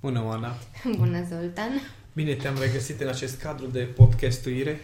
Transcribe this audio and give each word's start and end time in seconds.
Bună, 0.00 0.22
Oana! 0.24 0.54
Bună, 0.98 1.24
Zoltan! 1.28 1.70
Bine 2.12 2.32
te-am 2.34 2.56
regăsit 2.60 3.00
în 3.00 3.08
acest 3.08 3.40
cadru 3.40 3.66
de 3.66 3.80
podcastuire. 3.80 4.80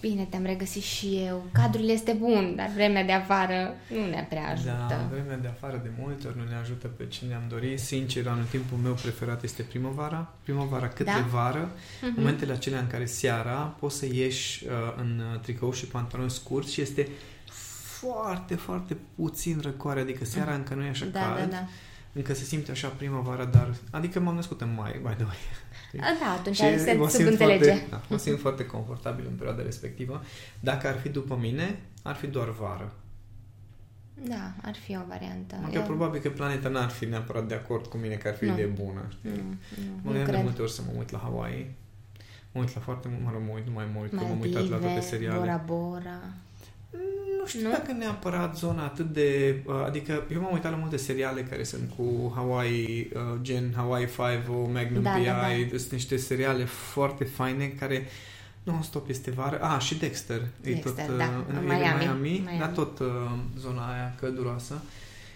Bine 0.00 0.26
te-am 0.30 0.44
regăsit 0.44 0.82
și 0.82 1.22
eu. 1.26 1.46
Cadrul 1.52 1.88
este 1.88 2.12
bun, 2.12 2.52
dar 2.56 2.70
vremea 2.74 3.04
de 3.04 3.12
afară 3.12 3.74
nu 3.94 4.06
ne 4.10 4.26
prea 4.28 4.48
ajută. 4.48 4.86
Da, 4.88 5.08
vremea 5.10 5.36
de 5.36 5.48
afară 5.48 5.80
de 5.82 5.90
multe 6.00 6.26
ori 6.26 6.36
nu 6.36 6.44
ne 6.48 6.54
ajută 6.56 6.86
pe 6.86 7.06
cine 7.06 7.34
am 7.34 7.42
dorit. 7.48 7.80
Sincer, 7.80 8.26
în 8.26 8.44
timpul 8.50 8.78
meu 8.78 8.92
preferat 8.92 9.42
este 9.42 9.62
primăvara. 9.62 10.32
Primăvara 10.42 10.88
cât 10.88 11.06
Da? 11.06 11.12
de 11.12 11.20
vară. 11.30 11.70
Mhm. 12.02 12.14
Momentele 12.16 12.52
acelea 12.52 12.80
în 12.80 12.86
care 12.86 13.04
seara 13.04 13.54
poți 13.54 13.96
să 13.96 14.06
ieși 14.12 14.64
uh, 14.66 14.70
în 14.96 15.22
uh, 15.34 15.40
tricou 15.40 15.72
și 15.72 15.86
pantaloni 15.86 16.30
scurți 16.30 16.72
și 16.72 16.80
este 16.80 17.08
foarte, 18.00 18.54
foarte 18.54 18.96
puțin 19.14 19.60
răcoare. 19.62 20.00
Adică 20.00 20.24
seara 20.24 20.54
încă 20.54 20.74
nu 20.74 20.84
e 20.84 20.88
așa 20.88 21.04
Da, 21.04 21.20
cald. 21.20 21.38
da, 21.50 21.56
da. 21.56 21.66
Încă 22.12 22.34
se 22.34 22.44
simte 22.44 22.70
așa 22.70 22.88
primăvara, 22.88 23.44
dar... 23.44 23.74
Adică 23.90 24.20
m-am 24.20 24.34
născut 24.34 24.60
în 24.60 24.74
mai, 24.74 24.92
by 25.02 25.12
the 25.14 25.24
way. 25.24 25.36
A, 26.08 26.16
Da, 26.20 26.30
atunci 26.32 26.56
Și 26.56 26.78
se 26.78 26.92
mă 26.92 27.08
simt 27.08 27.22
subînțelege. 27.22 27.64
Foarte, 27.64 27.86
da, 27.90 28.02
mă 28.08 28.16
simt 28.16 28.38
foarte 28.40 28.66
confortabil 28.66 29.24
în 29.28 29.34
perioada 29.36 29.62
respectivă. 29.62 30.22
Dacă 30.60 30.88
ar 30.88 30.98
fi 30.98 31.08
după 31.08 31.36
mine, 31.40 31.78
ar 32.02 32.14
fi 32.14 32.26
doar 32.26 32.50
vară. 32.50 32.92
Da, 34.28 34.52
ar 34.62 34.74
fi 34.74 34.96
o 34.96 35.00
variantă. 35.08 35.56
Măcar 35.62 35.82
probabil 35.82 36.20
că 36.20 36.30
planeta 36.30 36.68
n-ar 36.68 36.88
fi 36.88 37.04
neapărat 37.04 37.46
de 37.48 37.54
acord 37.54 37.86
cu 37.86 37.96
mine 37.96 38.14
că 38.14 38.28
ar 38.28 38.34
fi 38.34 38.44
Nu. 38.44 38.54
de 38.54 38.64
bună. 38.64 39.00
Nu, 39.20 39.30
știi? 39.30 39.42
nu, 39.42 39.90
Mă 40.02 40.10
nu 40.10 40.12
gândeam 40.12 40.24
de 40.24 40.30
cred. 40.30 40.42
multe 40.42 40.62
ori 40.62 40.72
să 40.72 40.82
mă 40.86 40.92
uit 40.98 41.10
la 41.10 41.18
Hawaii. 41.18 41.74
Mă 42.52 42.60
uit 42.60 42.74
la 42.74 42.80
foarte 42.80 43.08
mult, 43.08 43.24
mă 43.24 43.30
rog, 43.32 43.42
mă 43.46 43.52
uit, 43.54 43.66
nu 43.66 43.72
mai 43.72 43.86
mult, 43.94 44.10
că 44.10 44.16
m-am 44.24 44.40
uitat 44.40 44.62
la 44.62 44.68
toate 44.68 44.84
Maldive, 44.84 45.06
seriale. 45.06 45.38
Bora 45.38 45.62
Bora. 45.66 46.20
Nu 47.40 47.46
știu 47.46 47.62
Nu? 47.62 47.70
dacă 47.70 47.92
neapărat 47.92 48.56
zona 48.56 48.84
atât 48.84 49.06
de... 49.12 49.60
uh, 49.66 49.74
Adică 49.86 50.24
eu 50.32 50.40
m-am 50.40 50.52
uitat 50.52 50.70
la 50.70 50.76
multe 50.76 50.96
seriale 50.96 51.42
care 51.42 51.62
sunt 51.62 51.90
cu 51.96 52.32
Hawaii, 52.34 53.10
uh, 53.14 53.20
gen 53.42 53.72
Hawaii 53.76 54.06
5 54.06 54.18
o 54.48 54.70
Magnum 54.72 55.02
Da, 55.02 55.10
PI. 55.10 55.24
da, 55.24 55.32
da. 55.70 55.78
Sunt 55.78 55.90
niște 55.92 56.16
seriale 56.16 56.64
foarte 56.64 57.24
faine 57.24 57.66
care 57.66 58.06
non-stop 58.62 59.08
este 59.08 59.30
vară. 59.30 59.58
Ah, 59.60 59.80
și 59.80 59.98
Dexter. 59.98 60.36
e 60.40 60.46
Dexter, 60.60 61.06
tot, 61.06 61.16
da, 61.16 61.24
uh, 61.24 61.44
în 61.48 61.56
e 61.56 61.60
Miami. 61.60 61.98
Miami, 61.98 62.28
Miami. 62.44 62.58
dar 62.58 62.68
tot 62.68 62.98
uh, 62.98 63.06
zona 63.58 63.92
aia 63.92 64.14
călduroasă. 64.20 64.82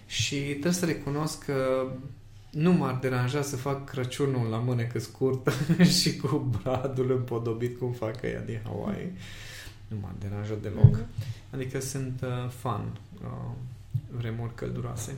Și 0.07 0.37
trebuie 0.37 0.73
să 0.73 0.85
recunosc 0.87 1.45
că 1.45 1.87
nu 2.51 2.73
m-ar 2.73 2.99
deranja 3.01 3.43
să 3.43 3.57
fac 3.57 3.91
Crăciunul 3.91 4.49
la 4.51 4.57
mânecă 4.57 4.99
scurtă 4.99 5.53
și 6.01 6.17
cu 6.17 6.59
bradul 6.63 7.11
împodobit 7.11 7.79
cum 7.79 7.93
fac 7.93 8.23
ea 8.23 8.41
din 8.41 8.61
Hawaii. 8.65 9.13
Nu 9.93 9.99
m-ar 10.01 10.13
deranja 10.19 10.55
deloc. 10.55 10.97
Mhm. 10.97 11.07
Adică 11.51 11.81
sunt 11.81 12.21
uh, 12.23 12.49
fan 12.49 12.99
uh, 13.23 13.51
vremuri 14.11 14.55
călduroase. 14.55 15.17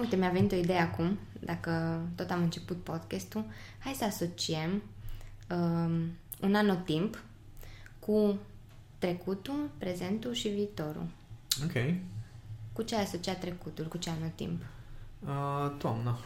Uite, 0.00 0.16
mi-a 0.16 0.30
venit 0.30 0.52
o 0.52 0.56
idee 0.56 0.80
acum, 0.80 1.18
dacă 1.40 2.00
tot 2.14 2.30
am 2.30 2.42
început 2.42 2.76
podcastul, 2.76 3.44
hai 3.78 3.92
să 3.92 4.04
asociem 4.04 4.82
um, 5.50 5.92
un 6.40 6.54
anotimp 6.54 7.22
cu 7.98 8.38
trecutul, 8.98 9.70
prezentul 9.78 10.32
și 10.32 10.48
viitorul. 10.48 11.06
Ok. 11.64 11.94
Cu 12.72 12.82
ce 12.82 12.96
ai 12.96 13.02
asociat 13.02 13.40
trecutul, 13.40 13.84
cu 13.84 13.96
ce 13.96 14.10
anotimp? 14.10 14.62
Uh, 15.24 15.72
toamna. 15.78 16.18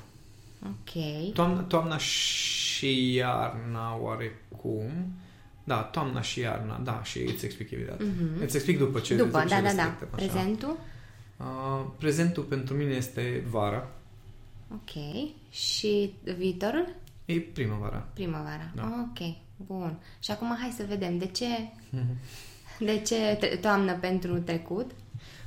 Ok. 0.63 1.33
toamna. 1.33 1.61
Toamna 1.61 1.99
și 1.99 3.15
iarna 3.15 3.97
oarecum. 3.97 5.15
Da, 5.65 5.77
toamna 5.77 6.21
și 6.21 6.41
iarna. 6.41 6.81
Da, 6.85 7.01
și 7.05 7.19
îți 7.19 7.45
explic 7.45 7.71
imediat. 7.71 8.01
Mhm. 8.01 8.43
Îți 8.43 8.57
explic 8.57 8.79
după 8.79 8.99
ce 8.99 9.15
După, 9.17 9.41
ce 9.41 9.47
da, 9.49 9.55
da, 9.55 9.61
da. 9.61 9.67
restrictăm, 9.69 10.09
așa. 10.15 10.27
Prezentul? 10.27 10.77
Uh, 11.37 11.85
prezentul 11.99 12.43
pentru 12.43 12.75
mine 12.75 12.93
este 12.95 13.45
vara. 13.51 13.89
Ok. 14.73 14.91
Și 15.51 16.15
viitorul? 16.37 16.89
E 17.25 17.41
primăvara. 17.41 18.07
Primăvara. 18.15 18.71
Da. 18.75 19.09
Ok. 19.11 19.35
Bun. 19.57 19.97
Și 20.23 20.31
acum 20.31 20.57
hai 20.61 20.75
să 20.77 20.85
vedem 20.89 21.19
de 21.19 21.27
ce, 21.27 21.47
Mhm. 21.91 22.17
de 22.91 22.99
ce 23.07 23.37
tre- 23.41 23.57
toamnă 23.57 23.93
pentru 23.93 24.39
trecut? 24.39 24.91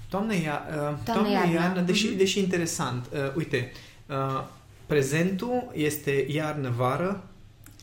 Toamna, 0.10 0.34
ia, 0.34 0.62
uh, 0.68 0.74
toamna, 0.76 0.98
Toamna, 1.04 1.30
iarna, 1.30 1.52
iarna. 1.62 1.82
deși, 1.82 2.08
Mhm. 2.08 2.18
deși 2.18 2.40
interesant. 2.40 3.06
Uh, 3.14 3.36
uite, 3.36 3.72
uh, 4.10 4.44
prezentul 4.86 5.72
este 5.74 6.26
iarnă-vară, 6.30 7.24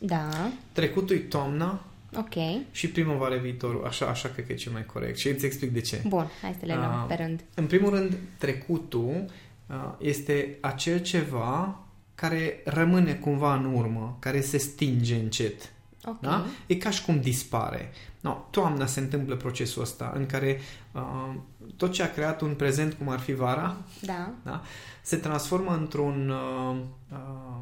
Da. 0.00 0.28
trecutul 0.72 1.16
e 1.16 1.18
toamna, 1.18 1.84
Ok. 2.18 2.64
Și 2.70 2.88
primăvară 2.88 3.36
viitorul, 3.36 3.84
așa, 3.86 4.06
așa 4.06 4.28
cred 4.28 4.46
că 4.46 4.52
e 4.52 4.56
cel 4.56 4.72
mai 4.72 4.86
corect. 4.86 5.18
Și 5.18 5.28
îți 5.28 5.44
explic 5.44 5.70
de 5.72 5.80
ce. 5.80 6.02
Bun. 6.06 6.26
Hai 6.42 6.56
să 6.60 6.66
le 6.66 6.74
luăm 6.74 6.90
Ah. 6.90 7.04
pe 7.08 7.14
rând. 7.22 7.40
În 7.54 7.66
primul 7.66 7.90
rând, 7.90 8.16
trecutul 8.38 9.24
uh, 9.66 9.92
este 9.98 10.58
acel 10.60 10.98
ceva 11.02 11.78
care 12.14 12.60
rămâne 12.64 13.14
cumva 13.14 13.54
în 13.54 13.74
urmă, 13.74 14.16
care 14.18 14.40
se 14.40 14.58
stinge 14.58 15.14
încet. 15.14 15.72
Ok. 16.06 16.20
Da? 16.20 16.46
E 16.66 16.74
ca 16.76 16.90
și 16.90 17.04
cum 17.04 17.20
dispare. 17.20 17.90
No, 18.20 18.46
toamna 18.50 18.86
se 18.86 19.00
întâmplă 19.00 19.36
procesul 19.36 19.82
ăsta 19.82 20.12
în 20.16 20.26
care 20.26 20.60
uh, 20.92 21.34
tot 21.76 21.92
ce 21.92 22.02
a 22.02 22.10
creat 22.12 22.40
un 22.40 22.54
prezent, 22.54 22.92
cum 22.92 23.08
ar 23.08 23.18
fi 23.18 23.32
vara, 23.32 23.76
Da. 24.00 24.30
da? 24.42 24.62
se 25.02 25.16
transformă 25.16 25.74
într-un, 25.76 26.28
uh, 26.28 26.76
uh, 27.12 27.56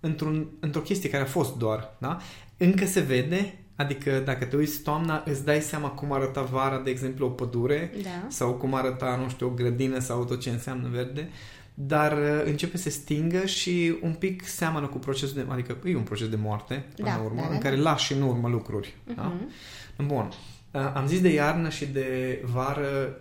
într-un, 0.00 0.46
într-o 0.60 0.80
chestie 0.80 1.10
care 1.10 1.22
a 1.22 1.26
fost 1.26 1.56
doar. 1.56 1.94
Da? 1.98 2.18
Încă 2.56 2.86
se 2.86 3.00
vede, 3.00 3.58
adică 3.76 4.22
dacă 4.24 4.44
te 4.44 4.56
uiți 4.56 4.80
toamna, 4.82 5.22
îți 5.26 5.44
dai 5.44 5.60
seama 5.60 5.88
cum 5.88 6.12
arăta 6.12 6.42
vara, 6.42 6.78
de 6.78 6.90
exemplu, 6.90 7.26
o 7.26 7.28
pădure 7.28 7.92
Da. 8.02 8.26
sau 8.28 8.52
cum 8.52 8.74
arăta, 8.74 9.18
nu 9.22 9.28
știu, 9.28 9.46
o 9.46 9.50
grădină 9.50 9.98
sau 9.98 10.24
tot 10.24 10.40
ce 10.40 10.50
înseamnă 10.50 10.88
verde, 10.88 11.28
dar 11.74 12.12
uh, 12.12 12.42
începe 12.44 12.76
să 12.76 12.82
se 12.82 12.90
stingă 12.90 13.46
și 13.46 13.96
un 14.02 14.12
pic 14.12 14.46
seamănă 14.46 14.86
cu 14.86 14.98
procesul 14.98 15.34
de, 15.34 15.52
adică 15.52 15.76
e 15.84 15.96
un 15.96 16.02
proces 16.02 16.28
de 16.28 16.36
moarte, 16.36 16.84
până 16.96 17.08
Da, 17.08 17.16
la 17.16 17.22
urmă, 17.22 17.40
da, 17.40 17.46
da, 17.46 17.48
în 17.48 17.60
da. 17.60 17.62
care 17.62 17.76
lași 17.76 18.12
în 18.12 18.22
urmă 18.22 18.48
lucruri. 18.48 18.94
Da? 19.16 19.22
Mhm. 19.22 20.06
Bun. 20.06 20.32
Uh, 20.70 20.92
Am 20.94 21.06
zis 21.06 21.20
de 21.20 21.32
iarnă 21.32 21.68
și 21.68 21.86
de 21.86 22.40
vară 22.52 23.20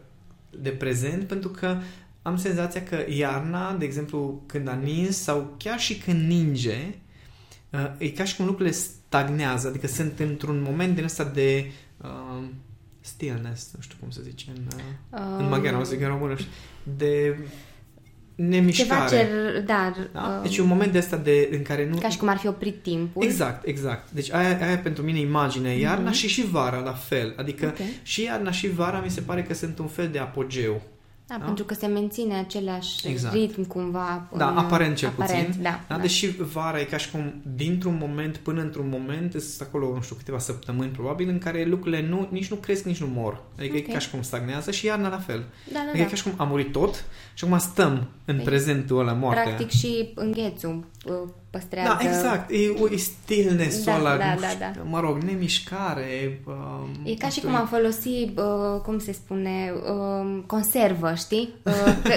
de 0.62 0.70
prezent 0.70 1.24
pentru 1.24 1.50
că 1.50 1.78
am 2.22 2.38
senzația 2.38 2.84
că 2.84 2.98
iarna, 3.10 3.74
de 3.74 3.86
exemplu, 3.86 4.44
când 4.46 4.68
a 4.68 4.74
nins 4.74 5.18
sau 5.18 5.54
chiar 5.58 5.80
și 5.80 5.98
când 5.98 6.28
ninge, 6.28 6.78
uh, 6.88 6.94
e 7.98 8.08
ca 8.10 8.24
și 8.24 8.36
cum 8.36 8.46
lucrurile 8.46 8.76
stagnează, 8.76 9.68
adică 9.68 9.88
sunt 9.88 10.20
într-un 10.20 10.62
moment 10.68 10.96
din 10.96 11.04
ăsta 11.04 11.24
de 11.24 11.72
uh, 12.02 12.44
stillness, 13.02 13.72
nu 13.76 13.82
știu 13.82 13.96
cum 14.00 14.10
să 14.10 14.20
zice 14.24 14.46
în, 14.56 14.62
uh, 14.78 15.20
în 15.38 15.44
Um, 15.44 15.50
maghiară, 15.50 15.78
o 15.78 15.84
să 15.84 15.90
zic 15.92 16.02
în 16.02 16.08
română, 16.08 16.36
știu, 16.36 16.50
de 16.98 17.38
Ceva 18.38 18.48
nemișcare. 18.50 19.10
ce... 19.18 19.28
Da. 19.66 19.94
Da? 20.14 20.34
um, 20.38 20.42
Deci 20.44 20.58
e 20.58 20.62
un 20.62 20.68
moment 20.68 20.92
de 20.92 20.98
ăsta 20.98 21.18
de, 21.18 21.50
în 21.52 21.62
care 21.62 21.90
nu... 21.90 21.98
Ca 21.98 22.10
și 22.10 22.18
cum 22.18 22.28
ar 22.28 22.38
fi 22.38 22.48
oprit 22.48 22.82
timpul. 22.84 23.24
Exact, 23.24 23.68
exact. 23.68 24.12
Deci 24.12 24.32
aia, 24.32 24.60
aia 24.66 24.78
pentru 24.78 25.04
mine 25.04 25.20
imaginea. 25.20 25.72
Iarna 25.74 26.04
Mhm. 26.10 26.14
și 26.14 26.28
și 26.28 26.46
vara 26.46 26.80
la 26.80 26.92
fel. 26.94 27.34
Adică 27.38 27.66
Ok. 27.66 27.86
și 28.04 28.24
iarna 28.24 28.52
și 28.52 28.70
vara 28.70 29.00
mi 29.00 29.10
se 29.10 29.22
pare 29.22 29.44
că 29.44 29.54
sunt 29.54 29.80
un 29.80 29.88
fel 29.88 30.08
de 30.10 30.20
apogeu. 30.20 30.82
Da, 31.28 31.36
Da? 31.40 31.46
pentru 31.46 31.64
că 31.64 31.74
se 31.74 31.86
menține 31.86 32.36
același 32.38 33.08
Exact. 33.08 33.34
ritm 33.34 33.64
cumva. 33.68 34.28
Da, 34.38 34.50
în- 34.50 34.58
aparent 34.58 34.96
cel 34.96 35.08
aparent, 35.10 35.46
puțin. 35.46 35.62
Da, 35.62 35.80
Da? 35.88 35.96
da. 35.96 36.02
Deși 36.02 36.28
vara 36.28 36.80
e 36.80 36.84
ca 36.84 36.98
și 36.98 37.12
cum 37.12 37.34
dintr-un 37.56 37.98
moment 38.00 38.38
până 38.38 38.62
într-un 38.62 38.90
moment 38.90 39.32
sunt 39.32 39.68
acolo, 39.68 39.94
nu 39.94 40.02
știu, 40.02 40.16
câteva 40.16 40.40
săptămâni 40.40 40.90
probabil 40.90 41.30
în 41.30 41.38
care 41.38 41.64
lucrurile 41.66 42.08
nu, 42.08 42.28
nici 42.32 42.50
nu 42.50 42.56
cresc, 42.56 42.84
nici 42.84 43.00
nu 43.02 43.08
mor. 43.08 43.42
Adică 43.58 43.78
Ok. 43.78 43.88
e 43.88 43.92
ca 43.92 44.00
și 44.00 44.10
cum 44.10 44.22
stagnează 44.22 44.72
și 44.72 44.86
iarna 44.86 45.10
la 45.10 45.18
fel. 45.18 45.40
da, 45.40 45.74
da, 45.74 45.80
Adică 45.80 45.98
da. 45.98 46.04
e 46.04 46.10
ca 46.10 46.16
și 46.16 46.24
cum 46.24 46.34
a 46.38 46.44
murit 46.44 46.72
tot 46.72 47.06
și 47.34 47.44
acum 47.44 47.58
stăm 47.58 48.08
în 48.26 48.36
Păi, 48.36 48.44
prezentul 48.46 49.00
ăla 49.00 49.14
moartea. 49.14 49.44
Practic 49.44 49.70
și 49.70 50.12
înghețul 50.16 50.86
uh, 51.06 51.14
păstrează... 51.56 51.98
Da, 52.02 52.10
exact. 52.10 52.50
E, 52.52 52.56
o- 52.82 52.88
e 52.92 52.96
stillness-ul 52.96 53.84
Da, 53.86 53.98
ăla, 54.00 54.18
da, 54.18 54.34
nu 54.34 54.40
da, 54.40 54.48
știu, 54.48 54.60
da. 54.76 54.82
mă 54.84 55.00
rog, 55.00 55.18
nemișcare. 55.22 56.42
Um, 56.46 56.90
E 57.04 57.14
ca 57.14 57.26
nu 57.26 57.32
și 57.32 57.38
știu, 57.38 57.50
cum 57.50 57.58
am 57.58 57.68
folosit, 57.68 58.40
uh, 58.40 58.82
cum 58.84 59.00
se 59.00 59.12
spune, 59.12 59.74
um, 59.92 60.42
conservă, 60.48 61.14
știi? 61.16 61.54
Uh, 61.64 61.74
că, 62.08 62.14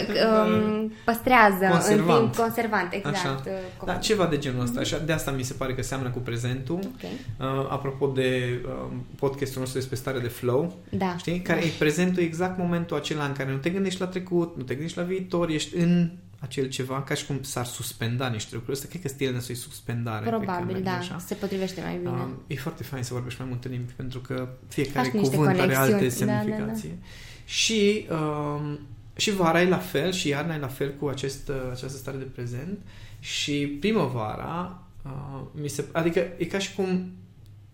um, 0.46 0.92
păstrează 1.04 1.66
Conservant. 1.70 2.18
în 2.20 2.24
timp 2.30 2.36
conservant, 2.36 2.92
exact. 2.92 3.16
Așa. 3.16 3.42
uh, 3.46 3.52
Da, 3.84 3.92
cum- 3.92 4.00
ceva 4.00 4.26
de 4.26 4.38
genul 4.38 4.62
ăsta. 4.62 4.80
Așa, 4.80 4.98
de 4.98 5.12
asta 5.12 5.30
mi 5.30 5.42
se 5.42 5.52
pare 5.52 5.74
că 5.74 5.82
seamănă 5.82 6.10
cu 6.10 6.18
prezentul. 6.18 6.74
Ok. 6.74 7.02
Uh, 7.02 7.66
apropo 7.70 8.06
de 8.06 8.60
uh, 8.64 8.92
podcastul 9.16 9.60
nostru 9.60 9.78
despre 9.78 9.96
stare 9.96 10.18
de 10.18 10.28
flow, 10.28 10.76
Da. 10.90 11.14
știi? 11.18 11.40
Care 11.40 11.60
e 11.60 11.70
prezentul 11.78 12.22
exact 12.22 12.58
momentul 12.58 12.96
acela 12.96 13.24
în 13.24 13.32
care 13.32 13.50
nu 13.50 13.56
te 13.56 13.70
gândești 13.70 14.00
la 14.00 14.06
trecut, 14.06 14.56
nu 14.56 14.62
te 14.62 14.74
gândești 14.74 14.98
la 14.98 15.04
viitor, 15.04 15.48
ești 15.48 15.76
în 15.76 16.10
acel 16.38 16.68
ceva, 16.68 17.02
ca 17.02 17.14
și 17.14 17.26
cum 17.26 17.42
s-ar 17.42 17.64
suspenda 17.64 18.28
niște 18.28 18.54
lucruri. 18.54 18.76
Asta 18.76 18.88
cred 18.88 19.02
că 19.02 19.08
stillness 19.08 19.48
e 19.48 19.54
suspendare. 19.54 20.20
cred 20.20 20.32
că 20.32 20.38
Probabil, 20.38 20.66
merge 20.66 20.82
da. 20.82 20.96
Așa. 20.96 21.18
Se 21.18 21.34
potrivește 21.34 21.80
mai 21.80 21.96
bine. 21.96 22.10
Um, 22.10 22.42
e 22.46 22.54
foarte 22.54 22.82
fain 22.82 23.02
să 23.02 23.12
vorbești 23.12 23.40
mai 23.40 23.48
multe 23.48 23.68
limbi 23.68 23.92
pentru 23.92 24.20
că 24.20 24.48
fiecare 24.68 25.08
Faci 25.08 25.20
niște 25.20 25.36
cuvânt 25.36 25.58
are 25.58 25.74
alte 25.74 25.94
conexiuni. 25.94 26.30
Da, 26.30 26.36
da, 26.36 26.44
da. 26.44 26.54
semnificații. 26.54 26.98
Și, 27.44 28.06
um, 28.10 28.78
și 29.16 29.30
vara 29.30 29.62
e 29.62 29.68
la 29.68 29.78
fel 29.78 30.12
și 30.12 30.28
iarna 30.28 30.54
e 30.54 30.58
la 30.58 30.68
fel 30.68 30.94
cu 30.98 31.06
acest, 31.06 31.48
uh, 31.48 31.54
această 31.72 31.98
stare 31.98 32.16
de 32.16 32.24
prezent 32.24 32.78
și 33.18 33.66
primăvara 33.80 34.82
uh, 35.04 35.42
mi 35.60 35.68
se, 35.68 35.84
adică 35.92 36.26
e 36.36 36.44
ca 36.44 36.58
și 36.58 36.74
cum 36.74 37.12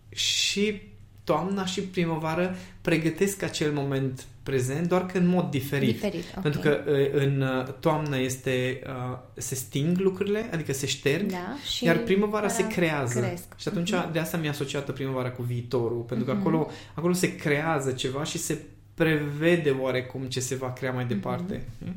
și 0.09 0.83
toamna 1.25 1.65
și 1.67 1.81
primăvară 1.81 2.57
pregătesc 2.81 3.43
acel 3.43 3.73
moment 3.73 4.27
prezent, 4.45 4.89
doar 4.89 5.07
că 5.07 5.19
în 5.19 5.27
mod 5.27 5.51
diferit. 5.51 5.93
Diferit, 5.93 6.25
ok. 6.37 6.43
Pentru 6.43 6.61
că 6.61 6.85
uh, 6.89 7.11
în 7.13 7.41
uh, 7.41 7.67
toamnă 7.81 8.19
este, 8.19 8.83
uh, 8.87 9.19
se 9.35 9.55
sting 9.55 9.99
lucrurile, 9.99 10.49
adică 10.53 10.73
se 10.73 10.87
șterg, 10.87 11.31
Da, 11.31 11.57
și 11.75 11.85
iar 11.85 11.97
primăvara 11.99 12.31
vara 12.47 12.49
se 12.49 12.67
creează. 12.67 13.21
cresc. 13.21 13.45
Și 13.57 13.69
atunci 13.69 13.93
de 14.13 14.19
asta 14.19 14.37
mi-a 14.37 14.51
asociată 14.51 14.93
primăvara 14.93 15.31
cu 15.31 15.43
viitorul, 15.43 16.01
pentru 16.01 16.27
că 16.27 16.33
Mhm. 16.33 16.41
acolo, 16.41 16.71
acolo 16.95 17.13
se 17.13 17.37
creează 17.37 17.93
ceva 17.93 18.25
și 18.25 18.39
se 18.39 18.59
prevede 18.95 19.71
oarecum 19.71 20.23
ce 20.25 20.41
se 20.41 20.55
va 20.55 20.73
crea 20.73 20.93
mai 20.93 21.07
departe. 21.07 21.65
Mhm. 21.79 21.95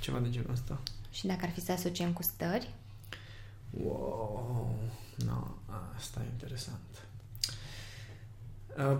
Ceva 0.00 0.18
de 0.18 0.28
genul 0.30 0.50
ăsta. 0.52 0.80
Și 1.12 1.26
dacă 1.26 1.40
ar 1.42 1.50
fi 1.50 1.60
să 1.60 1.72
asociem 1.72 2.12
cu 2.12 2.22
stări? 2.22 2.68
Wow, 3.70 4.74
no, 5.26 5.46
asta 5.96 6.20
e 6.24 6.28
interesant. 6.32 6.80
Uh, 8.78 8.98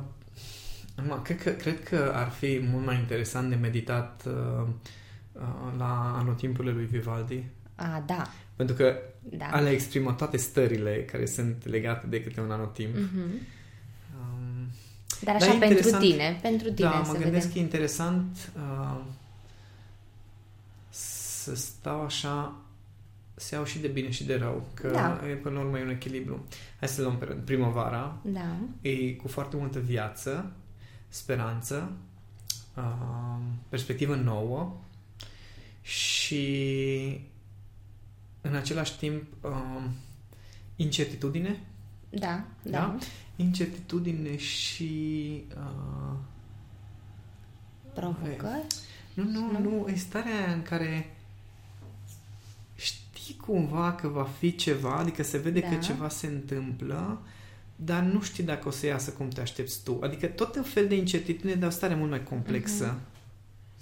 acum, 0.99 1.23
cred, 1.23 1.43
că, 1.43 1.51
cred 1.51 1.83
că 1.83 2.13
ar 2.15 2.29
fi 2.29 2.61
mult 2.71 2.85
mai 2.87 2.97
interesant 2.99 3.49
de 3.49 3.55
meditat 3.55 4.25
uh, 4.27 4.67
uh, 5.33 5.43
la 5.79 6.17
anotimpurile 6.19 6.73
lui 6.73 6.85
Vivaldi, 6.85 7.45
A, 7.75 8.03
da, 8.07 8.27
pentru 8.57 8.75
că 8.75 8.97
da. 9.21 9.47
ale 9.47 9.71
exprimă 9.71 10.13
toate 10.13 10.37
stările 10.37 11.05
care 11.13 11.27
sunt 11.27 11.67
legate 11.67 12.07
de 12.07 12.23
câte 12.23 12.41
un 12.41 12.51
anotimp. 12.51 12.95
Mhm. 12.95 13.21
Um, 14.21 14.69
Dar 15.23 15.37
Da, 15.39 15.45
așa 15.45 15.55
e 15.55 15.59
pentru 15.59 15.69
interesant. 15.69 16.03
tine, 16.03 16.39
pentru 16.43 16.71
tine 16.73 16.89
da, 16.89 16.95
mă 16.99 17.05
să 17.05 17.13
gândesc 17.13 17.33
vedem. 17.47 17.51
că 17.53 17.59
e 17.59 17.63
interesant 17.63 18.37
uh, 18.57 19.01
să 20.91 21.55
stau 21.55 22.01
așa 22.05 22.53
să 23.35 23.55
iau 23.55 23.65
și 23.65 23.79
de 23.79 23.89
bine 23.89 24.11
și 24.11 24.25
de 24.25 24.37
rău, 24.37 24.67
că 24.75 24.89
Da. 24.89 25.21
e, 25.31 25.33
până 25.35 25.55
la 25.55 25.61
urmă 25.65 25.79
e 25.79 25.83
un 25.83 25.91
echilibru. 25.91 26.45
Hai 26.79 26.89
să 26.89 27.03
luăm 27.03 27.17
pe 27.17 27.25
rând. 27.25 27.41
Primăvara 27.41 28.17
Da, 28.23 28.57
e 28.81 29.13
cu 29.13 29.29
foarte 29.29 29.57
multă 29.57 29.79
viață, 29.79 30.51
speranță, 31.09 31.93
uh, 32.77 33.39
perspectivă 33.69 34.15
nouă 34.15 34.77
și 35.83 37.21
în 38.41 38.55
același 38.55 38.97
timp 38.99 39.23
uh, 39.41 39.85
incertitudine, 40.77 41.61
da, 42.11 42.45
da. 42.63 42.71
Da? 42.71 42.97
incertitudine 43.37 44.37
și 44.37 45.43
uh, 45.57 46.17
Provocări? 47.95 48.67
Nu, 49.15 49.25
nu, 49.25 49.51
Nu? 49.53 49.59
nu, 49.59 49.87
e 49.89 49.95
starea 49.97 50.35
aia 50.37 50.53
în 50.53 50.63
care 50.63 51.17
știi 52.77 53.37
cumva 53.37 53.93
că 53.93 54.09
va 54.09 54.25
fi 54.25 54.55
ceva, 54.57 54.97
adică 54.97 55.23
se 55.23 55.39
vede 55.39 55.61
Da. 55.61 55.69
că 55.69 55.75
ceva 55.75 56.09
se 56.09 56.27
întâmplă, 56.27 57.21
dar 57.81 58.03
nu 58.03 58.23
știi 58.23 58.45
dacă 58.45 58.69
o 58.69 58.71
să 58.71 58.87
iasă 58.87 59.11
cum 59.11 59.29
te 59.29 59.41
aștepți 59.41 59.83
tu. 59.83 59.99
Adică 60.03 60.27
tot 60.27 60.57
un 60.57 60.63
fel 60.63 60.89
de 60.89 60.97
incertitudine, 60.97 61.55
dar 61.55 61.69
o 61.69 61.73
stare 61.73 61.95
mult 61.95 62.11
mai 62.11 62.23
complexă. 62.23 62.85
Mhm. 62.85 63.01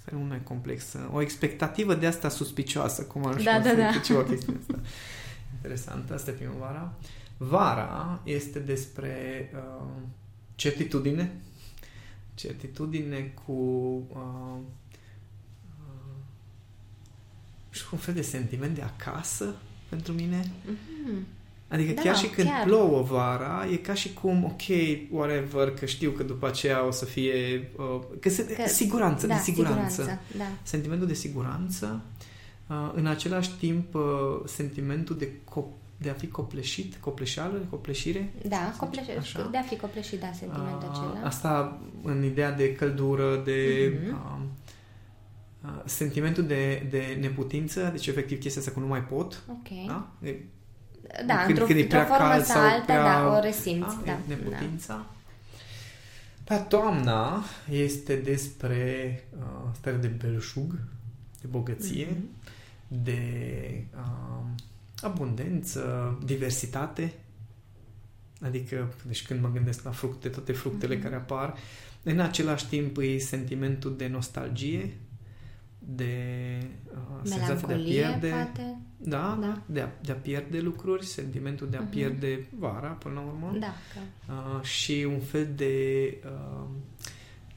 Stare 0.01 0.15
mult 0.15 0.29
mai 0.29 0.43
complexă. 0.43 1.09
O 1.13 1.21
expectativă 1.21 1.95
de 1.95 2.07
asta 2.07 2.29
suspicioasă, 2.29 3.03
cum 3.03 3.25
ar 3.25 3.41
Da, 3.41 3.59
da, 3.59 3.73
da. 3.73 3.99
ceva 4.05 4.23
chestia 4.23 4.53
asta. 4.59 4.79
Interesant, 5.55 6.11
asta 6.11 6.29
e 6.29 6.33
primăvara. 6.33 6.93
Vara 7.37 8.21
este 8.23 8.59
despre 8.59 9.49
uh, 9.53 9.87
certitudine, 10.55 11.41
certitudine 12.33 13.33
cu 13.45 13.51
uh, 14.09 14.57
uh, 15.79 16.15
și 17.69 17.83
cu 17.83 17.89
un 17.91 17.99
fel 17.99 18.13
de 18.13 18.21
sentiment 18.21 18.75
de 18.75 18.81
acasă 18.81 19.55
pentru 19.89 20.13
mine. 20.13 20.51
Mhm. 20.65 21.25
Adică 21.69 21.93
Da, 21.93 22.01
chiar 22.01 22.15
și 22.17 22.27
când 22.27 22.47
chiar. 22.47 22.63
plouă 22.65 23.01
vara, 23.01 23.65
e 23.71 23.75
ca 23.75 23.93
și 23.93 24.13
cum, 24.13 24.43
ok, 24.43 24.61
whatever, 25.11 25.71
că 25.71 25.85
știu 25.85 26.11
că 26.11 26.23
după 26.23 26.47
aceea 26.47 26.85
o 26.85 26.91
să 26.91 27.05
fie... 27.05 27.69
Uh, 27.77 27.99
că 28.19 28.29
se, 28.29 28.45
Că- 28.45 28.67
siguranță, 28.67 29.27
da, 29.27 29.35
de 29.35 29.41
siguranță. 29.41 29.89
siguranță, 29.89 30.21
da. 30.37 30.43
Sentimentul 30.63 31.07
de 31.07 31.13
siguranță, 31.13 32.01
uh, 32.69 32.91
în 32.93 33.05
același 33.05 33.51
timp 33.59 33.95
uh, 33.95 34.01
sentimentul 34.45 35.17
de, 35.17 35.29
cop- 35.43 35.97
de 35.97 36.09
a 36.09 36.13
fi 36.13 36.27
copleșit, 36.27 36.95
copleșeală, 36.95 37.61
copleșire. 37.69 38.33
Da, 38.47 38.69
Să 38.73 38.79
copleș... 38.79 39.03
zicem 39.03 39.19
așa. 39.19 39.47
de 39.51 39.57
a 39.57 39.61
fi 39.61 39.75
copleșit, 39.77 40.19
da, 40.19 40.31
sentimentul 40.33 40.89
Uh, 40.89 40.89
acela. 40.91 41.25
Asta 41.27 41.79
în 42.03 42.23
ideea 42.23 42.51
de 42.51 42.73
căldură, 42.73 43.41
de... 43.45 43.91
Mhm. 44.03 44.13
Uh, 44.13 44.39
uh, 45.63 45.81
sentimentul 45.85 46.43
de, 46.43 46.87
de 46.89 47.17
neputință, 47.21 47.89
deci 47.91 48.07
efectiv 48.07 48.39
chestia 48.39 48.61
asta 48.61 48.73
că 48.73 48.79
nu 48.79 48.87
mai 48.87 49.03
pot, 49.03 49.43
Ok. 49.49 49.85
da? 49.87 50.07
E, 50.27 50.35
Da, 51.25 51.35
când- 51.37 51.49
într-o, 51.49 51.65
când 51.65 51.77
e 51.79 51.81
într-o 51.81 51.97
prea 51.99 52.05
formă 52.15 52.29
cald 52.31 52.43
sau 52.45 52.55
sau 52.55 52.69
alta, 52.69 52.83
prea- 52.85 53.03
da, 53.03 53.37
o 53.37 53.39
resimți. 53.39 53.95
Da, 53.95 54.01
Da, 54.05 54.11
e 54.11 54.17
neputința. 54.27 55.05
Dar 56.43 56.59
toamna 56.59 57.43
este 57.69 58.15
despre 58.15 59.23
uh, 59.39 59.45
stare 59.79 59.95
de 59.95 60.07
belșug, 60.07 60.71
de 61.41 61.47
bogăție, 61.47 62.07
Mhm. 62.11 62.27
de 63.03 63.21
uh, 63.95 64.45
abundență, 65.01 66.17
diversitate. 66.25 67.13
Adică, 68.41 68.93
deci 69.05 69.25
când 69.25 69.41
mă 69.41 69.49
gândesc 69.53 69.83
la 69.83 69.91
fructe, 69.91 70.29
toate 70.29 70.51
fructele 70.51 70.93
Mhm. 70.93 71.03
care 71.03 71.15
apar, 71.15 71.53
în 72.03 72.19
același 72.19 72.67
timp 72.67 72.97
e 72.97 73.17
sentimentul 73.17 73.97
de 73.97 74.07
nostalgie, 74.07 74.93
de 75.79 76.13
uh, 76.85 76.97
senzația 77.23 77.45
de 77.55 77.61
a 77.63 77.67
Melancolie, 77.67 78.01
pierde. 78.01 78.29
poate. 78.29 78.77
Da, 78.97 79.37
Da. 79.41 79.61
De, 79.65 79.81
a, 79.81 79.87
de 80.01 80.11
a 80.11 80.15
pierde 80.15 80.59
lucruri, 80.59 81.05
sentimentul 81.05 81.69
de 81.69 81.77
a 81.77 81.81
Mhm. 81.81 81.89
pierde 81.89 82.47
vara, 82.59 82.87
până 82.87 83.13
la 83.15 83.21
urmă. 83.21 83.57
Da, 83.59 83.73
că... 83.93 84.31
Uh, 84.33 84.63
și 84.63 85.05
un 85.09 85.19
fel 85.19 85.47
de, 85.55 85.73
uh, 86.25 86.67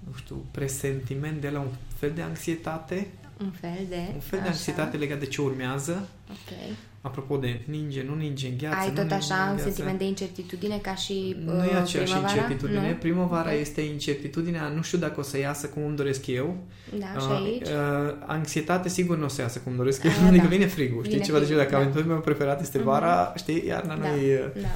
nu 0.06 0.12
știu, 0.16 0.44
presentiment 0.50 1.40
de 1.40 1.50
la 1.50 1.60
un 1.60 1.68
fel 1.96 2.12
de 2.14 2.22
anxietate, 2.22 3.06
Un 3.40 3.50
fel 3.50 3.86
de... 3.88 4.10
un 4.14 4.20
fel 4.20 4.38
de 4.38 4.44
așa. 4.44 4.50
anxietate 4.54 4.96
legat 4.96 5.18
de 5.18 5.26
ce 5.26 5.40
urmează. 5.40 6.08
Ok. 6.30 6.76
Apropo 7.02 7.36
de 7.36 7.60
ninge, 7.64 8.02
nu 8.02 8.14
ninge 8.14 8.46
în 8.48 8.54
gheață. 8.58 8.76
Ai 8.78 8.86
nu 8.88 8.92
tot 8.94 9.00
ninge 9.02 9.14
așa 9.14 9.34
în 9.34 9.48
un 9.48 9.54
gheață. 9.56 9.62
sentiment 9.68 9.98
de 9.98 10.04
incertitudine 10.04 10.78
ca 10.78 10.94
și 10.94 11.36
Nu 11.44 11.52
e 11.52 11.56
uh, 11.56 11.62
aceeași 11.62 11.92
primăvara? 12.12 12.32
incertitudine. 12.32 12.88
Nu? 12.88 12.94
Primăvara 12.94 13.50
Ok. 13.52 13.60
este 13.60 13.80
incertitudinea, 13.80 14.68
nu 14.68 14.82
știu 14.82 14.98
dacă 14.98 15.20
o 15.20 15.22
să 15.22 15.38
iasă 15.38 15.66
cum 15.66 15.82
îmi 15.84 15.96
doresc 15.96 16.26
eu. 16.26 16.56
Da, 16.98 17.06
și 17.20 17.26
Uh, 17.26 17.40
aici? 17.44 17.66
uh, 17.68 18.14
anxietate 18.26 18.88
sigur 18.88 19.16
nu 19.18 19.24
o 19.24 19.28
să 19.28 19.40
iasă 19.40 19.58
cum 19.58 19.66
îmi 19.72 19.76
doresc 19.80 20.02
eu. 20.04 20.10
Ah, 20.10 20.26
adică 20.26 20.42
da. 20.42 20.48
vine 20.48 20.66
frigul. 20.66 20.98
Știi 21.02 21.12
Vine 21.12 21.24
ceva 21.26 21.38
de 21.38 21.44
genul, 21.44 21.58
dacă 21.60 21.68
frigul, 21.74 21.84
da. 21.84 21.90
aventurul 21.90 22.16
meu 22.16 22.20
preferat 22.34 22.60
este 22.60 22.78
Mhm. 22.78 22.86
vara, 22.86 23.32
știi, 23.36 23.66
iarna 23.66 23.96
Da, 23.96 24.08
nu 24.08 24.16
e... 24.16 24.52
da. 24.62 24.68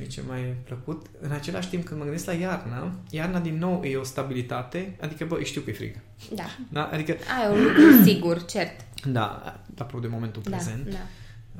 E 0.00 0.04
ce 0.04 0.20
mai 0.28 0.54
plăcut. 0.64 1.06
În 1.20 1.30
același 1.32 1.68
timp, 1.68 1.84
când 1.84 1.98
mă 1.98 2.04
gândesc 2.04 2.26
la 2.26 2.32
iarnă, 2.32 2.92
iarna 3.10 3.38
din 3.38 3.58
nou 3.58 3.82
e 3.84 3.96
o 3.96 4.02
stabilitate, 4.04 4.96
adică, 5.00 5.24
bă, 5.24 5.38
știu 5.42 5.60
că 5.60 5.70
e 5.70 5.72
frig. 5.72 5.94
Da. 6.34 6.44
Da? 6.68 6.88
Adică, 6.92 7.12
Ai 7.12 7.52
un 7.56 7.62
lucru 7.62 8.02
sigur, 8.04 8.44
cert. 8.44 8.80
da, 9.04 9.58
apropo 9.78 9.98
de 10.02 10.08
momentul 10.10 10.42
Da, 10.44 10.50
prezent. 10.56 10.84
da. 10.90 10.98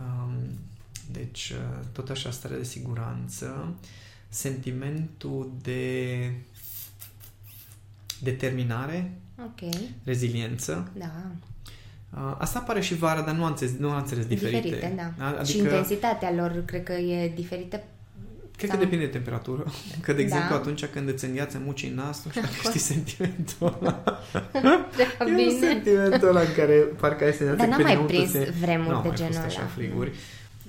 Um, 0.00 0.35
deci, 1.12 1.50
uh, 1.50 1.85
tot 1.92 2.09
așa 2.11 2.30
stare 2.30 2.57
de 2.57 2.64
siguranță, 2.64 3.75
sentimentul 4.28 5.52
de 5.62 6.33
determinare, 8.23 9.12
Ok, 9.45 9.71
reziliență. 10.04 10.90
da. 10.99 11.12
Uh, 12.14 12.35
asta 12.38 12.59
apare 12.59 12.80
și 12.80 12.95
vara, 12.95 13.21
dar 13.23 13.35
nuanțe, 13.35 13.76
nuanțele 13.78 14.21
sunt 14.21 14.33
diferite. 14.33 14.61
Diferite, 14.61 14.92
da. 15.19 15.26
Adică, 15.26 15.45
Și 15.45 15.59
intensitatea 15.59 16.33
lor 16.33 16.62
cred 16.64 16.83
că 16.83 16.92
e 16.92 17.28
diferită. 17.35 17.83
Cred 18.60 18.70
că 18.72 18.76
Sau- 18.76 18.84
depinde 18.84 19.04
de 19.04 19.10
temperatură. 19.10 19.64
Că, 20.04 20.12
de 20.12 20.22
exemplu, 20.22 20.48
Da. 20.48 20.54
atunci 20.54 20.84
când 20.84 21.08
îți 21.08 21.24
îngheață 21.24 21.60
mucii 21.64 21.88
în 21.88 21.94
nas, 21.94 22.24
nu 22.24 22.30
știu 22.30 22.42
dacă 22.48 22.54
știi 22.62 22.80
sentimentul 22.80 23.78
ăla. 23.80 23.92
Prea 24.94 25.08
E 25.20 25.24
un 25.24 25.34
bine. 25.36 25.66
sentimentul 25.66 26.28
ăla 26.28 26.40
în 26.40 26.52
care 26.56 26.72
parcă 26.74 27.24
ai 27.24 27.32
senzația 27.32 27.66
Dar 27.66 27.66
că 27.66 27.70
n-am 27.70 27.76
pe 27.76 27.82
mai 27.82 27.92
dinăuntru 27.92 28.16
prins 28.16 28.30
se... 28.30 28.54
vremuri 28.60 28.94
Nu, 28.96 29.00
de 29.02 29.08
mai 29.08 29.16
genul 29.16 29.32
fost 29.32 29.44
așa 29.46 29.60
ăla. 29.60 29.68
friguri. 29.76 30.12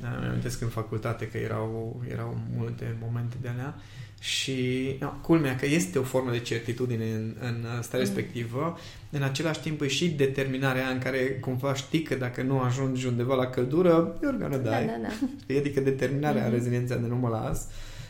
Da, 0.02 0.08
mi 0.22 0.26
amintesc 0.28 0.62
în 0.62 0.68
facultate 0.68 1.28
că 1.28 1.38
erau, 1.38 2.02
erau 2.12 2.38
multe 2.58 2.96
momente 3.02 3.36
de 3.42 3.48
alea 3.48 3.76
și 4.24 4.96
no, 5.00 5.08
culmea 5.22 5.56
că 5.56 5.66
este 5.66 6.00
o 6.00 6.04
formă 6.04 6.32
de 6.32 6.40
certitudine 6.40 7.04
în, 7.06 7.36
în 7.40 7.82
starea 7.82 8.08
Mm. 8.08 8.14
respectivă, 8.16 8.78
în 9.10 9.22
același 9.24 9.60
timp 9.60 9.82
e 9.82 9.88
și 9.88 10.10
determinarea 10.10 10.88
în 10.90 10.98
care 11.00 11.18
cumva 11.20 11.74
știi 11.74 12.02
că 12.02 12.16
dacă 12.16 12.42
nu 12.42 12.60
ajungi 12.60 13.06
undeva 13.08 13.36
la 13.36 13.46
căldură, 13.46 14.16
you're 14.18 14.40
gonna 14.40 14.58
die. 14.58 14.70
Da, 14.70 14.80
da, 14.80 14.98
da. 15.02 15.10
Știi? 15.44 15.58
Adică 15.58 15.80
determinarea, 15.80 16.44
Mhm. 16.44 16.52
reziliența 16.54 16.96
de 16.96 17.08
nu 17.08 17.16
mă 17.16 17.30
las. 17.30 17.68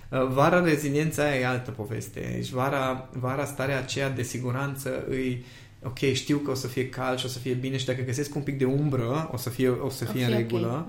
Uh, 0.10 0.27
Vara, 0.34 0.63
reziliența 0.63 1.24
aia 1.24 1.39
e 1.39 1.46
altă 1.48 1.72
poveste. 1.72 2.32
Deci 2.36 2.50
vara, 2.50 3.10
vara 3.13 3.46
starea 3.46 3.77
aceea 3.77 4.10
de 4.10 4.24
siguranță 4.24 5.06
îi 5.10 5.44
ok, 5.84 5.98
știu 6.13 6.38
că 6.38 6.51
o 6.51 6.56
să 6.56 6.68
fie 6.68 6.89
cald 6.89 7.18
și 7.18 7.25
o 7.25 7.30
să 7.30 7.39
fie 7.39 7.53
bine 7.53 7.77
și 7.77 7.86
dacă 7.86 8.01
găsesc 8.01 8.36
un 8.36 8.41
pic 8.41 8.58
de 8.58 8.65
umbră, 8.65 9.30
o 9.32 9.38
să 9.38 9.50
fie, 9.50 9.70
o 9.70 9.89
să 9.89 10.06
O 10.10 10.12
fie 10.12 10.25
în 10.25 10.30
fi 10.30 10.36
ok. 10.53 10.88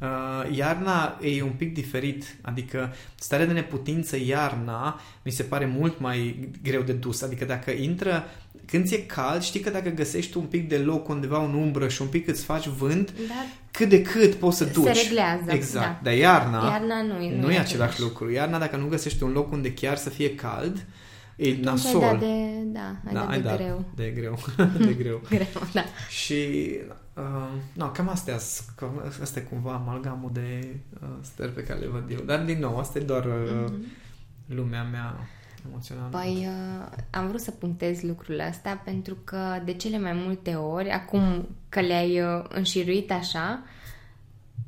Regulă. 0.00 0.44
Uh, 0.50 0.56
iarna 0.56 1.18
e 1.22 1.42
un 1.42 1.52
pic 1.56 1.74
diferit, 1.74 2.36
adică 2.42 2.92
starea 3.14 3.46
de 3.46 3.52
neputință 3.52 4.16
iarna 4.26 5.00
mi 5.24 5.30
se 5.32 5.42
pare 5.42 5.66
mult 5.66 6.00
mai 6.00 6.48
greu 6.62 6.82
de 6.82 6.92
dus, 6.92 7.22
adică 7.22 7.44
dacă 7.44 7.70
intră 7.70 8.24
când 8.66 8.86
ți-e 8.86 8.98
cald, 9.06 9.42
știi 9.42 9.60
că 9.60 9.70
dacă 9.70 9.88
găsești 9.88 10.36
un 10.36 10.44
pic 10.44 10.68
de 10.68 10.76
loc 10.78 11.08
undeva 11.08 11.44
în 11.44 11.54
umbră 11.54 11.88
și 11.88 12.02
un 12.02 12.08
pic 12.08 12.28
îți 12.28 12.44
faci 12.44 12.66
vânt, 12.66 13.12
Dar 13.28 13.46
cât 13.70 13.88
de 13.88 14.02
cât 14.02 14.34
poți 14.34 14.56
să 14.56 14.64
duci. 14.64 14.84
se 14.94 15.02
reglează. 15.02 15.44
Exact. 15.46 15.86
Da. 15.86 16.00
Dar 16.02 16.14
iarna, 16.14 16.68
Iarna 16.70 17.02
nu, 17.02 17.22
e- 17.22 17.36
nu, 17.40 17.50
e 17.52 17.58
același 17.58 18.00
lucru. 18.00 18.30
Iarna, 18.30 18.58
dacă 18.58 18.76
nu 18.76 18.86
găsești 18.86 19.22
un 19.22 19.32
loc 19.32 19.52
unde 19.52 19.72
chiar 19.72 19.96
să 19.96 20.10
fie 20.10 20.34
cald, 20.34 20.86
e 21.36 21.48
Atunci 21.48 21.56
ai 21.58 21.60
nasol. 21.64 22.00
dat 22.00 22.18
de, 22.18 22.26
da, 22.66 22.94
ai 23.06 23.12
da, 23.12 23.20
dat 23.20 23.28
ai 23.30 23.36
de 23.40 23.48
dat 23.48 23.56
greu. 23.56 23.84
de 23.96 24.12
greu. 24.16 24.38
de 24.86 24.92
greu. 24.92 25.20
Greu, 25.28 25.46
da. 25.72 25.84
Și 26.08 26.36
uh, 27.20 27.48
no, 27.74 27.86
cam 27.90 28.08
astea 28.08 28.38
sunt- 28.38 28.74
asta 29.22 29.38
e 29.38 29.42
cumva 29.42 29.72
amalgamul 29.74 30.30
de 30.32 30.76
uh, 31.02 31.08
stări 31.20 31.52
pe 31.52 31.62
care 31.64 31.78
le 31.78 31.86
văd 31.86 32.10
eu. 32.10 32.20
Dar 32.20 32.44
din 32.44 32.58
nou, 32.58 32.78
asta 32.78 32.98
e 32.98 33.02
doar 33.02 33.24
uh, 33.24 33.32
Mhm. 33.64 33.84
lumea 34.46 34.82
mea 34.82 35.14
emoțională. 35.68 36.08
Păi, 36.10 36.46
uh, 36.46 36.86
am 37.10 37.28
vrut 37.28 37.40
să 37.40 37.50
punctez 37.50 38.00
lucrul 38.02 38.40
ăsta 38.48 38.80
pentru 38.84 39.16
că 39.24 39.60
de 39.64 39.72
cele 39.72 39.98
mai 39.98 40.12
multe 40.12 40.54
ori, 40.54 40.90
acum 40.90 41.48
că 41.68 41.80
le-ai 41.80 42.20
uh, 42.20 42.44
înșiruit 42.48 43.10
așa, 43.12 43.62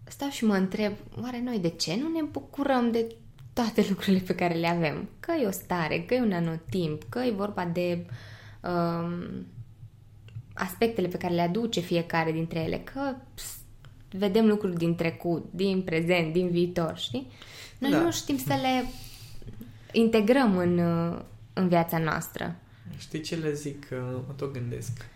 stau 0.05 0.29
și 0.29 0.45
mă 0.45 0.55
întreb, 0.55 0.93
oare 1.23 1.41
noi 1.45 1.59
de 1.59 1.69
ce 1.69 1.97
nu 1.97 2.09
ne 2.09 2.23
bucurăm 2.31 2.91
de 2.91 3.15
toate 3.53 3.85
lucrurile 3.89 4.23
pe 4.27 4.35
care 4.35 4.55
le 4.55 4.67
avem? 4.69 5.09
Că 5.21 5.33
e 5.43 5.47
o 5.47 5.51
stare, 5.51 6.01
că 6.01 6.15
e 6.15 6.21
un 6.21 6.33
anotimp, 6.33 7.03
că 7.09 7.19
e 7.19 7.31
vorba 7.31 7.65
de 7.65 8.07
um, 8.63 9.47
aspectele 10.55 11.09
pe 11.09 11.17
care 11.17 11.35
le 11.35 11.41
aduce 11.41 11.81
fiecare 11.81 12.33
dintre 12.33 12.59
ele, 12.59 12.79
că 12.79 13.15
pst, 13.35 13.57
vedem 14.11 14.47
lucruri 14.47 14.77
din 14.77 14.95
trecut, 14.95 15.45
din 15.51 15.83
prezent, 15.83 16.33
din 16.33 16.51
viitor, 16.51 16.99
știi? 16.99 17.27
Noi 17.79 17.91
Da. 17.91 18.01
nu 18.01 18.13
știm 18.13 18.39
să 18.39 18.59
le 18.63 18.85
integrăm 19.93 20.57
în, 20.57 20.79
uh, 20.79 21.21
în 21.53 21.69
viața 21.69 21.99
noastră. 21.99 22.57
Știi 22.97 23.21
ce 23.21 23.37
le 23.37 23.53
zic? 23.53 23.87
Uh, 23.93 23.99
Mă 24.27 24.33
tot 24.37 24.53
gândesc. 24.53 25.07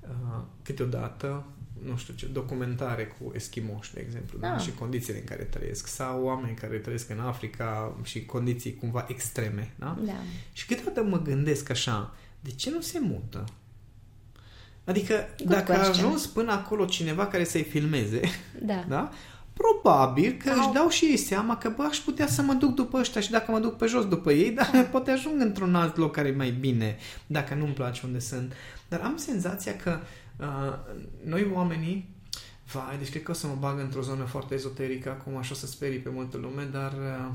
Uh, 0.00 0.42
câteodată, 0.62 1.44
nu 1.84 1.96
știu 1.96 2.14
ce, 2.14 2.26
documentare 2.26 3.04
cu 3.06 3.32
eschimoși, 3.34 3.94
de 3.94 4.00
exemplu, 4.00 4.38
da? 4.38 4.54
Ah. 4.54 4.60
și 4.60 4.72
condițiile 4.72 5.18
în 5.18 5.24
care 5.24 5.42
trăiesc, 5.42 5.86
sau 5.86 6.24
oameni 6.24 6.56
care 6.56 6.76
trăiesc 6.76 7.10
în 7.10 7.20
Africa 7.20 7.96
și 8.02 8.24
condiții 8.24 8.74
cumva 8.74 9.06
extreme, 9.08 9.72
da? 9.78 9.98
Da. 10.04 10.12
Și 10.52 10.66
câteodată 10.66 11.02
mă 11.02 11.22
gândesc 11.22 11.70
așa, 11.70 12.14
de 12.40 12.50
ce 12.50 12.70
nu 12.70 12.80
se 12.80 12.98
mută? 13.00 13.44
Adică, 14.84 15.14
Good 15.38 15.48
dacă 15.50 15.72
a 15.72 15.76
question. 15.76 16.04
ajuns 16.06 16.26
până 16.26 16.52
acolo 16.52 16.84
cineva 16.84 17.26
care 17.26 17.44
să-i 17.44 17.62
filmeze, 17.62 18.20
Da. 18.62 18.84
da? 18.88 19.10
Probabil 19.52 20.36
că 20.44 20.48
Sau- 20.48 20.58
își 20.58 20.72
dau 20.72 20.88
și 20.88 21.04
ei 21.04 21.16
seama 21.16 21.56
că, 21.58 21.72
bă, 21.76 21.82
aș 21.82 21.96
putea 21.98 22.26
să 22.26 22.42
mă 22.42 22.52
duc 22.52 22.74
după 22.74 22.98
ăștia 22.98 23.20
și 23.20 23.30
dacă 23.30 23.50
mă 23.50 23.58
duc 23.58 23.76
pe 23.76 23.86
jos 23.86 24.08
după 24.08 24.32
ei, 24.32 24.50
dar 24.50 24.70
poate 24.92 25.10
ajung 25.10 25.40
într-un 25.40 25.74
alt 25.74 25.96
loc 25.96 26.12
care 26.12 26.28
e 26.28 26.34
mai 26.34 26.50
bine, 26.50 26.96
dacă 27.26 27.54
nu-mi 27.54 27.72
place 27.72 28.00
unde 28.04 28.18
sunt. 28.18 28.52
Dar 28.88 29.00
am 29.00 29.16
senzația 29.16 29.76
că 29.76 29.98
uh, 30.36 30.74
noi 31.24 31.50
oamenii, 31.54 32.08
vai, 32.72 32.96
deci 32.98 33.10
cred 33.10 33.22
că 33.22 33.30
o 33.30 33.34
să 33.34 33.46
mă 33.46 33.56
bag 33.60 33.78
într-o 33.80 34.00
zonă 34.02 34.24
foarte 34.24 34.54
ezoterică 34.54 35.10
acum, 35.10 35.36
așa 35.36 35.50
o 35.52 35.56
să 35.56 35.66
sperii 35.66 35.98
pe 35.98 36.10
multă 36.12 36.36
lume, 36.36 36.68
dar... 36.72 36.92
Uh, 36.92 37.30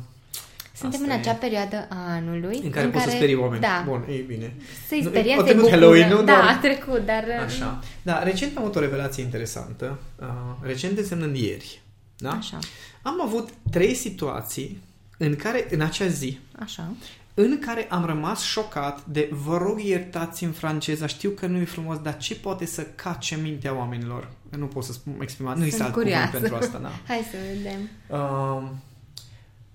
Suntem 0.80 1.00
asta 1.02 1.14
în 1.14 1.20
e. 1.20 1.22
acea 1.22 1.34
perioadă 1.34 1.88
a 1.90 2.12
anului 2.14 2.60
în 2.64 2.70
care 2.70 2.88
poți 2.88 3.04
să 3.04 3.10
sperii 3.10 3.36
oameni. 3.36 3.62
Da. 3.62 3.84
Bun, 3.88 4.06
e 4.10 4.22
bine. 4.22 4.54
Să-i 4.88 5.02
Nu, 5.02 5.10
speria, 5.10 5.34
a 5.34 5.38
să-i 5.38 5.46
trecut 5.46 5.62
bucură. 5.62 5.80
Halloween, 5.80 6.10
nu? 6.10 6.16
Da, 6.24 6.24
Doar- 6.34 6.56
a 6.56 6.58
trecut, 6.62 7.06
dar... 7.06 7.24
uh, 7.28 7.44
Așa. 7.46 7.80
Da, 8.02 8.24
recent 8.24 8.58
am 8.58 8.64
avut 8.64 8.76
o 8.76 8.80
revelație 8.80 9.24
interesantă. 9.24 10.00
Uh, 10.22 10.28
recent 10.62 10.98
însemnând 10.98 11.36
ieri. 11.36 11.82
Da? 12.18 12.30
Așa, 12.32 12.60
Am 13.02 13.22
avut 13.22 13.50
trei 13.72 13.94
situații 13.94 14.82
în 15.18 15.36
care, 15.36 15.68
în 15.72 15.82
acea 15.82 16.08
zi, 16.08 16.40
așa. 16.60 16.92
în 17.34 17.60
care 17.66 17.88
am 17.90 18.06
rămas 18.06 18.42
șocat 18.44 19.06
de 19.06 19.30
vă 19.46 19.58
rog 19.58 19.80
iertați 19.82 20.44
în 20.44 20.52
franceza, 20.52 21.08
știu 21.08 21.30
că 21.30 21.46
nu 21.48 21.58
e 21.58 21.64
frumos, 21.66 21.98
dar 22.02 22.18
ce 22.18 22.36
poate 22.36 22.66
să 22.66 22.82
cace 22.96 23.36
mintea 23.44 23.76
oamenilor? 23.78 24.28
Nu 24.58 24.66
pot 24.66 24.84
să 24.84 24.92
spun 24.92 25.14
exprima, 25.22 25.54
nu 25.54 25.66
este 25.66 25.84
alt 25.84 25.94
cuvânt 25.94 26.12
curioasă. 26.12 26.38
pentru 26.38 26.56
asta, 26.56 26.78
da. 26.78 26.92
Hai 27.08 27.26
să 27.32 27.38
vedem. 27.56 27.90
Uh, 28.08 28.70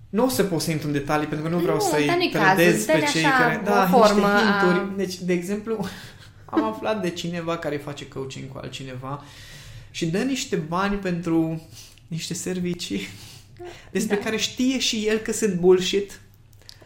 nu 0.09 0.25
o 0.25 0.29
să 0.29 0.43
pot 0.43 0.61
să 0.61 0.71
intru 0.71 0.87
în 0.87 0.93
detalii 0.93 1.27
pentru 1.27 1.47
că 1.49 1.55
nu 1.55 1.61
vreau 1.61 1.75
Nu, 1.77 1.81
să-i 1.83 2.05
dar 2.05 2.15
nu-i 2.15 2.29
trădez 2.29 2.71
cazul, 2.73 2.85
pe 2.85 2.91
dă-ne 2.91 3.05
cei 3.11 3.23
așa 3.25 3.37
care... 3.37 3.59
o 3.61 3.63
Da, 3.65 3.87
formă 3.87 4.07
niște 4.13 4.25
a- 4.25 4.59
hinturi. 4.61 4.97
Deci, 4.97 5.15
de 5.19 5.33
exemplu, 5.33 5.85
am 6.45 6.63
aflat 6.63 7.01
de 7.01 7.09
cineva 7.09 7.57
care 7.57 7.77
face 7.77 8.07
coaching 8.07 8.51
cu 8.51 8.57
altcineva 8.61 9.23
și 9.91 10.05
dă 10.05 10.17
niște 10.17 10.55
bani 10.55 10.95
pentru 10.95 11.67
niște 12.07 12.33
servicii 12.33 13.07
despre 13.91 14.15
Da. 14.15 14.23
care 14.23 14.37
știe 14.37 14.79
și 14.79 15.05
el 15.07 15.17
că 15.17 15.31
sunt 15.31 15.53
bullshit 15.59 16.19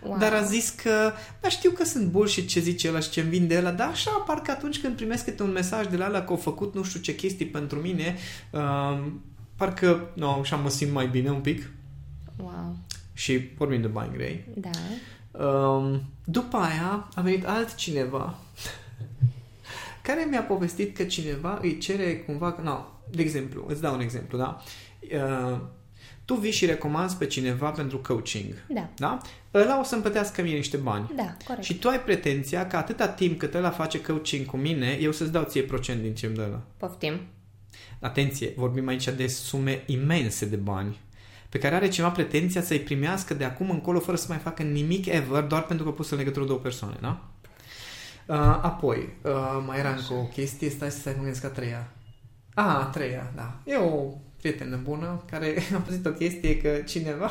Wow. 0.03 0.17
dar 0.17 0.33
a 0.33 0.41
zis 0.41 0.69
că, 0.69 1.13
da, 1.41 1.49
știu 1.49 1.71
că 1.71 1.83
sunt 1.85 2.07
bullshit 2.07 2.47
ce 2.47 2.59
zice 2.59 2.87
ăla 2.89 2.99
și 2.99 3.09
ce-mi 3.09 3.29
vinde 3.29 3.57
ăla, 3.57 3.71
dar 3.71 3.87
așa, 3.87 4.11
parcă 4.11 4.51
atunci 4.51 4.79
când 4.79 4.95
primesc 4.95 5.23
câte 5.23 5.43
un 5.43 5.51
mesaj 5.51 5.87
de 5.87 5.97
la 5.97 6.05
ăla 6.05 6.21
că 6.21 6.29
au 6.31 6.35
făcut 6.37 6.75
nu 6.75 6.83
știu 6.83 6.99
ce 6.99 7.15
chestii 7.15 7.45
pentru 7.45 7.79
mine, 7.79 8.15
um, 8.49 9.21
parcă, 9.55 10.09
nu, 10.13 10.29
așa 10.29 10.55
mă 10.55 10.69
simt 10.69 10.91
mai 10.91 11.07
bine 11.07 11.29
un 11.31 11.39
pic 11.39 11.69
Wow. 12.37 12.77
Și 13.19 13.49
vorbim 13.57 13.81
de 13.81 13.87
bani 13.87 14.13
grei. 14.13 14.45
Da. 14.55 14.69
Um, 15.45 16.01
după 16.25 16.57
aia 16.57 17.09
a 17.15 17.21
venit 17.21 17.45
altcineva 17.45 18.35
care 20.07 20.27
mi-a 20.29 20.41
povestit 20.41 20.95
că 20.97 21.03
cineva 21.03 21.59
îi 21.61 21.77
cere 21.77 22.17
cumva, 22.17 22.59
no, 22.63 22.77
de 23.11 23.21
exemplu, 23.21 23.65
îți 23.67 23.81
dau 23.81 23.93
un 23.93 24.01
exemplu, 24.01 24.37
da? 24.37 24.61
Uh, 25.13 25.59
tu 26.25 26.33
vii 26.35 26.51
și 26.51 26.65
recomanzi 26.65 27.15
pe 27.17 27.25
cineva 27.25 27.69
pentru 27.69 27.97
coaching, 27.97 28.53
Da. 28.67 28.89
da? 28.95 29.17
Ăla 29.53 29.79
o 29.79 29.83
să-mi 29.83 30.01
plătească 30.01 30.41
mie 30.41 30.55
niște 30.55 30.77
bani. 30.77 31.11
Da, 31.15 31.37
corect. 31.45 31.65
Și 31.65 31.73
tu 31.79 31.87
ai 31.87 32.01
pretenția 32.01 32.67
că 32.67 32.77
atâta 32.77 33.07
timp 33.07 33.39
cât 33.39 33.53
ăla 33.53 33.69
face 33.69 34.01
coaching 34.01 34.45
cu 34.45 34.57
mine, 34.57 34.97
eu 35.01 35.11
să-ți 35.11 35.31
dau 35.31 35.43
ție 35.43 35.61
procent 35.61 36.01
din 36.01 36.15
ce 36.15 36.25
îmi 36.25 36.35
dă 36.35 36.41
ăla. 36.41 36.61
Poftim. 36.77 37.19
Atenție, 37.99 38.53
vorbim 38.55 38.87
aici 38.87 39.07
de 39.07 39.27
sume 39.27 39.83
imense 39.85 40.45
de 40.45 40.55
bani 40.55 40.97
pe 41.49 41.57
care 41.57 41.75
are 41.75 41.87
cineva 41.87 42.11
pretenția 42.11 42.61
să-i 42.61 42.79
primească 42.79 43.33
de 43.33 43.43
acum 43.43 43.69
încolo 43.69 43.99
fără 43.99 44.17
să 44.17 44.25
mai 44.29 44.37
facă 44.37 44.63
nimic 44.63 45.05
ever, 45.05 45.43
doar 45.43 45.63
pentru 45.63 45.85
că 45.85 45.91
a 45.91 45.93
pus 45.93 46.09
în 46.09 46.17
legătură 46.17 46.45
două 46.45 46.59
persoane, 46.59 46.95
da? 47.01 47.23
Uh, 48.25 48.35
apoi, 48.61 49.09
uh, 49.21 49.63
mai 49.67 49.79
era 49.79 49.89
încă 49.89 50.13
o 50.13 50.23
chestie, 50.23 50.69
stai 50.69 50.91
să 50.91 51.09
mă 51.15 51.21
gândesc 51.21 51.43
a 51.43 51.47
treia. 51.47 51.91
A, 52.53 52.79
a 52.79 52.83
treia, 52.83 53.31
da. 53.35 53.55
E 53.65 53.75
o 53.75 54.13
prietenă 54.37 54.79
bună 54.83 55.23
care 55.31 55.55
a 55.75 55.77
pus 55.77 55.95
o 56.05 56.09
chestie 56.09 56.57
că 56.57 56.69
cineva, 56.69 57.29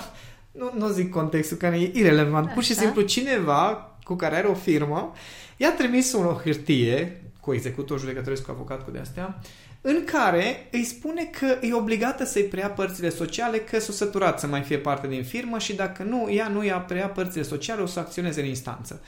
nu, 0.53 0.71
nu 0.77 0.89
zic 0.89 1.11
contextul, 1.11 1.57
care 1.57 1.81
e 1.81 1.91
irrelevant, 1.95 2.53
pur 2.53 2.63
și 2.63 2.73
Așa. 2.73 2.81
simplu 2.81 3.03
cineva 3.03 3.93
cu 4.03 4.15
care 4.15 4.37
are 4.37 4.47
o 4.47 4.55
firmă 4.55 5.13
i-a 5.57 5.73
trimis 5.73 6.13
o 6.13 6.41
hârtie 6.43 7.23
cu 7.41 7.53
executor 7.55 7.99
judecătoresc 7.99 8.45
cu 8.45 8.51
avocat 8.51 8.85
cu 8.85 8.91
de-astea 8.91 9.41
în 9.91 10.05
care 10.05 10.67
îi 10.71 10.85
spune 10.85 11.25
că 11.25 11.59
e 11.61 11.73
obligată 11.75 12.25
să-i 12.25 12.43
preia 12.43 12.71
părțile 12.71 13.09
sociale, 13.11 13.59
că 13.59 13.79
s-a 13.81 13.93
săturat 13.93 14.41
să 14.41 14.47
mai 14.47 14.63
fie 14.63 14.79
parte 14.79 15.07
din 15.07 15.25
firmă 15.25 15.59
și 15.59 15.73
dacă 15.75 16.03
nu, 16.03 16.29
ea 16.31 16.49
nu 16.49 16.65
i-a 16.65 16.79
preia 16.79 17.07
părțile 17.09 17.43
sociale, 17.43 17.83
o 17.83 17.87
să 17.87 17.99
acționeze 17.99 18.41
în 18.41 18.47
instanță. 18.47 19.01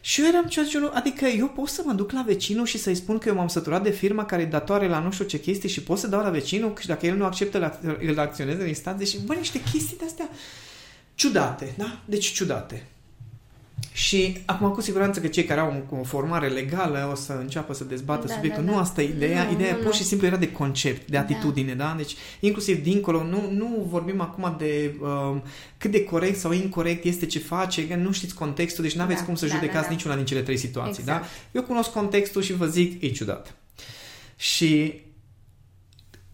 Și 0.00 0.20
eu 0.20 0.26
eram 0.26 0.44
ceva 0.44 0.66
de 0.66 0.72
genul, 0.72 0.90
adică 0.94 1.26
eu 1.26 1.48
pot 1.48 1.68
să 1.68 1.82
mă 1.84 1.92
duc 1.92 2.10
la 2.12 2.22
vecinul 2.26 2.66
și 2.66 2.78
să-i 2.78 2.94
spun 2.94 3.18
că 3.18 3.28
eu 3.28 3.34
m-am 3.34 3.48
săturat 3.48 3.82
de 3.82 3.90
firma 3.90 4.24
care 4.24 4.42
e 4.42 4.46
datoare 4.46 4.88
la 4.88 4.98
nu 4.98 5.10
știu 5.10 5.24
ce 5.24 5.40
chestii 5.40 5.68
și 5.68 5.82
pot 5.82 5.98
să 5.98 6.06
dau 6.06 6.22
la 6.22 6.30
vecinul 6.30 6.72
și 6.80 6.86
dacă 6.86 7.06
el 7.06 7.16
nu 7.16 7.24
acceptă, 7.24 7.58
la- 7.58 7.78
îl 8.00 8.18
acționeze 8.18 8.62
în 8.62 8.68
instanță 8.68 9.04
și, 9.04 9.18
bă, 9.24 9.34
niște 9.34 9.60
chestii 9.72 9.96
de-astea 9.98 10.28
ciudate, 11.14 11.74
da? 11.78 11.98
Deci 12.04 12.26
ciudate. 12.26 12.86
Și 13.96 14.36
acum 14.44 14.70
cu 14.70 14.80
siguranță 14.80 15.20
că 15.20 15.26
cei 15.26 15.44
care 15.44 15.60
au 15.60 15.86
o 16.00 16.04
formare 16.04 16.48
legală 16.48 17.08
o 17.12 17.14
să 17.14 17.32
înceapă 17.32 17.72
să 17.74 17.84
dezbată 17.84 18.26
Da, 18.26 18.32
subiectul. 18.34 18.64
da, 18.64 18.70
nu 18.70 18.76
da. 18.76 18.82
asta 18.82 19.02
e 19.02 19.08
ideea. 19.08 19.44
Nu, 19.44 19.52
ideea 19.52 19.70
nu, 19.70 19.76
pur 19.76 19.86
nu. 19.86 19.92
și 19.92 20.02
simplu 20.02 20.26
era 20.26 20.36
de 20.36 20.52
concept, 20.52 21.10
de 21.10 21.16
atitudine, 21.16 21.74
da? 21.74 21.94
Deci 21.96 22.14
inclusiv 22.40 22.82
dincolo, 22.82 23.24
nu, 23.24 23.50
nu 23.50 23.86
vorbim 23.88 24.20
acum 24.20 24.54
de 24.58 24.94
um, 25.00 25.42
cât 25.78 25.90
de 25.90 26.04
corect 26.04 26.38
sau 26.38 26.52
incorrect 26.52 27.04
este 27.04 27.26
ce 27.26 27.38
face, 27.38 27.88
că 27.88 27.94
nu 27.94 28.12
știți 28.12 28.34
contextul, 28.34 28.84
deci 28.84 28.94
nu 28.94 29.02
aveți 29.02 29.20
Da, 29.20 29.26
cum 29.26 29.34
să 29.34 29.46
da, 29.46 29.54
judecați 29.54 29.82
da, 29.82 29.88
da. 29.88 29.94
niciuna 29.94 30.16
din 30.16 30.24
cele 30.24 30.42
trei 30.42 30.56
situații, 30.56 31.02
Exact. 31.02 31.20
da? 31.22 31.28
Eu 31.52 31.62
cunosc 31.62 31.90
contextul 31.90 32.42
și 32.42 32.52
vă 32.52 32.66
zic, 32.66 33.02
e 33.02 33.08
ciudat. 33.08 33.54
Și 34.36 35.00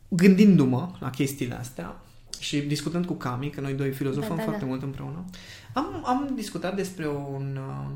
gândindu-mă 0.08 0.90
la 0.98 1.10
chestiile 1.10 1.54
astea 1.54 2.02
și 2.40 2.60
discutând 2.60 3.06
cu 3.06 3.14
Cami, 3.14 3.50
că 3.50 3.60
noi 3.60 3.72
doi 3.72 3.90
filozofăm 3.90 4.36
Da, 4.36 4.36
da, 4.36 4.42
foarte 4.42 4.60
da. 4.60 4.66
mult 4.66 4.82
împreună, 4.82 5.24
am, 5.72 6.02
am 6.06 6.32
discutat 6.34 6.76
despre 6.76 7.08
un... 7.08 7.58
Uh, 7.58 7.90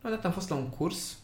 la 0.00 0.10
dată 0.10 0.26
am 0.26 0.32
fost 0.32 0.48
la 0.48 0.54
un 0.54 0.68
curs 0.68 1.18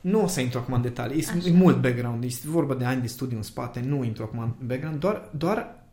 nu 0.00 0.22
o 0.22 0.26
să 0.26 0.40
intru 0.40 0.58
acum 0.58 0.74
în 0.74 0.82
detalii, 0.82 1.20
e, 1.20 1.26
Așa. 1.28 1.48
e 1.48 1.52
mult 1.52 1.80
background, 1.80 2.24
este 2.24 2.48
vorba 2.48 2.74
de 2.74 2.84
ani 2.84 3.00
de 3.00 3.06
studiu 3.06 3.36
în 3.36 3.42
spate, 3.42 3.80
nu 3.80 4.04
intru 4.04 4.22
acum 4.22 4.38
în 4.38 4.66
background, 4.66 5.00
doar, 5.00 5.28
doar 5.36 5.84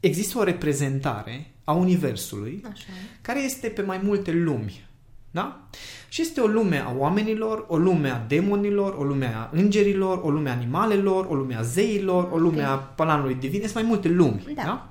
există 0.00 0.38
o 0.38 0.42
reprezentare 0.42 1.50
a 1.64 1.72
Universului 1.72 2.64
Așa. 2.70 2.86
care 3.20 3.40
este 3.42 3.68
pe 3.68 3.82
mai 3.82 4.00
multe 4.02 4.32
lumi. 4.32 4.88
Da? 5.30 5.60
Și 6.08 6.20
este 6.22 6.40
o 6.40 6.46
lume 6.46 6.78
a 6.78 6.94
oamenilor, 6.96 7.64
o 7.68 7.76
lume 7.76 8.08
a 8.10 8.18
demonilor, 8.28 8.94
o 8.98 9.02
lume 9.02 9.34
a 9.34 9.48
îngerilor, 9.52 10.20
o 10.22 10.30
lume 10.30 10.50
a 10.50 10.52
animalelor, 10.52 11.26
o 11.26 11.34
lume 11.34 11.54
a 11.54 11.62
zeilor, 11.62 12.28
o 12.32 12.38
lume 12.38 12.62
a 12.62 12.74
planului 12.76 13.34
divin. 13.34 13.60
Sunt 13.60 13.74
mai 13.74 13.82
multe 13.82 14.08
lumi. 14.08 14.44
Da. 14.54 14.62
da? 14.62 14.88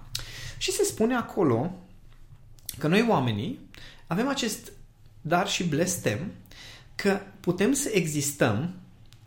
Și 0.58 0.72
se 0.72 0.84
spune 0.84 1.16
acolo 1.16 1.72
că 2.78 2.88
noi 2.88 3.06
oamenii 3.10 3.60
avem 4.08 4.28
acest 4.28 4.72
dar 5.22 5.48
și 5.48 5.64
blestem 5.64 6.20
că 6.96 7.20
putem 7.40 7.74
să 7.74 7.90
existăm 7.94 8.70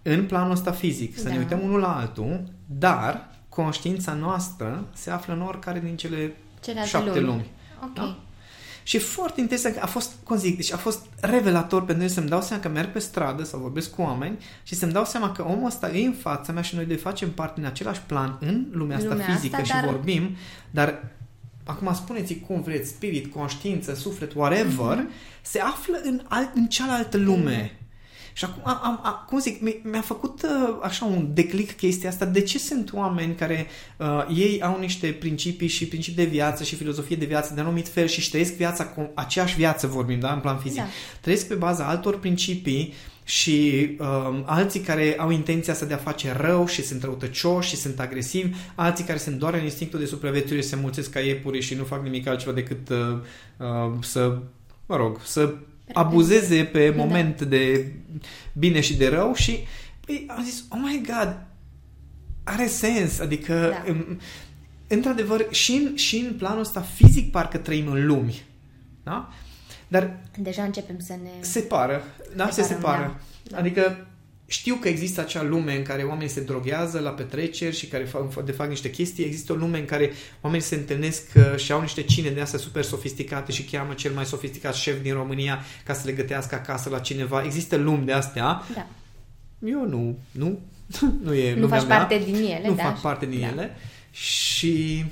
în 0.02 0.26
planul 0.26 0.50
ăsta 0.50 0.72
fizic, 0.72 1.18
să 1.18 1.24
Da. 1.24 1.30
ne 1.32 1.38
uităm 1.38 1.60
unul 1.62 1.80
la 1.80 1.96
altul, 1.96 2.42
dar 2.66 3.28
conștiința 3.48 4.12
noastră 4.12 4.86
se 4.92 5.10
află 5.10 5.34
în 5.34 5.42
oricare 5.42 5.80
din 5.80 5.96
cele 5.96 6.36
Celelalte 6.60 6.90
șapte 6.90 7.20
lumi. 7.20 7.26
lumi. 7.26 7.50
Ok. 7.82 7.94
Da? 7.94 8.18
Și 8.82 8.96
e 8.96 9.00
foarte 9.00 9.40
interesant 9.40 9.74
că 9.74 9.80
a 9.82 9.86
fost, 9.86 10.10
cum 10.24 10.36
zic, 10.36 10.56
deci 10.56 10.72
a 10.72 10.76
fost 10.76 11.06
revelator 11.20 11.78
pentru 11.78 11.96
mine 12.02 12.08
să-mi 12.08 12.28
dau 12.28 12.40
seama 12.42 12.62
că 12.62 12.68
merg 12.68 12.92
pe 12.92 12.98
stradă 12.98 13.44
sau 13.44 13.60
vorbesc 13.60 13.90
cu 13.94 14.02
oameni 14.02 14.38
și 14.62 14.74
să-mi 14.74 14.92
dau 14.92 15.04
seama 15.04 15.32
că 15.32 15.42
omul 15.42 15.66
ăsta 15.66 15.90
e 15.90 16.06
în 16.06 16.12
fața 16.12 16.52
mea 16.52 16.62
și 16.62 16.74
noi 16.74 16.84
de 16.84 16.96
facem 16.96 17.30
parte 17.32 17.60
în 17.60 17.66
același 17.66 18.00
plan 18.06 18.36
în 18.40 18.66
lumea 18.70 18.96
asta 18.96 19.08
Lumea 19.08 19.26
fizică 19.34 19.56
asta, 19.56 19.66
și 19.66 19.72
dar- 19.82 19.92
vorbim, 19.92 20.36
dar 20.70 21.04
acum 21.64 21.94
spuneți 21.94 22.34
cum 22.34 22.62
vreți, 22.62 22.88
spirit, 22.88 23.32
conștiință, 23.32 23.94
suflet, 23.94 24.32
whatever, 24.34 24.96
Mhm. 24.96 25.10
se 25.42 25.60
află 25.60 26.00
în, 26.04 26.20
alt, 26.28 26.50
în 26.54 26.66
cealaltă 26.66 27.16
lume. 27.16 27.76
Și 28.32 28.44
acum, 28.44 28.62
am, 28.64 28.80
am, 28.82 29.00
am, 29.02 29.24
cum 29.28 29.38
zic, 29.38 29.60
mi- 29.60 29.80
mi-a 29.82 30.00
făcut 30.00 30.42
uh, 30.42 30.78
așa 30.82 31.04
un 31.04 31.28
declic 31.34 31.76
chestia 31.76 32.08
asta. 32.08 32.24
De 32.24 32.40
ce 32.40 32.58
sunt 32.58 32.92
oameni 32.92 33.34
care 33.34 33.66
uh, 33.96 34.26
ei 34.36 34.62
au 34.62 34.78
niște 34.80 35.06
principii 35.06 35.68
și 35.68 35.86
principii 35.86 36.24
de 36.24 36.30
viață 36.30 36.64
și 36.64 36.74
filozofie 36.74 37.16
de 37.16 37.24
viață 37.24 37.54
de 37.54 37.60
anumit 37.60 37.88
fel 37.88 38.06
și 38.06 38.18
își 38.18 38.30
trăiesc 38.30 38.52
viața, 38.52 38.86
cu 38.86 39.10
aceeași 39.14 39.56
viață 39.56 39.86
vorbim, 39.86 40.18
da, 40.18 40.32
în 40.32 40.40
plan 40.40 40.58
fizic. 40.58 40.78
Da. 40.78 40.86
Trăiesc 41.20 41.46
pe 41.46 41.54
baza 41.54 41.88
altor 41.88 42.18
principii 42.18 42.94
și 43.24 43.88
um, 44.00 44.42
alții 44.46 44.80
care 44.80 45.16
au 45.18 45.30
intenția 45.30 45.72
asta 45.72 45.86
de 45.86 45.94
a 45.94 45.96
face 45.96 46.32
rău 46.36 46.66
și 46.66 46.82
sunt 46.82 47.02
răutăcioși 47.02 47.68
și 47.68 47.76
sunt 47.76 48.00
agresivi, 48.00 48.56
alții 48.74 49.04
care 49.04 49.18
sunt 49.18 49.38
doar 49.38 49.54
în 49.54 49.62
instinctul 49.62 49.98
de 49.98 50.06
supraviețuire, 50.06 50.62
se 50.62 50.76
mulțesc 50.76 51.10
ca 51.10 51.20
iepuri 51.20 51.60
și 51.60 51.74
nu 51.74 51.84
fac 51.84 52.02
nimic 52.02 52.26
altceva 52.26 52.52
decât 52.52 52.88
uh, 52.88 52.96
uh, 53.56 53.92
să, 54.00 54.38
mă 54.86 54.96
rog, 54.96 55.20
să 55.24 55.54
abuzeze 55.92 56.64
pe 56.64 56.90
Da. 56.90 56.96
moment 57.04 57.42
de 57.42 57.92
bine 58.52 58.80
și 58.80 58.96
de 58.96 59.08
rău 59.08 59.34
și 59.34 59.58
păi, 60.06 60.26
am 60.28 60.44
zis, 60.44 60.64
oh 60.68 60.78
my 60.82 61.02
god, 61.06 61.36
are 62.44 62.66
sens, 62.66 63.18
adică 63.20 63.54
Da. 63.54 63.92
da. 63.92 64.16
într-adevăr 64.88 65.46
și 65.50 65.72
în, 65.72 65.96
și 65.96 66.16
în 66.16 66.34
planul 66.34 66.60
ăsta 66.60 66.80
fizic 66.80 67.30
parcă 67.30 67.58
trăim 67.58 67.86
în 67.86 68.06
lumi, 68.06 68.42
da? 69.02 69.28
Dar 69.88 70.18
Deja 70.38 70.62
începem 70.62 70.98
să 70.98 71.12
ne... 71.22 71.30
separă, 71.40 72.02
da? 72.36 72.50
Se 72.50 72.62
Separăm, 72.62 72.78
separă. 72.80 73.20
da. 73.50 73.58
Adică 73.58 74.06
știu 74.46 74.74
că 74.74 74.88
există 74.88 75.20
acea 75.20 75.42
lume 75.42 75.76
în 75.76 75.82
care 75.82 76.02
oamenii 76.02 76.28
se 76.28 76.40
droghează 76.40 76.98
la 76.98 77.10
petreceri 77.10 77.76
și 77.76 77.86
care 77.86 78.04
fac, 78.04 78.44
de 78.44 78.52
fac 78.52 78.68
niște 78.68 78.90
chestii. 78.90 79.24
Există 79.24 79.52
o 79.52 79.56
lume 79.56 79.78
în 79.78 79.84
care 79.84 80.12
oamenii 80.40 80.66
se 80.66 80.74
întâlnesc 80.74 81.22
uh, 81.36 81.56
și 81.56 81.72
au 81.72 81.80
niște 81.80 82.02
cine 82.02 82.30
de 82.30 82.40
astea 82.40 82.58
super 82.58 82.82
sofisticate 82.84 83.52
și 83.52 83.62
cheamă 83.64 83.92
cel 83.94 84.12
mai 84.12 84.24
sofisticat 84.24 84.74
șef 84.74 85.02
din 85.02 85.12
România 85.12 85.64
ca 85.84 85.94
să 85.94 86.02
le 86.04 86.12
gătească 86.12 86.54
acasă 86.54 86.88
la 86.88 86.98
cineva. 86.98 87.42
Există 87.44 87.76
lumi 87.76 88.04
de 88.04 88.12
astea. 88.12 88.62
Da. 88.74 88.86
Eu 89.64 89.86
nu, 89.88 90.18
nu, 90.30 90.60
nu 91.24 91.34
e 91.34 91.54
Nu 91.54 91.60
lumea 91.60 91.78
faci 91.78 91.88
mea. 91.88 91.96
parte 91.96 92.18
din 92.24 92.34
ele, 92.34 92.68
nu 92.68 92.74
da? 92.74 92.82
fac 92.82 93.00
parte 93.00 93.26
din 93.26 93.40
da. 93.40 93.46
ele 93.46 93.76
și 94.10 95.04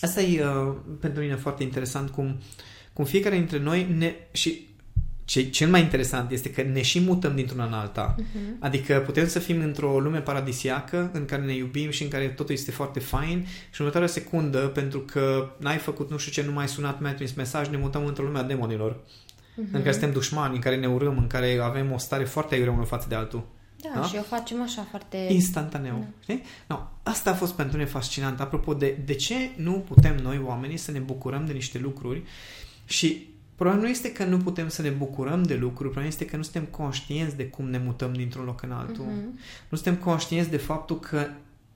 asta 0.00 0.20
e 0.20 0.44
uh, 0.44 0.74
pentru 1.00 1.20
mine 1.20 1.34
foarte 1.34 1.62
interesant 1.62 2.10
cum, 2.10 2.40
cum 2.92 3.04
fiecare 3.04 3.36
dintre 3.36 3.58
noi 3.58 3.86
ne, 3.96 4.14
și 4.32 4.67
ce, 5.28 5.50
cel 5.50 5.68
mai 5.68 5.80
interesant 5.80 6.30
este 6.30 6.50
că 6.50 6.62
ne 6.62 6.82
și 6.82 7.00
mutăm 7.00 7.34
dintr-una 7.34 7.64
în 7.64 7.72
alta. 7.72 8.14
Mhm. 8.18 8.56
Adică 8.58 9.02
putem 9.06 9.28
să 9.28 9.38
fim 9.38 9.60
într-o 9.60 10.00
lume 10.00 10.20
paradisiacă 10.20 11.10
în 11.12 11.24
care 11.24 11.42
ne 11.42 11.54
iubim 11.54 11.90
și 11.90 12.02
în 12.02 12.08
care 12.08 12.26
totul 12.26 12.54
este 12.54 12.70
foarte 12.70 13.00
fain 13.00 13.46
și 13.46 13.80
în 13.80 13.86
următoarea 13.86 14.08
secundă, 14.08 14.58
pentru 14.58 15.00
că 15.00 15.50
n-ai 15.58 15.76
făcut 15.76 16.10
nu 16.10 16.16
știu 16.16 16.32
ce, 16.32 16.48
nu 16.48 16.52
mai 16.52 16.62
ai 16.62 16.68
sunat, 16.68 17.00
mi-ai 17.00 17.14
trimis 17.14 17.32
mesaj, 17.34 17.68
ne 17.68 17.76
mutăm 17.76 18.06
într-o 18.06 18.24
lume 18.24 18.38
a 18.38 18.42
demonilor. 18.42 19.00
Mhm. 19.54 19.68
În 19.72 19.80
care 19.80 19.92
suntem 19.92 20.12
dușmani, 20.12 20.54
în 20.54 20.60
care 20.60 20.76
ne 20.76 20.88
urâm, 20.88 21.18
în 21.18 21.26
care 21.26 21.58
avem 21.62 21.92
o 21.92 21.98
stare 21.98 22.24
foarte 22.24 22.54
aiurea 22.54 22.72
unul 22.72 22.84
față 22.86 23.06
de 23.08 23.14
altul. 23.14 23.46
Da, 23.82 24.00
Da? 24.00 24.06
și 24.06 24.16
o 24.18 24.22
facem 24.22 24.62
așa 24.62 24.86
foarte... 24.90 25.16
Instantaneu. 25.30 25.98
Da. 25.98 26.06
Știi? 26.22 26.42
No, 26.66 26.78
asta 27.02 27.30
a 27.30 27.34
fost 27.34 27.52
pentru 27.52 27.76
mine 27.76 27.88
fascinant. 27.88 28.40
Apropo 28.40 28.74
de 28.74 28.98
de 29.04 29.14
ce 29.14 29.34
nu 29.56 29.72
putem 29.72 30.16
noi 30.22 30.40
oamenii 30.44 30.76
să 30.76 30.90
ne 30.90 30.98
bucurăm 30.98 31.46
de 31.46 31.52
niște 31.52 31.78
lucruri 31.78 32.22
și 32.84 33.27
problema 33.58 33.82
nu 33.82 33.88
este 33.88 34.12
că 34.12 34.24
nu 34.24 34.36
putem 34.36 34.68
să 34.68 34.82
ne 34.82 34.88
bucurăm 34.88 35.42
de 35.42 35.54
lucruri, 35.54 35.90
problema 35.90 36.06
este 36.06 36.24
că 36.24 36.36
nu 36.36 36.42
suntem 36.42 36.64
conștienți 36.64 37.36
de 37.36 37.46
cum 37.46 37.70
ne 37.70 37.78
mutăm 37.78 38.12
dintr-un 38.12 38.44
loc 38.44 38.62
în 38.62 38.70
altul. 38.70 39.04
Mhm. 39.04 39.38
Nu 39.68 39.76
suntem 39.76 39.96
conștienți 39.96 40.50
de 40.50 40.56
faptul 40.56 41.00
că 41.00 41.26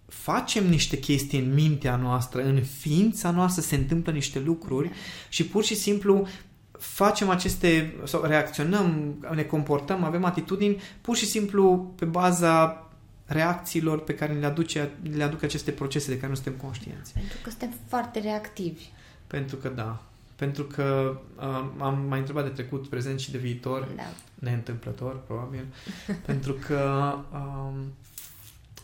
facem 0.07 0.67
niște 0.67 0.99
chestii 0.99 1.39
în 1.39 1.55
mintea 1.55 1.97
noastră, 1.97 2.43
în 2.43 2.63
ființa 2.63 3.31
noastră 3.31 3.63
se 3.63 3.75
întâmplă 3.75 4.13
niște 4.13 4.39
lucruri 4.39 4.91
și 5.29 5.47
pur 5.47 5.65
și 5.65 5.75
simplu 5.75 6.27
facem 6.71 7.29
aceste, 7.29 7.95
sau 8.05 8.23
reacționăm, 8.23 9.15
ne 9.35 9.43
comportăm, 9.43 10.05
avem 10.05 10.25
atitudini 10.25 10.81
pur 11.01 11.17
și 11.17 11.27
simplu 11.27 11.93
pe 11.97 12.05
baza 12.05 12.87
reacțiilor 13.27 14.01
pe 14.01 14.15
care 14.15 14.33
le, 14.33 14.47
aduce, 14.47 14.91
le 15.17 15.23
aduc 15.23 15.43
aceste 15.43 15.71
procese 15.71 16.09
de 16.09 16.17
care 16.17 16.29
nu 16.29 16.35
suntem 16.35 16.53
conștienți. 16.53 17.13
Pentru 17.13 17.39
că 17.43 17.51
suntem 17.51 17.73
foarte 17.87 18.19
reactivi. 18.19 18.85
Pentru 19.27 19.57
că 19.57 19.69
da. 19.69 20.03
Pentru 20.37 20.65
că 20.65 21.17
uh, 21.37 21.65
am 21.79 22.05
mai 22.09 22.19
întrebat 22.19 22.45
de 22.45 22.51
trecut, 22.51 22.89
prezent 22.89 23.21
și 23.21 23.31
de 23.31 23.39
viitor, 23.39 23.89
Da. 23.97 24.03
neîntâmplător, 24.35 25.21
probabil, 25.27 25.65
pentru 26.27 26.53
că 26.53 27.15
um, 27.33 27.75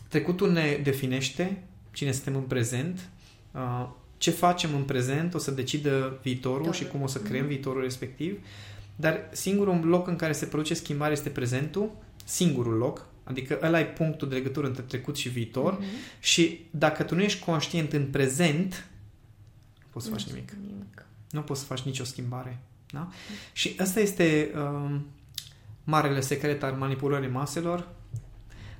trecutul 0.07 0.51
ne 0.51 0.79
definește 0.83 1.63
cine 1.91 2.11
suntem 2.11 2.35
în 2.35 2.41
prezent, 2.41 3.09
uh, 3.51 3.87
ce 4.17 4.31
facem 4.31 4.75
în 4.75 4.83
prezent 4.83 5.33
o 5.33 5.37
să 5.37 5.51
decidă 5.51 5.89
viitorul 6.21 6.57
Viitorul. 6.61 6.73
și 6.73 6.85
cum 6.87 7.01
o 7.01 7.07
să 7.07 7.19
creăm 7.19 7.39
Mhm. 7.43 7.49
viitorul 7.53 7.81
respectiv, 7.81 8.39
dar 8.95 9.19
singurul 9.31 9.85
loc 9.87 10.07
în 10.07 10.15
care 10.15 10.31
se 10.31 10.45
produce 10.45 10.73
schimbare 10.73 11.11
este 11.11 11.29
prezentul, 11.29 11.91
singurul 12.25 12.73
loc, 12.77 13.05
adică 13.23 13.59
ăla 13.61 13.79
e 13.79 13.85
punctul 13.85 14.29
de 14.29 14.35
legătură 14.35 14.67
între 14.67 14.81
trecut 14.83 15.17
și 15.17 15.29
viitor 15.29 15.73
Mhm. 15.73 15.85
și 16.19 16.65
dacă 16.71 17.03
tu 17.03 17.15
nu 17.15 17.21
ești 17.21 17.43
conștient 17.43 17.93
în 17.93 18.05
prezent, 18.05 18.87
nu 19.79 19.85
poți 19.91 20.05
să 20.05 20.11
Nu 20.11 20.17
faci 20.17 20.25
știu 20.27 20.35
nimic 20.35 20.51
nimic. 20.67 21.05
Nu 21.29 21.41
poți 21.41 21.59
să 21.59 21.65
faci 21.65 21.81
nicio 21.81 22.03
schimbare. 22.03 22.59
Da? 22.91 23.07
Și 23.53 23.75
ăsta 23.79 23.99
este 23.99 24.51
um, 24.55 25.05
marele 25.83 26.21
secret 26.21 26.63
al 26.63 26.73
manipulării 26.73 27.29
maselor. 27.29 27.87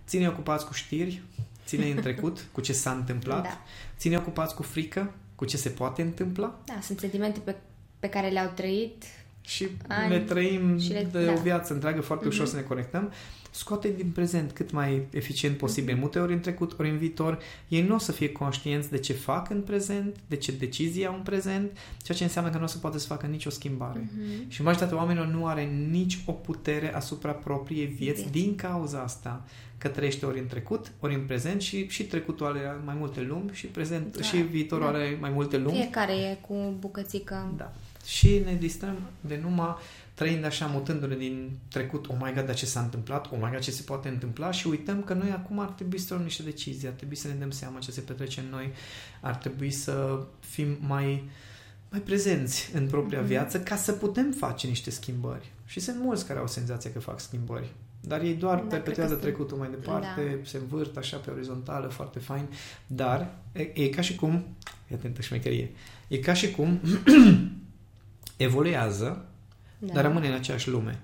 Ține 0.07 0.27
ocupați 0.27 0.65
cu 0.65 0.73
știri, 0.73 1.21
ține 1.65 1.85
în 1.91 2.01
trecut, 2.01 2.45
cu 2.53 2.61
ce 2.61 2.73
s-a 2.73 2.91
întâmplat, 2.91 3.43
Da. 3.43 3.61
ține 3.97 4.17
ocupați 4.17 4.55
cu 4.55 4.63
frică, 4.63 5.13
cu 5.35 5.45
ce 5.45 5.57
se 5.57 5.69
poate 5.69 6.01
întâmpla 6.01 6.59
da, 6.65 6.79
sunt 6.81 6.99
sentimente 6.99 7.39
pe, 7.39 7.55
pe 7.99 8.07
care 8.09 8.29
le-au 8.29 8.51
trăit. 8.55 9.03
și 9.41 9.67
Ani 9.87 10.09
le 10.09 10.19
trăim 10.19 10.79
și 10.79 10.91
le- 10.91 11.07
de 11.11 11.25
da. 11.25 11.31
o 11.31 11.35
viață 11.41 11.73
întreagă 11.73 12.01
foarte 12.01 12.27
ușor 12.27 12.41
Mhm. 12.41 12.49
să 12.51 12.55
ne 12.55 12.61
conectăm. 12.67 13.11
Scoate 13.51 13.93
din 13.97 14.09
prezent 14.09 14.51
cât 14.51 14.71
mai 14.71 15.01
eficient 15.11 15.57
posibil, 15.57 15.91
Mhm. 15.93 15.99
multe 16.01 16.19
ori 16.19 16.33
în 16.33 16.39
trecut, 16.39 16.79
ori 16.79 16.89
în 16.89 16.97
viitor. 16.97 17.39
Ei 17.67 17.81
nu 17.81 17.95
o 17.95 17.97
să 17.97 18.11
fie 18.11 18.31
conștienți 18.31 18.89
de 18.89 18.97
ce 18.97 19.13
fac 19.13 19.49
în 19.49 19.61
prezent, 19.61 20.15
de 20.27 20.35
ce 20.35 20.51
decizii 20.51 21.05
au 21.05 21.13
în 21.15 21.21
prezent, 21.21 21.71
ceea 22.03 22.17
ce 22.17 22.23
înseamnă 22.23 22.51
că 22.51 22.57
nu 22.57 22.63
o 22.63 22.67
să 22.67 22.77
poată 22.77 22.97
să 22.97 23.07
facă 23.07 23.25
nicio 23.25 23.49
schimbare. 23.49 24.09
Mhm. 24.13 24.49
Și 24.49 24.61
majoritatea 24.61 24.97
oamenilor 24.97 25.27
nu 25.27 25.45
are 25.47 25.63
nici 25.91 26.19
o 26.25 26.31
putere 26.31 26.95
asupra 26.95 27.31
propriei 27.31 27.85
vieți 27.85 28.21
Vieți. 28.21 28.31
din 28.31 28.55
cauza 28.55 28.99
asta. 29.01 29.43
Că 29.77 29.87
trăiește 29.87 30.25
ori 30.25 30.39
în 30.39 30.47
trecut, 30.47 30.91
ori 30.99 31.13
în 31.13 31.21
prezent 31.21 31.61
și, 31.61 31.87
și 31.87 32.03
trecutul 32.03 32.45
are 32.45 32.77
mai 32.85 32.95
multe 32.97 33.21
lumi 33.21 33.49
și 33.53 33.65
prezent 33.65 34.17
Da, 34.17 34.23
și 34.23 34.37
viitorul 34.37 34.91
da. 34.91 34.97
are 34.97 35.17
mai 35.21 35.29
multe 35.29 35.57
lumi. 35.57 35.75
Fiecare 35.77 36.13
e 36.13 36.37
cu 36.47 36.73
bucățică. 36.79 37.53
Da. 37.57 37.73
Și 38.05 38.41
ne 38.45 38.55
distrăm 38.59 38.95
de 39.21 39.39
numai 39.43 39.75
trăind 40.19 40.45
așa, 40.45 40.65
mutându-ne 40.65 41.15
din 41.15 41.51
trecut, 41.69 42.07
oh 42.07 42.15
my 42.19 42.31
god, 42.35 42.45
dar 42.45 42.55
ce 42.55 42.65
s-a 42.65 42.79
întâmplat, 42.79 43.25
oh 43.31 43.37
my 43.41 43.49
god, 43.51 43.59
ce 43.59 43.71
se 43.71 43.81
poate 43.81 44.07
întâmpla 44.09 44.51
și 44.51 44.67
uităm 44.67 45.01
că 45.03 45.13
noi 45.13 45.31
acum 45.31 45.59
ar 45.59 45.67
trebui 45.69 45.97
să 45.99 46.13
luăm 46.13 46.23
niște 46.25 46.43
decizii, 46.43 46.87
ar 46.87 46.93
trebui 46.93 47.15
să 47.15 47.27
ne 47.27 47.33
dăm 47.33 47.51
seama 47.51 47.79
ce 47.79 47.91
se 47.91 48.01
petrece 48.01 48.39
în 48.39 48.45
noi, 48.49 48.71
ar 49.21 49.35
trebui 49.35 49.71
să 49.71 50.23
fim 50.39 50.77
mai, 50.79 51.29
mai 51.89 51.99
prezenți 51.99 52.69
în 52.73 52.87
propria 52.87 53.19
Mhm. 53.19 53.27
viață 53.27 53.59
ca 53.59 53.75
să 53.75 53.91
putem 53.91 54.31
face 54.37 54.67
niște 54.67 54.89
schimbări. 54.89 55.51
Și 55.65 55.79
sunt 55.79 55.97
mulți 55.99 56.25
care 56.25 56.39
au 56.39 56.47
senzația 56.47 56.91
că 56.91 56.99
fac 56.99 57.19
schimbări. 57.19 57.69
Dar 58.01 58.21
ei 58.21 58.33
doar 58.33 58.53
Da, 58.55 58.59
cred 58.59 58.69
că 58.71 58.75
perpetuează 58.75 59.13
sunt- 59.13 59.23
trecutul 59.25 59.57
mai 59.57 59.69
departe, 59.69 60.21
Da. 60.41 60.45
se 60.49 60.57
învârt 60.57 60.97
așa 60.97 61.17
pe 61.17 61.31
orizontală, 61.31 61.87
foarte 61.87 62.19
fain, 62.19 62.45
dar 62.87 63.29
e, 63.51 63.61
e 63.73 63.87
ca 63.89 64.01
și 64.01 64.15
cum, 64.15 64.45
e 64.87 64.95
atentă 64.95 65.21
șmecherie, 65.21 65.71
e 66.07 66.17
ca 66.17 66.33
și 66.33 66.51
cum 66.51 66.79
evoluează, 68.37 69.25
Da. 69.79 69.93
dar 69.93 70.03
rămâne 70.03 70.27
în 70.27 70.33
aceeași 70.33 70.69
lume. 70.69 70.99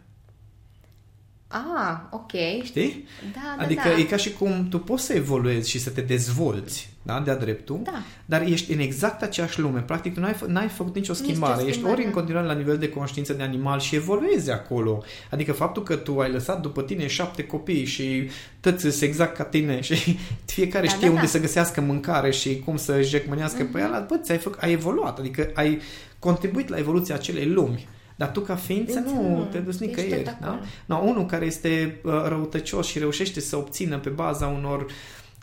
Ah, 1.48 1.98
ok. 2.12 2.32
Știi? 2.64 3.08
Da, 3.34 3.40
da, 3.58 3.64
Adică 3.64 3.88
da. 3.90 3.98
e 3.98 4.04
ca 4.04 4.16
și 4.16 4.34
cum 4.34 4.68
tu 4.70 4.80
poți 4.80 5.04
să 5.06 5.14
evoluezi 5.14 5.70
și 5.70 5.80
să 5.80 5.90
te 5.90 6.02
dezvolți, 6.02 6.90
da, 7.02 7.20
de-a 7.20 7.36
dreptul, 7.36 7.80
Da. 7.84 7.92
dar 8.26 8.42
ești 8.42 8.72
în 8.74 8.80
exact 8.80 9.22
aceeași 9.22 9.60
lume. 9.60 9.80
Practic, 9.80 10.14
tu 10.14 10.20
n-ai, 10.20 10.34
fă- 10.34 10.46
n-ai 10.48 10.68
făcut 10.68 10.96
nicio 10.96 11.12
Nici 11.14 11.22
o 11.22 11.26
schimbare. 11.26 11.60
Ești 11.62 11.72
schimbare, 11.72 11.94
ori 11.96 12.04
în 12.04 12.10
da. 12.12 12.16
continuare 12.16 12.48
la 12.48 12.54
nivel 12.54 12.78
de 12.78 12.90
conștiință 12.90 13.34
de 13.34 13.44
animal 13.44 13.80
și 13.80 13.96
evoluezi 13.96 14.52
acolo. 14.52 15.04
Adică 15.32 15.52
faptul 15.52 15.84
că 15.84 15.96
tu 15.96 16.20
ai 16.20 16.32
lăsat 16.32 16.62
după 16.62 16.82
tine 16.82 17.08
șapte 17.08 17.44
copii 17.46 17.86
și 17.86 18.30
toți 18.60 18.82
sunt 18.82 19.02
exact 19.02 19.36
ca 19.36 19.44
tine 19.44 19.82
și 19.88 20.18
fiecare 20.46 20.86
Da, 20.88 20.92
știe 20.92 21.08
da, 21.08 21.14
unde 21.14 21.26
da. 21.26 21.32
să 21.32 21.40
găsească 21.40 21.82
mâncare 21.82 22.32
și 22.32 22.60
cum 22.66 22.78
să 22.78 23.02
jecmănească 23.02 23.64
pe 23.72 23.80
ea, 23.80 24.06
bă, 24.10 24.18
ți-ai, 24.24 24.38
făcut, 24.38 24.60
ai 24.62 24.72
evoluat, 24.72 25.20
adică 25.20 25.50
ai 25.54 25.82
contribuit 26.20 26.70
la 26.70 26.78
evoluția 26.78 27.16
acelei 27.16 27.46
lumi. 27.48 27.88
Dar 28.16 28.32
tu 28.32 28.40
ca 28.40 28.56
ființă 28.56 28.92
Ființă 29.00 29.14
nu 29.16 29.38
nu, 29.38 29.44
te 29.52 29.58
duci 29.58 29.74
ești 29.74 29.86
nicăieri. 29.86 30.24
tot 30.24 30.38
Da? 30.40 30.48
acolo. 30.48 30.62
No, 30.86 30.98
unul 30.98 31.26
care 31.26 31.46
este 31.46 32.00
uh, 32.04 32.12
răutăcios 32.28 32.88
și 32.88 33.00
reușește 33.00 33.40
să 33.40 33.56
obțină 33.56 33.98
pe 34.00 34.10
baza 34.10 34.48
unor 34.48 34.86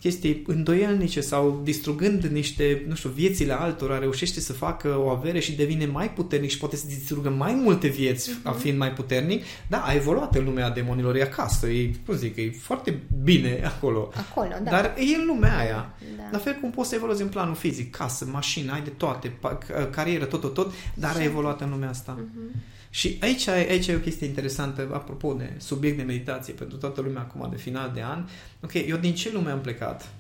chestii 0.03 0.43
îndoielnice 0.47 1.21
sau 1.21 1.61
distrugând 1.65 2.25
niște, 2.25 2.85
nu 2.89 2.95
știu, 2.95 3.09
viețile 3.11 3.53
altora, 3.53 3.99
reușește 3.99 4.41
să 4.41 4.53
facă 4.53 4.99
o 4.99 5.09
avere 5.09 5.39
și 5.41 5.53
devine 5.53 5.87
mai 5.87 6.11
puternic 6.11 6.51
și 6.51 6.59
poate 6.59 6.77
să 6.77 6.85
distrugă 6.87 7.29
mai 7.29 7.53
multe 7.55 7.89
vieți 7.89 8.31
Mhm. 8.31 8.41
uh-huh. 8.57 8.61
fiind 8.61 8.79
mai 8.79 8.93
puternic, 8.93 9.45
da, 9.69 9.79
a 9.83 9.93
evoluat 9.95 10.35
în 10.37 10.45
lumea 10.45 10.71
demonilor, 10.71 11.17
e 11.17 11.23
acasă, 11.23 11.67
e, 11.67 11.91
cum 12.07 12.15
zic, 12.17 12.37
e 12.37 12.51
foarte 12.61 12.99
bine 13.23 13.61
acolo. 13.65 14.13
Acolo, 14.17 14.49
da. 14.65 14.71
Dar 14.71 14.95
e 14.99 15.15
în 15.21 15.27
lumea 15.27 15.59
aia. 15.59 15.95
Da. 16.17 16.23
La 16.33 16.39
fel 16.39 16.57
cum 16.61 16.71
poți 16.71 16.89
să 16.89 16.95
evoluezi 16.95 17.23
în 17.23 17.29
planul 17.29 17.55
fizic, 17.55 17.91
casă, 17.97 18.29
mașină, 18.33 18.73
ai 18.73 18.83
de 18.83 18.91
toate, 18.97 19.29
pa- 19.39 19.91
carieră, 19.91 20.25
tot, 20.25 20.41
tot, 20.41 20.55
tot, 20.55 20.73
dar 20.95 21.17
ai 21.17 21.25
evoluat 21.25 21.61
în 21.61 21.71
lumea 21.71 21.89
asta. 21.89 22.19
Mhm. 22.19 22.63
Și 22.95 23.19
aici, 23.21 23.47
aici 23.47 23.87
e 23.87 23.95
o 23.95 23.99
chestie 23.99 24.27
interesantă, 24.27 24.89
apropo 24.93 25.33
de 25.33 25.53
subiect 25.57 25.97
de 25.97 26.03
meditație 26.03 26.53
pentru 26.53 26.77
toată 26.77 27.01
lumea 27.01 27.21
acum 27.21 27.49
de 27.51 27.57
final 27.57 27.91
de 27.95 28.03
an. 28.03 28.25
Ok, 28.63 28.73
eu 28.75 28.97
din 28.97 29.15
ce 29.15 29.33
lume 29.33 29.51
am 29.51 29.61
plecat? 29.61 30.13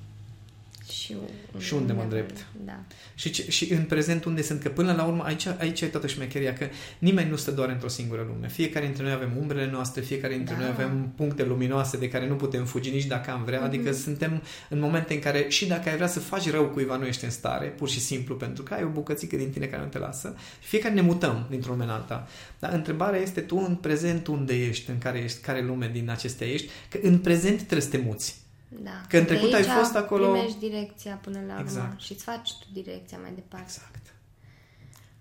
Și, 0.92 1.16
Și 1.59 1.74
unde 1.74 1.92
mă 1.92 2.02
îndrept? 2.02 2.46
Da. 2.64 2.81
Și, 3.14 3.31
ce, 3.31 3.50
și 3.50 3.72
în 3.72 3.83
prezent 3.83 4.24
unde 4.24 4.42
sunt? 4.42 4.62
Că 4.62 4.68
până 4.68 4.92
la 4.92 5.05
urmă 5.05 5.22
aici, 5.22 5.46
aici 5.46 5.81
e 5.81 5.87
toată 5.87 6.07
șmecheria, 6.07 6.52
că 6.52 6.66
nimeni 6.98 7.31
nu 7.31 7.37
stă 7.37 7.50
doar 7.50 7.68
într-o 7.68 7.88
singură 7.88 8.26
lume. 8.35 8.48
Fiecare 8.48 8.85
dintre 8.85 9.02
noi 9.02 9.12
avem 9.12 9.37
umbrele 9.40 9.70
noastre, 9.70 10.00
fiecare 10.00 10.35
dintre 10.35 10.55
Da. 10.55 10.61
noi 10.61 10.68
avem 10.70 11.12
puncte 11.16 11.44
luminoase 11.44 11.96
de 11.96 12.09
care 12.09 12.28
nu 12.28 12.35
putem 12.35 12.64
fugi 12.64 12.90
nici 12.90 13.05
dacă 13.05 13.31
am 13.31 13.44
vrea. 13.44 13.59
Mhm. 13.59 13.66
Adică 13.66 13.92
suntem 13.92 14.42
în 14.68 14.78
momente 14.78 15.14
în 15.14 15.20
care 15.20 15.46
și 15.48 15.66
dacă 15.66 15.88
ai 15.88 15.94
vrea 15.94 16.07
să 16.07 16.20
faci 16.20 16.50
rău 16.50 16.64
cuiva, 16.68 16.96
nu 16.96 17.07
ești 17.07 17.24
în 17.24 17.31
stare, 17.31 17.66
pur 17.66 17.88
și 17.88 18.00
simplu, 18.00 18.35
pentru 18.35 18.62
că 18.62 18.74
ai 18.74 18.85
o 18.85 18.88
bucățică 18.88 19.37
din 19.37 19.50
tine 19.50 19.66
care 19.66 19.83
nu 19.83 19.88
te 19.88 19.98
lasă. 19.98 20.35
Și 20.61 20.68
fiecare 20.68 20.94
ne 20.94 21.00
mutăm 21.00 21.46
dintr-o 21.50 21.70
lume 21.70 21.85
în 21.85 21.90
alta. 21.90 22.28
Dar 22.59 22.72
întrebarea 22.72 23.20
este 23.20 23.40
tu 23.40 23.64
în 23.68 23.74
prezent 23.74 24.26
unde 24.26 24.55
ești, 24.55 24.90
în 24.90 24.98
care 24.98 25.18
ești, 25.18 25.40
care 25.40 25.62
lume 25.62 25.90
din 25.92 26.11
acestea 26.11 26.46
ești, 26.46 26.68
că 26.88 26.98
în 27.02 27.18
prezent 27.18 27.57
trebuie 27.57 27.81
să 27.81 27.88
te 27.88 28.02
muți. 28.05 28.41
Da. 28.81 29.01
Că 29.09 29.17
în 29.19 29.25
De 29.25 29.29
trecut 29.35 29.53
ai 29.53 29.61
aici 29.61 29.71
fost 29.71 29.95
acolo- 29.97 30.31
primești 30.31 30.59
direcția 30.59 31.15
până 31.23 31.39
la 31.47 31.53
urmă 31.53 31.61
Exact. 31.61 32.01
și 32.01 32.13
îți 32.13 32.25
faci 32.25 32.51
tu 32.61 32.67
direcția 32.73 33.19
mai 33.19 33.33
departe. 33.35 33.67
Exact. 33.67 34.15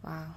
Wow. 0.03 0.35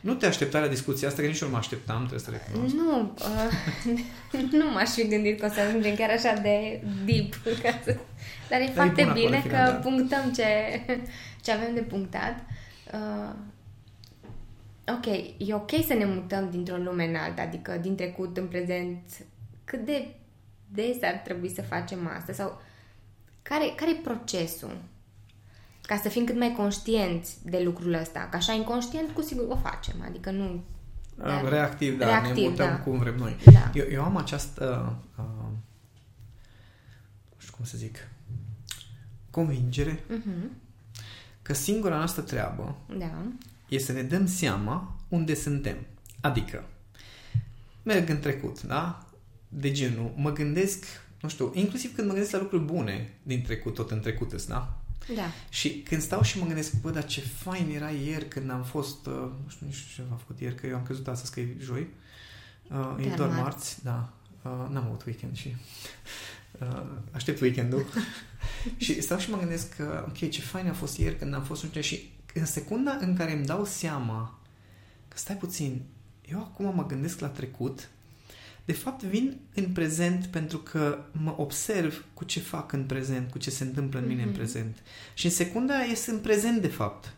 Nu 0.00 0.14
te 0.14 0.26
aștepta 0.26 0.58
la 0.60 0.66
discuția 0.66 1.08
asta, 1.08 1.20
că 1.22 1.26
nici 1.28 1.40
eu 1.40 1.46
nu 1.48 1.52
mă 1.52 1.58
așteptam, 1.60 1.96
trebuie 1.98 2.18
să 2.20 2.30
recunosc. 2.30 2.74
Nu, 2.74 3.14
uh, 3.18 4.50
nu 4.58 4.70
m-aș 4.70 4.88
fi 4.88 5.08
gândit 5.08 5.40
că 5.40 5.46
o 5.46 5.48
să 5.48 5.60
ajungem 5.60 5.94
chiar 5.94 6.10
așa 6.10 6.32
de 6.42 6.82
deep. 7.04 7.34
ca 7.62 7.80
să- 7.84 7.96
Dar 8.48 8.60
e 8.60 8.66
foarte 8.74 9.02
bun 9.02 9.10
acolo, 9.10 9.24
bine 9.26 9.40
final, 9.40 9.66
că 9.66 9.70
da. 9.72 9.76
punctăm 9.78 10.32
ce, 10.32 10.44
ce 11.44 11.52
avem 11.52 11.74
de 11.74 11.80
punctat. 11.80 12.44
Uh, 12.92 13.34
ok, 14.94 15.06
e 15.48 15.54
ok 15.54 15.70
să 15.86 15.94
ne 15.94 16.04
mutăm 16.04 16.50
dintr-o 16.50 16.76
lume 16.76 17.04
în 17.08 17.14
alta, 17.14 17.42
adică 17.42 17.78
din 17.80 17.94
trecut 17.96 18.36
în 18.36 18.46
prezent. 18.46 18.98
Cât 19.64 19.84
de 19.84 20.06
des 20.72 20.96
ar 21.02 21.14
trebui 21.24 21.48
să 21.54 21.62
facem 21.62 22.10
asta? 22.18 22.32
Sau 22.32 22.60
care, 23.42 23.72
care 23.76 23.90
e 23.90 23.94
procesul? 23.94 24.78
Ca 25.82 25.96
să 25.96 26.08
fim 26.08 26.24
cât 26.24 26.38
mai 26.38 26.52
conștienți 26.56 27.36
de 27.50 27.60
lucrul 27.64 27.92
ăsta. 27.94 28.28
Că 28.30 28.36
așa 28.36 28.52
inconștient, 28.52 29.10
cu 29.10 29.22
sigur 29.22 29.44
o 29.48 29.56
facem. 29.56 29.94
Adică 30.04 30.30
nu... 30.30 30.64
Da. 31.14 31.48
Reactiv, 31.48 31.98
da, 31.98 32.06
Reactiv, 32.06 32.42
ne 32.44 32.48
mutăm 32.48 32.66
da. 32.66 32.78
cum 32.80 32.98
vrem 32.98 33.14
noi. 33.16 33.36
Da. 33.52 33.70
Eu, 33.74 33.84
eu 33.90 34.02
am 34.04 34.16
această, 34.16 34.96
uh, 35.18 35.24
nu 37.28 37.38
știu 37.38 37.54
cum 37.56 37.64
să 37.64 37.76
zic, 37.76 38.08
convingere 39.30 40.04
Mhm. 40.08 40.50
că 41.42 41.54
singura 41.54 41.96
noastră 41.96 42.22
treabă 42.22 42.76
Da. 42.98 43.22
e 43.68 43.78
să 43.78 43.92
ne 43.92 44.02
dăm 44.02 44.26
seama 44.26 44.96
unde 45.08 45.34
suntem. 45.34 45.76
Adică, 46.20 46.64
merg 47.82 48.08
în 48.08 48.20
trecut, 48.20 48.62
da? 48.62 49.06
De 49.48 49.72
genul, 49.72 50.12
mă 50.16 50.32
gândesc, 50.32 50.84
nu 51.20 51.28
știu, 51.28 51.52
inclusiv 51.54 51.94
când 51.94 52.06
mă 52.06 52.12
gândesc 52.12 52.32
la 52.34 52.40
lucruri 52.40 52.64
bune 52.64 53.18
din 53.22 53.42
trecut, 53.42 53.74
tot 53.74 53.90
în 53.90 54.00
trecut 54.00 54.32
îs, 54.32 54.46
da? 54.46 54.78
Da. 55.14 55.30
Și 55.48 55.82
când 55.82 56.02
stau 56.02 56.22
și 56.22 56.38
mă 56.38 56.46
gândesc, 56.46 56.80
bă, 56.80 56.90
dar 56.90 57.04
ce 57.04 57.20
fain 57.20 57.70
era 57.74 57.90
ieri 57.90 58.28
când 58.28 58.50
am 58.50 58.62
fost, 58.62 59.06
uh, 59.06 59.12
nu 59.14 59.48
știu 59.48 59.66
nici 59.66 59.94
ce 59.94 60.02
am 60.10 60.16
făcut 60.16 60.40
ieri, 60.40 60.54
că 60.54 60.66
eu 60.66 60.76
am 60.76 60.82
crezut 60.82 61.08
astăzi 61.08 61.32
că 61.32 61.40
e 61.40 61.56
joi, 61.60 61.86
uh, 62.70 62.96
e 62.98 63.06
Chiar 63.06 63.16
doar 63.16 63.28
marți. 63.28 63.42
marți, 63.42 63.84
da, 63.84 64.12
uh, 64.42 64.68
n-am 64.70 64.84
avut 64.84 65.04
weekend 65.04 65.36
și 65.36 65.56
uh, 66.60 66.82
aștept 67.10 67.40
weekendul. 67.40 67.84
și 68.76 69.00
stau 69.00 69.18
și 69.18 69.30
mă 69.30 69.38
gândesc 69.38 69.76
că, 69.76 70.04
ok, 70.08 70.30
ce 70.30 70.40
fain 70.40 70.68
a 70.68 70.72
fost 70.72 70.98
ieri 70.98 71.18
când 71.18 71.34
am 71.34 71.42
fost, 71.42 71.62
nu 71.62 71.68
știu 71.68 71.80
ce, 71.80 71.86
și 71.88 72.10
în 72.34 72.46
secunda 72.46 72.98
în 73.00 73.16
care 73.16 73.32
îmi 73.32 73.46
dau 73.46 73.64
seama 73.64 74.38
că 75.08 75.18
stai 75.18 75.36
puțin, 75.36 75.82
eu 76.30 76.38
acum 76.38 76.74
mă 76.74 76.86
gândesc 76.86 77.20
la 77.20 77.28
trecut, 77.28 77.88
de 78.68 78.74
fapt 78.74 79.02
vin 79.02 79.36
în 79.54 79.64
prezent 79.64 80.26
pentru 80.26 80.58
că 80.58 80.98
mă 81.12 81.34
observ 81.36 82.04
cu 82.14 82.24
ce 82.24 82.40
fac 82.40 82.72
în 82.72 82.84
prezent, 82.84 83.30
cu 83.30 83.38
ce 83.38 83.50
se 83.50 83.64
întâmplă 83.64 83.98
în 84.00 84.06
mine 84.06 84.22
în 84.22 84.28
Mhm. 84.28 84.36
prezent. 84.36 84.76
Și 85.14 85.24
în 85.26 85.32
secunda 85.32 85.74
aia 85.74 85.84
ies 85.88 86.06
în 86.06 86.18
prezent, 86.18 86.60
de 86.60 86.66
fapt. 86.68 87.12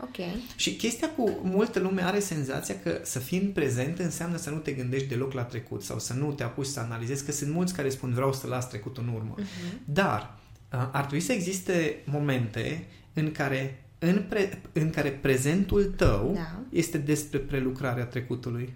Ok. 0.00 0.16
Și 0.56 0.76
chestia 0.76 1.10
cu 1.10 1.40
multă 1.42 1.78
lume 1.78 2.02
are 2.02 2.18
senzația 2.18 2.74
că 2.82 3.00
să 3.02 3.18
fii 3.18 3.38
în 3.40 3.50
prezent 3.52 3.98
înseamnă 3.98 4.36
să 4.36 4.50
nu 4.50 4.56
te 4.56 4.72
gândești 4.72 5.06
deloc 5.08 5.32
la 5.32 5.42
trecut 5.42 5.82
sau 5.82 5.98
să 5.98 6.12
nu 6.14 6.32
te 6.32 6.42
apuci 6.42 6.66
să 6.66 6.80
analizezi, 6.80 7.24
că 7.24 7.32
sunt 7.32 7.52
mulți 7.52 7.74
care 7.74 7.88
spun 7.88 8.12
vreau 8.12 8.32
să 8.32 8.46
las 8.46 8.68
trecutul 8.68 9.02
în 9.06 9.14
urmă. 9.14 9.34
Mhm. 9.36 9.80
Dar 9.84 10.38
a, 10.68 10.90
ar 10.92 11.00
trebui 11.04 11.20
să 11.24 11.32
existe 11.32 12.02
momente 12.04 12.84
în 13.12 13.32
care, 13.32 13.84
în, 13.98 14.24
pre, 14.28 14.62
în 14.72 14.90
care 14.90 15.10
prezentul 15.10 15.84
tău 15.84 16.32
Da. 16.34 16.60
este 16.70 16.98
despre 16.98 17.38
prelucrarea 17.38 18.04
trecutului. 18.04 18.74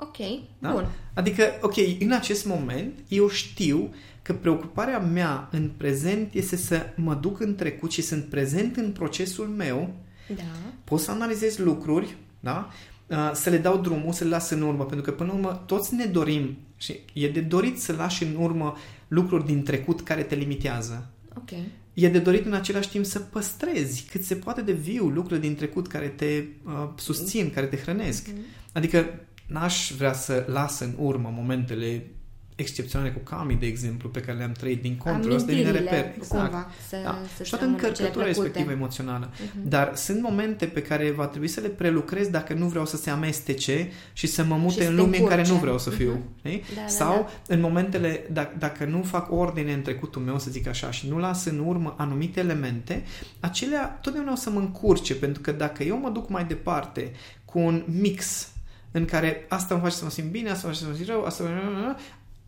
Ok. 0.00 0.16
Da? 0.58 0.72
Bun. 0.72 0.86
Adică, 1.14 1.44
ok, 1.60 1.74
în 2.00 2.12
acest 2.12 2.46
moment 2.46 2.98
eu 3.08 3.28
știu 3.28 3.94
că 4.22 4.32
preocuparea 4.32 4.98
mea 4.98 5.48
în 5.52 5.70
prezent 5.76 6.34
este 6.34 6.56
să 6.56 6.86
mă 6.96 7.14
duc 7.14 7.40
în 7.40 7.54
trecut 7.54 7.90
și 7.92 8.02
sunt 8.02 8.24
prezent 8.24 8.76
în 8.76 8.92
procesul 8.92 9.46
meu, 9.46 9.94
Da. 10.36 10.42
pot 10.84 11.00
să 11.00 11.10
analizez 11.10 11.56
lucruri, 11.56 12.16
da? 12.40 12.70
Uh, 13.06 13.30
să 13.34 13.50
le 13.50 13.58
dau 13.58 13.78
drumul, 13.78 14.12
să 14.12 14.24
le 14.24 14.30
las 14.30 14.50
în 14.50 14.62
urmă, 14.62 14.84
pentru 14.84 15.10
că 15.10 15.16
până 15.16 15.28
la 15.32 15.34
urmă 15.38 15.62
toți 15.66 15.94
ne 15.94 16.04
dorim 16.04 16.56
și 16.76 17.00
e 17.12 17.28
de 17.28 17.40
dorit 17.40 17.80
să 17.80 17.92
lași 17.92 18.22
în 18.24 18.36
urmă 18.38 18.76
lucruri 19.08 19.46
din 19.46 19.62
trecut 19.62 20.00
care 20.00 20.22
te 20.22 20.34
limitează. 20.34 21.10
Ok. 21.36 21.50
E 21.94 22.08
de 22.08 22.18
dorit 22.18 22.46
în 22.46 22.52
același 22.52 22.88
timp 22.88 23.04
să 23.04 23.18
păstrezi 23.18 24.06
cât 24.10 24.24
se 24.24 24.34
poate 24.34 24.60
de 24.60 24.72
viu 24.72 25.06
lucrurile 25.08 25.46
din 25.46 25.54
trecut 25.56 25.86
care 25.86 26.08
te 26.08 26.44
uh, 26.64 26.88
susțin, 26.96 27.50
care 27.50 27.66
te 27.66 27.76
hrănesc. 27.76 28.26
Mhm. 28.26 28.40
Adică 28.72 29.06
n-aș 29.50 29.92
vrea 29.96 30.12
să 30.12 30.44
las 30.48 30.80
în 30.80 30.92
urmă 30.98 31.32
momentele 31.36 32.06
excepționale 32.54 33.10
cu 33.10 33.18
Cami, 33.18 33.54
de 33.54 33.66
exemplu, 33.66 34.08
pe 34.08 34.20
care 34.20 34.38
le-am 34.38 34.52
trăit 34.52 34.82
din 34.82 34.96
contră. 34.96 35.34
Ăsta 35.34 35.46
devine 35.46 35.68
Amintirile, 35.68 35.96
reper. 35.96 36.12
Exact. 36.16 36.42
Cumva, 36.50 36.70
să, 36.88 36.96
Da. 37.04 37.18
să 37.36 37.42
Și 37.44 37.50
toată 37.50 37.64
rămână 37.64 37.82
cele 37.82 37.88
încărcătura 37.92 38.24
plăcute. 38.24 38.42
respectivă 38.42 38.70
emoțională. 38.72 39.30
Mhm. 39.44 39.68
Dar 39.68 39.96
sunt 39.96 40.20
momente 40.22 40.66
pe 40.66 40.82
care 40.82 41.10
va 41.10 41.26
trebui 41.26 41.48
să 41.48 41.60
le 41.60 41.68
prelucrez 41.68 42.28
dacă 42.28 42.54
nu 42.54 42.66
vreau 42.66 42.86
să 42.86 42.96
se 42.96 43.10
amestece 43.10 43.90
și 44.12 44.26
să 44.26 44.44
mă 44.44 44.54
Și 44.54 44.60
mute 44.60 44.82
să 44.82 44.88
în 44.88 44.94
te 44.96 45.00
lume 45.00 45.18
în 45.18 45.26
care 45.26 45.34
nu 45.42 45.54
încurce. 45.54 45.60
vreau 45.60 45.78
să 45.78 45.90
fiu. 45.90 46.10
Mhm. 46.10 46.38
știi? 46.38 46.62
Da, 46.74 46.80
da, 46.80 46.86
Sau 46.88 47.12
da. 47.46 47.54
în 47.54 47.60
momentele, 47.60 48.26
dacă, 48.32 48.54
dacă 48.58 48.84
nu 48.84 49.02
fac 49.02 49.32
ordine 49.32 49.72
în 49.72 49.82
trecutul 49.82 50.22
meu, 50.22 50.38
să 50.38 50.50
zic 50.50 50.66
așa, 50.66 50.90
și 50.90 51.08
nu 51.08 51.18
las 51.18 51.44
în 51.44 51.58
urmă 51.58 51.94
anumite 51.98 52.40
elemente, 52.40 53.02
acelea 53.40 53.98
totdeauna 54.02 54.32
o 54.32 54.36
să 54.36 54.50
mă 54.50 54.58
încurce, 54.58 55.14
pentru 55.14 55.42
că 55.42 55.52
dacă 55.52 55.82
eu 55.82 55.98
mă 55.98 56.08
duc 56.10 56.28
mai 56.28 56.44
departe 56.44 57.12
cu 57.44 57.58
un 57.58 57.84
mix 58.00 58.48
în 58.90 59.04
care 59.04 59.44
asta 59.48 59.74
mă 59.74 59.80
face 59.80 59.94
să 59.94 60.04
mă 60.04 60.10
simt 60.10 60.30
bine, 60.30 60.50
asta 60.50 60.66
mă 60.66 60.72
face 60.72 60.84
să 60.84 60.90
mă 60.90 60.96
simt 60.96 61.08
rău, 61.08 61.24
asta 61.24 61.42
mă... 61.44 61.96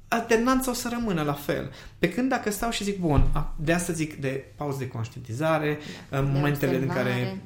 alternanța 0.08 0.70
o 0.70 0.74
să 0.74 0.88
rămână 0.92 1.22
la 1.22 1.32
fel. 1.32 1.70
Pe 1.98 2.08
când 2.12 2.28
dacă 2.28 2.50
stau 2.50 2.70
și 2.70 2.84
zic, 2.84 2.98
bun, 2.98 3.24
a- 3.32 3.54
de 3.60 3.72
asta 3.72 3.92
zic 3.92 4.14
de 4.20 4.44
pauză 4.56 4.78
de 4.78 4.88
conștientizare, 4.88 5.78
Da, 6.10 6.18
în 6.18 6.24
de 6.24 6.30
momentele 6.34 6.76
în 6.76 6.82
observare. 6.82 7.10
care 7.10 7.42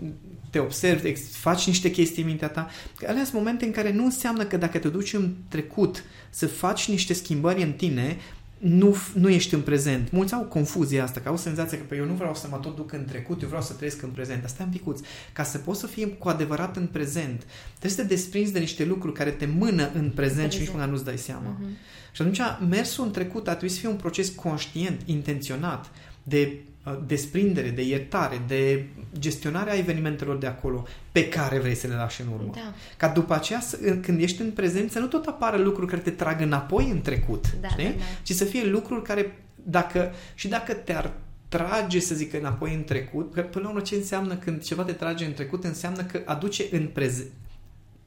te 0.50 0.58
observi, 0.58 1.06
ex- 1.08 1.36
faci 1.36 1.66
niște 1.66 1.90
chestii 1.90 2.22
în 2.22 2.28
mintea 2.28 2.48
ta, 2.48 2.68
că 2.96 3.06
alea 3.08 3.22
sunt 3.24 3.34
momente 3.36 3.64
în 3.64 3.70
care 3.72 3.92
nu 3.92 4.04
înseamnă 4.04 4.44
că 4.44 4.56
dacă 4.56 4.78
te 4.78 4.88
duci 4.88 5.12
în 5.12 5.34
trecut 5.48 6.04
să 6.30 6.46
faci 6.46 6.88
niște 6.88 7.12
schimbări 7.12 7.62
în 7.62 7.72
tine, 7.72 8.16
nu, 8.58 8.96
nu 9.14 9.28
ești 9.28 9.54
în 9.54 9.60
prezent. 9.60 10.10
Mulți 10.10 10.34
au 10.34 10.42
confuzia 10.42 11.02
asta, 11.02 11.20
că 11.20 11.28
au 11.28 11.36
senzația 11.36 11.78
că 11.78 11.84
pe 11.88 11.96
eu 11.96 12.04
nu 12.04 12.14
vreau 12.14 12.34
să 12.34 12.46
mă 12.50 12.56
tot 12.56 12.76
duc 12.76 12.92
în 12.92 13.04
trecut, 13.04 13.42
eu 13.42 13.48
vreau 13.48 13.62
să 13.62 13.72
trăiesc 13.72 14.02
în 14.02 14.08
prezent. 14.08 14.44
Asta 14.44 14.62
e 14.62 14.66
un 14.66 14.72
picuț. 14.72 15.00
Ca 15.32 15.42
să 15.42 15.58
poți 15.58 15.80
să 15.80 15.86
fii 15.86 16.18
cu 16.18 16.28
adevărat 16.28 16.76
în 16.76 16.86
prezent, 16.86 17.46
trebuie 17.68 17.90
să 17.90 18.00
te 18.00 18.06
desprinzi 18.06 18.52
de 18.52 18.58
niște 18.58 18.84
lucruri 18.84 19.14
care 19.14 19.30
te 19.30 19.46
mână 19.46 19.90
în 19.94 20.10
prezent 20.10 20.52
și 20.52 20.58
nici 20.58 20.72
măcar 20.72 20.88
nu-ți 20.88 21.04
dai 21.04 21.18
seama. 21.18 21.56
Uh-huh. 21.60 22.12
Și 22.12 22.22
atunci 22.22 22.40
mersul 22.68 23.04
în 23.04 23.10
trecut 23.10 23.48
ar 23.48 23.54
trebui 23.54 23.74
să 23.74 23.80
fie 23.80 23.88
un 23.88 23.96
proces 23.96 24.28
conștient, 24.28 25.00
intenționat, 25.04 25.90
de 26.22 26.52
uh, 26.52 26.58
desprindere, 27.06 27.70
de 27.70 27.82
iertare, 27.82 28.42
de 28.46 28.86
gestionare 29.18 29.70
a 29.70 29.76
evenimentelor 29.76 30.36
de 30.36 30.46
acolo 30.46 30.86
pe 31.12 31.28
care 31.28 31.58
vrei 31.58 31.74
să 31.74 31.86
le 31.86 31.94
lași 31.94 32.20
în 32.20 32.26
urmă. 32.32 32.50
Da. 32.54 32.74
Ca 32.96 33.08
după 33.08 33.34
aceea, 33.34 33.62
când 34.00 34.20
ești 34.20 34.40
în 34.40 34.50
prezență, 34.50 34.98
nu 34.98 35.06
tot 35.06 35.26
apară 35.26 35.56
lucruri 35.56 35.90
care 35.90 36.00
te 36.00 36.10
trag 36.10 36.40
înapoi 36.40 36.90
în 36.90 37.00
trecut, 37.00 37.52
da, 37.60 37.68
știi? 37.68 37.84
Da, 37.84 37.90
da. 37.90 38.04
ci 38.22 38.32
să 38.32 38.44
fie 38.44 38.64
lucruri 38.64 39.02
care, 39.02 39.38
dacă 39.54 40.12
și 40.34 40.48
dacă 40.48 40.74
te-ar 40.74 41.12
trage, 41.48 42.00
să 42.00 42.14
zic, 42.14 42.32
înapoi 42.32 42.74
în 42.74 42.84
trecut, 42.84 43.32
că 43.32 43.40
până 43.40 43.64
la 43.64 43.70
urmă 43.70 43.82
ce 43.82 43.94
înseamnă 43.94 44.36
când 44.36 44.62
ceva 44.62 44.82
te 44.82 44.92
trage 44.92 45.24
în 45.24 45.32
trecut, 45.32 45.64
înseamnă 45.64 46.02
că 46.02 46.22
aduce 46.24 46.64
în 46.70 46.86
prezent. 46.86 47.30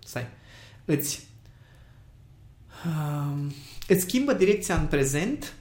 Stai. 0.06 0.28
Îți 0.86 1.28
uh, 2.86 3.52
îți 3.88 4.02
schimbă 4.02 4.34
direcția 4.34 4.76
în 4.76 4.86
prezent 4.86 5.54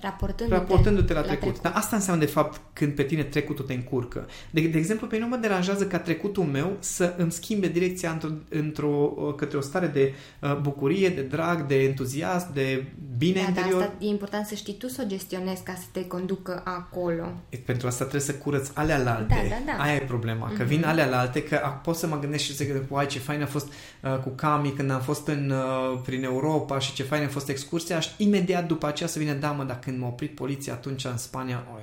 Raportându-te, 0.00 0.58
raportându-te 0.58 1.12
la, 1.12 1.20
la 1.20 1.26
trecut. 1.26 1.42
trecut. 1.42 1.62
Dar 1.62 1.72
asta 1.74 1.96
înseamnă, 1.96 2.24
de 2.24 2.30
fapt, 2.30 2.60
când 2.72 2.92
pe 2.92 3.02
tine 3.02 3.22
trecutul 3.22 3.64
te 3.64 3.72
încurcă. 3.72 4.26
De, 4.50 4.60
de 4.60 4.78
exemplu, 4.78 5.06
pe 5.06 5.14
mine 5.14 5.26
nu 5.26 5.34
mă 5.34 5.40
deranjează 5.40 5.86
ca 5.86 5.98
trecutul 5.98 6.44
meu 6.44 6.76
să 6.78 7.14
îmi 7.16 7.32
schimbe 7.32 7.68
direcția 7.68 8.10
într-o, 8.10 8.28
într-o, 8.48 8.88
către 9.36 9.56
o 9.56 9.60
stare 9.60 9.86
de 9.86 10.14
uh, 10.40 10.56
bucurie, 10.56 11.08
de 11.08 11.22
drag, 11.22 11.66
de 11.66 11.82
entuziasm, 11.82 12.52
de 12.52 12.84
bine 13.18 13.40
da, 13.40 13.48
interior. 13.48 13.78
Dar 13.78 13.88
asta 13.88 14.04
e 14.04 14.06
important 14.06 14.46
să 14.46 14.54
știi 14.54 14.74
tu 14.74 14.88
să 14.88 15.02
o 15.04 15.08
gestionezi 15.08 15.62
ca 15.62 15.74
să 15.74 15.84
te 15.92 16.06
conducă 16.06 16.62
acolo. 16.64 17.32
E, 17.48 17.56
pentru 17.56 17.86
asta 17.86 18.04
trebuie 18.04 18.28
să 18.28 18.34
curăți 18.34 18.70
alea 18.74 18.98
la 18.98 19.14
alte. 19.14 19.48
Da, 19.48 19.56
da, 19.56 19.72
da. 19.76 19.82
Aia 19.82 19.94
e 19.94 19.98
problema. 19.98 20.52
Că 20.56 20.64
mm-hmm. 20.64 20.66
vin 20.66 20.84
alea 20.84 21.06
la 21.06 21.18
alte, 21.18 21.42
că 21.42 21.60
pot 21.82 21.96
să 21.96 22.06
mă 22.06 22.18
gândesc 22.18 22.44
și 22.44 22.56
să 22.56 22.64
zic, 22.64 22.92
uai, 22.92 23.06
ce 23.06 23.18
fain 23.18 23.42
a 23.42 23.46
fost 23.46 23.72
uh, 24.02 24.18
cu 24.18 24.28
Cami 24.28 24.72
când 24.72 24.90
am 24.90 25.00
fost 25.00 25.26
în, 25.26 25.50
uh, 25.50 26.00
prin 26.04 26.24
Europa 26.24 26.78
și 26.78 26.92
ce 26.92 27.02
fain 27.02 27.24
a 27.24 27.28
fost 27.28 27.48
excursia 27.48 28.00
și 28.00 28.10
imediat 28.16 28.66
după 28.66 28.86
aceea 28.86 29.08
să 29.08 29.18
vină, 29.18 29.32
da, 29.32 29.50
mă, 29.50 29.64
dar 29.64 29.78
când 29.90 30.02
m-a 30.02 30.08
oprit 30.08 30.34
poliția 30.34 30.72
atunci 30.72 31.04
în 31.04 31.16
Spania, 31.16 31.66
oh, 31.74 31.82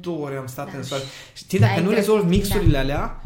două 0.00 0.24
ore 0.24 0.36
am 0.36 0.46
stat 0.46 0.70
da, 0.70 0.76
în 0.76 0.84
soare. 0.84 1.02
Știi, 1.34 1.58
dacă 1.58 1.80
nu 1.80 1.90
rezolvi 1.90 2.28
mixurile 2.28 2.72
da. 2.72 2.78
alea, 2.78 3.20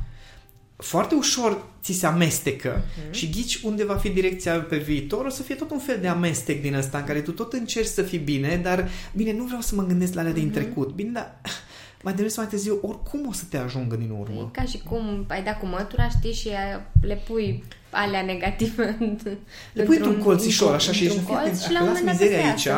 foarte 0.76 1.14
ușor 1.14 1.64
ți 1.82 1.92
se 1.92 2.06
amestecă 2.06 2.82
uh-huh. 2.82 3.10
și 3.10 3.30
ghici 3.30 3.60
unde 3.62 3.84
va 3.84 3.96
fi 3.96 4.08
direcția 4.08 4.60
pe 4.60 4.76
viitor, 4.76 5.24
o 5.24 5.28
să 5.28 5.42
fie 5.42 5.54
tot 5.54 5.70
un 5.70 5.78
fel 5.78 5.98
de 6.00 6.08
amestec 6.08 6.62
din 6.62 6.74
ăsta 6.74 6.98
în 6.98 7.04
care 7.04 7.20
tu 7.20 7.32
tot 7.32 7.52
încerci 7.52 7.86
să 7.86 8.02
fii 8.02 8.18
bine, 8.18 8.56
dar 8.56 8.88
bine, 9.12 9.32
nu 9.32 9.44
vreau 9.44 9.60
să 9.60 9.74
mă 9.74 9.86
gândesc 9.86 10.14
la 10.14 10.20
alea 10.20 10.32
uh-huh. 10.32 10.36
din 10.36 10.46
mhm. 10.46 10.54
trecut. 10.54 10.90
Bine, 10.90 11.10
dar 11.12 11.40
mai 12.02 12.12
devreme 12.12 12.28
sau 12.28 12.42
mai 12.42 12.52
târziu, 12.52 12.78
oricum 12.82 13.26
o 13.28 13.32
să 13.32 13.42
te 13.50 13.56
ajungă 13.56 13.96
din 13.96 14.10
urmă. 14.10 14.50
E 14.54 14.60
ca 14.60 14.64
și 14.64 14.78
cum 14.78 15.24
ai 15.28 15.42
dat 15.42 15.58
cu 15.58 15.66
mătura, 15.66 16.08
știi, 16.08 16.32
și 16.32 16.50
le 17.00 17.22
pui 17.28 17.64
alea 17.90 18.22
negative 18.22 18.98
Le 19.72 19.82
pui 19.82 19.96
într-un 19.96 20.18
colțișor, 20.18 20.74
așa, 20.74 20.92
și 20.92 21.04
ești 21.04 21.22
colț, 21.22 21.62
și 21.62 21.72
la 21.72 21.80
un 21.80 21.86
moment 21.86 22.04
dat 22.04 22.14
mizeria 22.14 22.46
aici, 22.46 22.68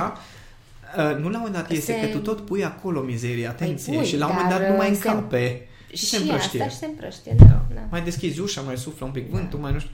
Uh, 0.97 1.17
nu 1.17 1.29
la 1.29 1.37
un 1.37 1.45
moment 1.45 1.55
dat 1.55 1.71
este 1.71 2.01
că 2.01 2.07
tu 2.07 2.19
tot 2.19 2.41
pui 2.41 2.65
acolo 2.65 3.01
mizerie, 3.01 3.47
atenție, 3.47 3.93
păi 3.93 3.97
pui, 3.97 4.09
și 4.09 4.17
la 4.17 4.27
un 4.27 4.33
moment 4.35 4.59
dat 4.59 4.69
nu 4.69 4.77
mai 4.77 4.89
încape. 4.89 5.67
Și, 5.93 6.05
se 6.07 6.17
împrăștie. 6.17 6.61
Asta 6.61 6.73
și 6.73 6.79
se 6.79 6.87
împrăștie, 6.87 7.35
da, 7.37 7.45
da. 7.45 7.65
da. 7.75 7.87
Mai 7.91 8.03
deschizi 8.03 8.41
ușa, 8.41 8.61
mai 8.61 8.77
suflă 8.77 9.07
un 9.07 9.13
pic 9.13 9.31
da. 9.31 9.37
vântul, 9.37 9.59
mai 9.59 9.73
nu 9.73 9.79
știu. 9.79 9.91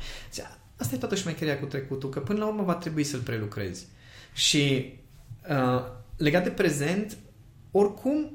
Asta 0.76 0.94
e 0.94 0.98
toată 0.98 1.14
șmecheria 1.14 1.58
cu 1.58 1.64
trecutul, 1.64 2.08
că 2.08 2.20
până 2.20 2.38
la 2.38 2.46
urmă 2.46 2.62
va 2.62 2.74
trebui 2.74 3.04
să-l 3.04 3.20
prelucrezi. 3.20 3.86
Și 4.32 4.92
uh, 5.50 5.82
legat 6.16 6.42
de 6.44 6.50
prezent, 6.50 7.16
oricum 7.70 8.30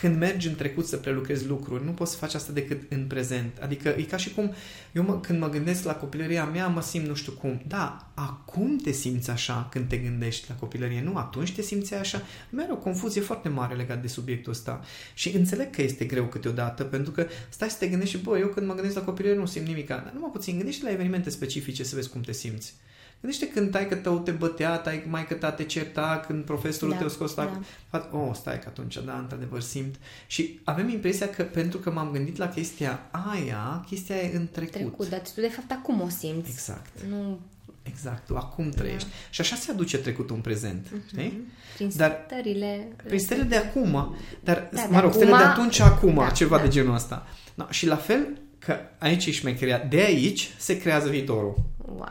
când 0.00 0.18
mergi 0.18 0.48
în 0.48 0.54
trecut 0.54 0.86
să 0.86 0.96
prelucrezi 0.96 1.46
lucruri, 1.46 1.84
nu 1.84 1.90
poți 1.90 2.10
să 2.12 2.16
faci 2.16 2.34
asta 2.34 2.52
decât 2.52 2.92
în 2.92 3.06
prezent. 3.06 3.58
Adică 3.60 3.88
e 3.88 4.02
ca 4.02 4.16
și 4.16 4.34
cum, 4.34 4.52
eu 4.92 5.02
mă, 5.02 5.20
când 5.20 5.40
mă 5.40 5.48
gândesc 5.48 5.84
la 5.84 5.94
copilăria 5.94 6.44
mea, 6.44 6.66
mă 6.66 6.82
simt 6.82 7.06
nu 7.06 7.14
știu 7.14 7.32
cum. 7.32 7.62
Da, 7.66 8.10
acum 8.14 8.76
te 8.76 8.92
simți 8.92 9.30
așa 9.30 9.68
când 9.70 9.88
te 9.88 9.96
gândești 9.96 10.44
la 10.48 10.54
copilărie, 10.54 11.02
nu 11.02 11.16
atunci 11.16 11.54
te 11.54 11.62
simți 11.62 11.94
așa. 11.94 12.22
Mereu 12.50 12.74
o 12.74 12.78
confuzie 12.78 13.20
foarte 13.20 13.48
mare 13.48 13.74
legat 13.74 14.00
de 14.00 14.08
subiectul 14.08 14.52
ăsta. 14.52 14.80
Și 15.14 15.36
înțeleg 15.36 15.70
că 15.70 15.82
este 15.82 16.04
greu 16.04 16.24
câteodată, 16.24 16.84
pentru 16.84 17.12
că 17.12 17.26
stai 17.48 17.70
să 17.70 17.76
te 17.78 17.88
gândești 17.88 18.16
și, 18.16 18.22
bă, 18.22 18.38
eu 18.38 18.48
când 18.48 18.66
mă 18.66 18.74
gândesc 18.74 18.94
la 18.94 19.02
copilărie 19.02 19.38
nu 19.38 19.46
simt 19.46 19.66
nimic. 19.66 19.86
Dar 19.86 20.10
numai 20.14 20.30
puțin, 20.32 20.56
gândește 20.56 20.84
la 20.84 20.90
evenimente 20.90 21.30
specifice 21.30 21.84
să 21.84 21.94
vezi 21.94 22.10
cum 22.10 22.20
te 22.20 22.32
simți. 22.32 22.74
Gândește 23.22 23.48
când 23.48 23.70
taică 23.70 23.94
tău 23.94 24.18
te 24.18 24.30
bătea, 24.30 24.76
tai 24.76 25.04
mai 25.08 25.26
că 25.26 25.34
te 25.34 25.64
certa, 25.64 26.24
când 26.26 26.44
profesorul 26.44 26.94
da, 26.94 27.00
te-a 27.00 27.08
scos 27.08 27.34
la... 27.34 27.60
Da. 27.90 28.08
Oh, 28.12 28.30
stai 28.34 28.58
că 28.58 28.64
atunci, 28.68 28.98
da, 29.04 29.18
într-adevăr 29.18 29.60
simt. 29.60 29.94
Și 30.26 30.60
avem 30.64 30.88
impresia 30.88 31.28
că 31.28 31.42
pentru 31.42 31.78
că 31.78 31.90
m-am 31.90 32.10
gândit 32.10 32.36
la 32.36 32.48
chestia 32.48 33.00
aia, 33.10 33.84
chestia 33.86 34.16
e 34.16 34.36
în 34.36 34.48
trecut. 34.52 34.72
Trecut, 34.72 35.08
dar 35.08 35.20
tu 35.34 35.40
de 35.40 35.48
fapt 35.48 35.70
acum 35.70 36.00
o 36.00 36.08
simți. 36.08 36.50
Exact. 36.50 37.00
Nu 37.08 37.38
Exact, 37.82 38.26
tu 38.26 38.36
acum 38.36 38.70
da. 38.70 38.76
trăiești. 38.76 39.08
Da. 39.08 39.14
Și 39.30 39.40
așa 39.40 39.56
se 39.56 39.70
aduce 39.70 39.98
trecutul 39.98 40.36
în 40.36 40.42
prezent, 40.42 40.86
uh-huh. 40.86 41.08
știi? 41.08 41.48
Prin 41.74 41.90
Dar, 41.96 42.24
stările... 42.26 42.88
Prin 43.06 43.18
stările 43.18 43.46
de 43.46 43.56
acum. 43.56 44.16
Dar, 44.40 44.68
da, 44.72 44.86
mă 44.90 45.00
rog, 45.00 45.08
acum... 45.08 45.12
stările 45.12 45.36
de 45.36 45.42
atunci, 45.42 45.80
acum, 45.80 46.14
da, 46.14 46.30
ceva 46.30 46.56
da. 46.56 46.62
de 46.62 46.68
genul 46.68 46.94
ăsta. 46.94 47.26
No, 47.54 47.64
și 47.70 47.86
la 47.86 47.96
fel, 47.96 48.40
că 48.58 48.76
aici 48.98 49.26
e 49.26 49.30
șmecheria, 49.30 49.78
de 49.78 50.00
aici 50.00 50.50
se 50.58 50.78
creează 50.78 51.08
viitorul. 51.08 51.54
Wow. 51.86 52.08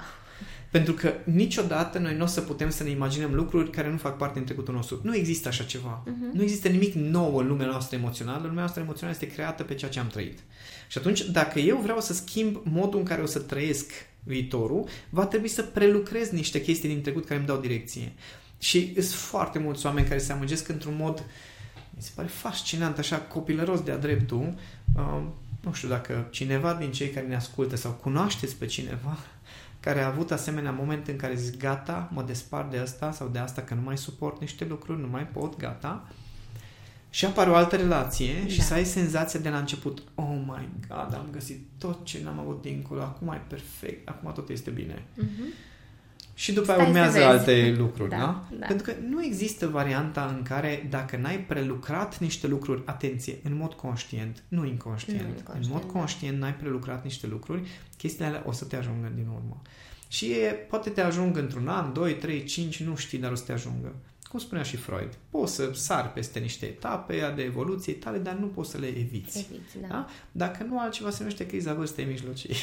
Pentru 0.71 0.93
că 0.93 1.13
niciodată 1.23 1.97
noi 1.97 2.15
nu 2.15 2.23
o 2.23 2.27
să 2.27 2.41
putem 2.41 2.69
să 2.69 2.83
ne 2.83 2.89
imaginăm 2.89 3.33
lucruri 3.33 3.69
care 3.69 3.89
nu 3.89 3.97
fac 3.97 4.17
parte 4.17 4.37
din 4.37 4.45
trecutul 4.47 4.73
nostru. 4.73 4.99
Nu 5.03 5.15
există 5.15 5.47
așa 5.47 5.63
ceva. 5.63 6.03
Uh-huh. 6.03 6.33
Nu 6.33 6.41
există 6.41 6.67
nimic 6.67 6.93
nou 6.93 7.35
în 7.35 7.47
lumea 7.47 7.65
noastră 7.65 7.97
emoțională. 7.97 8.39
Lumea 8.41 8.59
noastră 8.59 8.81
emoțională 8.81 9.17
este 9.21 9.33
creată 9.33 9.63
pe 9.63 9.75
ceea 9.75 9.91
ce 9.91 9.99
am 9.99 10.07
trăit. 10.07 10.39
Și 10.87 10.97
atunci, 10.97 11.21
dacă 11.25 11.59
eu 11.59 11.77
vreau 11.77 11.99
să 11.99 12.13
schimb 12.13 12.61
modul 12.63 12.99
în 12.99 13.05
care 13.05 13.21
o 13.21 13.25
să 13.25 13.39
trăiesc 13.39 13.91
viitorul, 14.23 14.87
va 15.09 15.25
trebui 15.25 15.47
să 15.47 15.61
prelucrez 15.61 16.29
niște 16.29 16.61
chestii 16.61 16.89
din 16.89 17.01
trecut 17.01 17.25
care 17.25 17.39
îmi 17.39 17.47
dau 17.47 17.57
direcție. 17.57 18.11
Și 18.57 18.93
sunt 18.93 19.19
foarte 19.19 19.59
mulți 19.59 19.85
oameni 19.85 20.07
care 20.07 20.19
se 20.19 20.31
amăgesc 20.31 20.67
într-un 20.67 20.95
mod, 20.95 21.23
mi 21.89 22.01
se 22.01 22.11
pare 22.15 22.27
fascinant, 22.27 22.97
așa 22.97 23.17
copilăros 23.17 23.81
de-a 23.81 23.97
dreptul. 23.97 24.53
Uh, 24.95 25.23
nu 25.61 25.73
știu 25.73 25.87
dacă 25.87 26.27
cineva 26.31 26.73
din 26.73 26.91
cei 26.91 27.09
care 27.09 27.25
ne 27.27 27.35
ascultă 27.35 27.75
sau 27.75 27.91
cunoașteți 27.91 28.55
pe 28.55 28.65
cineva 28.65 29.17
care 29.81 30.01
a 30.01 30.07
avut 30.07 30.31
asemenea 30.31 30.71
moment 30.71 31.07
în 31.07 31.15
care 31.15 31.35
zic 31.35 31.59
gata, 31.59 32.09
mă 32.13 32.23
despart 32.23 32.71
de 32.71 32.77
asta 32.77 33.11
sau 33.11 33.27
de 33.27 33.39
asta 33.39 33.61
că 33.61 33.73
nu 33.73 33.81
mai 33.81 33.97
suport 33.97 34.39
niște 34.39 34.65
lucruri, 34.65 35.01
nu 35.01 35.07
mai 35.07 35.27
pot, 35.27 35.57
gata. 35.57 36.07
Și 37.09 37.25
apare 37.25 37.49
o 37.49 37.55
altă 37.55 37.75
relație 37.75 38.33
da. 38.41 38.47
și 38.47 38.61
să 38.61 38.73
ai 38.73 38.85
senzația 38.85 39.39
de 39.39 39.49
la 39.49 39.57
început, 39.57 40.03
oh 40.15 40.41
my 40.45 40.69
god, 40.87 41.13
am 41.13 41.27
găsit 41.31 41.59
tot 41.77 42.05
ce 42.05 42.23
n-am 42.23 42.39
avut 42.39 42.61
dincolo, 42.61 43.01
acum 43.01 43.27
e 43.27 43.41
perfect, 43.47 44.07
acum 44.07 44.31
tot 44.31 44.49
este 44.49 44.69
bine. 44.69 45.05
Uh-huh. 45.17 45.70
Și 46.33 46.51
după 46.53 46.71
aia 46.71 46.85
urmează 46.85 47.23
alte 47.23 47.75
lucruri, 47.77 48.09
da, 48.09 48.17
da? 48.17 48.45
da? 48.59 48.65
Pentru 48.65 48.91
că 48.91 48.97
nu 49.09 49.23
există 49.23 49.67
varianta 49.67 50.33
în 50.37 50.43
care 50.43 50.87
dacă 50.89 51.17
n-ai 51.17 51.39
prelucrat 51.39 52.19
niște 52.19 52.47
lucruri, 52.47 52.81
atenție, 52.85 53.39
în 53.43 53.55
mod 53.55 53.73
conștient, 53.73 54.43
nu 54.47 54.65
inconștient, 54.65 55.21
nu 55.21 55.27
inconștient 55.27 55.65
în 55.65 55.71
mod 55.71 55.81
da. 55.85 55.99
conștient 55.99 56.39
n-ai 56.39 56.55
prelucrat 56.55 57.03
niște 57.03 57.27
lucruri, 57.27 57.61
chestiile 57.97 58.27
alea 58.27 58.43
o 58.45 58.51
să 58.51 58.65
te 58.65 58.75
ajungă 58.75 59.11
din 59.15 59.27
urmă. 59.27 59.61
Și 60.07 60.31
e, 60.31 60.49
poate 60.69 60.89
te 60.89 61.01
ajung 61.01 61.37
într-un 61.37 61.67
an, 61.67 61.93
2, 61.93 62.15
3, 62.15 62.43
5, 62.43 62.83
nu 62.83 62.95
știi, 62.95 63.17
dar 63.17 63.31
o 63.31 63.35
să 63.35 63.43
te 63.43 63.51
ajungă. 63.51 63.95
Cum 64.29 64.39
spunea 64.39 64.63
și 64.63 64.75
Freud, 64.75 65.17
poți 65.29 65.55
să 65.55 65.69
sari 65.73 66.07
peste 66.07 66.39
niște 66.39 66.65
etape 66.65 67.33
de 67.35 67.41
evoluție 67.41 67.93
tale, 67.93 68.17
dar 68.17 68.33
nu 68.33 68.45
poți 68.45 68.69
să 68.69 68.77
le 68.77 68.87
eviți. 68.87 69.47
eviți 69.51 69.79
da. 69.81 69.87
Da? 69.87 70.07
Dacă 70.31 70.63
nu 70.63 70.79
altceva 70.79 71.09
se 71.09 71.17
numește 71.19 71.45
criza 71.45 71.73
vârstei 71.73 72.05
mijlocii 72.05 72.55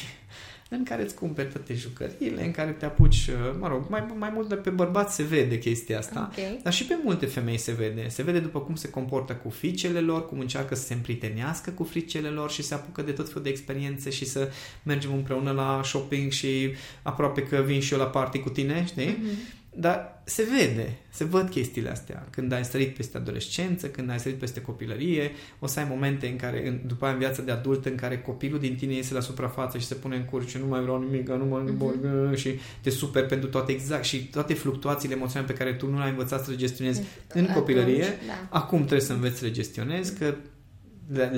în 0.71 0.83
care 0.83 1.03
îți 1.03 1.15
cumperi 1.15 1.51
toate 1.51 1.73
jucăriile, 1.73 2.45
în 2.45 2.51
care 2.51 2.71
te 2.71 2.85
apuci, 2.85 3.27
uh, 3.27 3.55
mă 3.59 3.67
rog, 3.67 3.85
mai, 3.89 4.05
mai 4.17 4.31
mult 4.33 4.49
de 4.49 4.55
pe 4.55 4.69
bărbați 4.69 5.15
se 5.15 5.23
vede 5.23 5.57
chestia 5.57 5.97
asta, 5.97 6.29
okay. 6.31 6.59
dar 6.63 6.73
și 6.73 6.85
pe 6.85 6.97
multe 7.03 7.25
femei 7.25 7.57
se 7.57 7.71
vede. 7.71 8.07
Se 8.07 8.23
vede 8.23 8.39
după 8.39 8.59
cum 8.59 8.75
se 8.75 8.89
comportă 8.89 9.33
cu 9.33 9.49
fiicele 9.49 9.99
lor, 9.99 10.25
cum 10.27 10.39
încearcă 10.39 10.75
să 10.75 10.83
se 10.83 10.93
împritenească 10.93 11.71
cu 11.71 11.83
fiicele 11.83 12.27
lor 12.27 12.51
și 12.51 12.63
se 12.63 12.73
apucă 12.73 13.01
de 13.01 13.11
tot 13.11 13.27
felul 13.27 13.43
de 13.43 13.49
experiențe 13.49 14.09
și 14.09 14.25
să 14.25 14.51
mergem 14.83 15.13
împreună 15.13 15.51
la 15.51 15.81
shopping 15.83 16.31
și 16.31 16.71
aproape 17.01 17.43
că 17.43 17.61
vin 17.65 17.81
și 17.81 17.93
eu 17.93 17.99
la 17.99 18.05
party 18.05 18.39
cu 18.39 18.49
tine, 18.49 18.85
știi? 18.85 19.15
Mm-hmm. 19.15 19.58
Dar 19.79 20.21
se 20.23 20.47
vede, 20.57 20.97
se 21.09 21.23
văd 21.23 21.49
chestiile 21.49 21.89
astea. 21.89 22.27
Când 22.29 22.51
ai 22.51 22.65
sărit 22.65 22.95
peste 22.95 23.17
adolescență, 23.17 23.87
când 23.87 24.09
ai 24.09 24.19
sărit 24.19 24.37
peste 24.37 24.61
copilărie, 24.61 25.31
o 25.59 25.67
să 25.67 25.79
ai 25.79 25.85
momente 25.89 26.27
în 26.27 26.35
care, 26.35 26.81
după 26.85 27.05
aia 27.05 27.13
în 27.13 27.19
viața 27.19 27.41
de 27.41 27.51
adult, 27.51 27.85
în 27.85 27.95
care 27.95 28.19
copilul 28.19 28.59
din 28.59 28.75
tine 28.75 28.93
iese 28.93 29.13
la 29.13 29.19
suprafață 29.19 29.77
și 29.77 29.85
se 29.85 29.95
pune 29.95 30.15
în 30.15 30.23
curs 30.23 30.47
și 30.47 30.57
nu 30.57 30.65
mai 30.65 30.81
vreau 30.81 31.03
nimic, 31.03 31.29
nu 31.29 31.45
mai 31.45 31.63
uh-huh. 31.63 32.35
și 32.35 32.59
te 32.81 32.89
super 32.89 33.25
pentru 33.25 33.49
toate 33.49 33.71
exact 33.71 34.03
și 34.03 34.25
toate 34.25 34.53
fluctuațiile 34.53 35.15
emoționale 35.15 35.51
pe 35.51 35.57
care 35.57 35.73
tu 35.73 35.89
nu 35.89 35.97
le-ai 35.97 36.09
învățat 36.09 36.43
să 36.43 36.51
le 36.51 36.57
gestionezi 36.57 37.01
în 37.33 37.45
copilărie, 37.45 38.05
da. 38.27 38.57
acum 38.57 38.77
trebuie 38.77 39.07
să 39.07 39.13
înveți 39.13 39.37
să 39.37 39.45
le 39.45 39.51
gestionezi, 39.51 40.17
că 40.17 40.35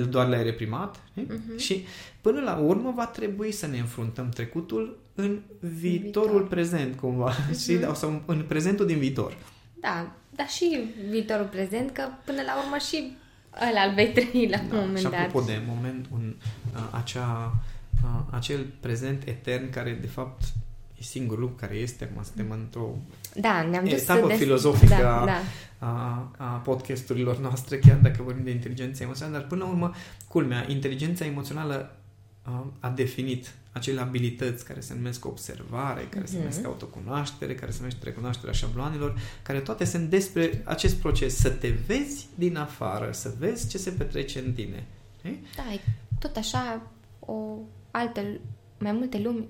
doar 0.08 0.28
le-ai 0.28 0.42
reprimat 0.42 0.96
uh-huh. 0.96 1.56
și 1.56 1.84
până 2.20 2.40
la 2.40 2.56
urmă 2.56 2.92
va 2.96 3.06
trebui 3.06 3.52
să 3.52 3.66
ne 3.66 3.78
înfruntăm 3.78 4.28
trecutul 4.28 4.98
în 5.14 5.40
viitorul 5.60 6.30
viitor. 6.30 6.48
prezent 6.48 6.96
cumva 6.96 7.32
uh-huh. 7.32 7.58
și, 7.62 7.94
sau 7.94 8.22
în 8.26 8.44
prezentul 8.48 8.86
din 8.86 8.98
viitor. 8.98 9.36
da, 9.80 10.12
dar 10.36 10.48
și 10.48 10.78
viitorul 11.10 11.46
prezent, 11.46 11.90
că 11.90 12.02
până 12.24 12.42
la 12.42 12.62
urmă 12.64 12.76
și 12.76 13.16
ăla 13.70 13.82
îl 13.82 13.94
vei 13.94 14.12
trăi 14.12 14.48
la 14.48 14.56
Da, 14.56 14.74
un 14.74 14.80
moment 14.80 14.98
și 14.98 15.04
dat. 15.04 15.14
apropo 15.14 15.46
de 15.46 15.62
moment, 15.66 16.06
un, 16.12 16.34
uh, 16.74 16.88
acea, 16.90 17.54
uh, 18.04 18.20
acel 18.30 18.66
prezent 18.80 19.26
etern 19.26 19.70
care 19.70 19.98
de 20.00 20.06
fapt 20.06 20.42
e 20.98 21.02
singurul 21.02 21.40
lucru 21.40 21.56
care 21.56 21.74
este, 21.74 22.04
acum 22.04 22.22
suntem 22.22 22.50
într-o 22.50 22.96
Da, 23.34 23.62
ne-am 23.62 23.84
dus 23.84 24.00
etapă 24.02 24.26
des- 24.26 24.38
filozofică 24.38 24.94
da, 25.00 25.20
a, 25.20 25.24
da. 25.24 25.40
a, 25.78 26.30
a 26.36 26.44
podcasturilor 26.44 27.38
noastre, 27.38 27.78
chiar 27.78 27.96
dacă 27.96 28.22
vorbim 28.22 28.44
de 28.44 28.50
inteligență 28.50 29.02
emoțională, 29.02 29.36
dar 29.38 29.46
până 29.46 29.64
la 29.64 29.70
urmă, 29.70 29.92
culmea, 30.28 30.64
inteligența 30.68 31.24
emoțională 31.24 31.96
a, 32.42 32.66
a 32.80 32.88
definit 32.88 33.52
acele 33.72 34.00
abilități 34.00 34.64
care 34.64 34.80
se 34.80 34.94
numesc 34.94 35.24
observare, 35.26 36.06
care 36.10 36.24
se 36.24 36.30
Mhm. 36.32 36.38
numesc 36.42 36.64
autocunoaștere, 36.64 37.54
care 37.54 37.70
se 37.70 37.76
numește 37.78 38.04
recunoașterea 38.04 38.52
șabloanelor, 38.52 39.18
care 39.42 39.58
toate 39.60 39.84
sunt 39.84 40.10
despre 40.10 40.62
acest 40.64 40.94
proces, 40.96 41.36
să 41.36 41.48
te 41.50 41.68
vezi 41.86 42.26
din 42.34 42.56
afară, 42.56 43.08
să 43.12 43.32
vezi 43.38 43.68
ce 43.68 43.78
se 43.78 43.90
petrece 43.90 44.38
în 44.38 44.52
tine. 44.52 44.84
Știi? 45.18 45.44
Da, 45.56 45.72
e 45.72 45.80
tot 46.18 46.36
așa 46.36 46.82
o 47.20 47.58
altă, 47.90 48.20
mai 48.78 48.92
multe 48.92 49.18
lumi 49.18 49.44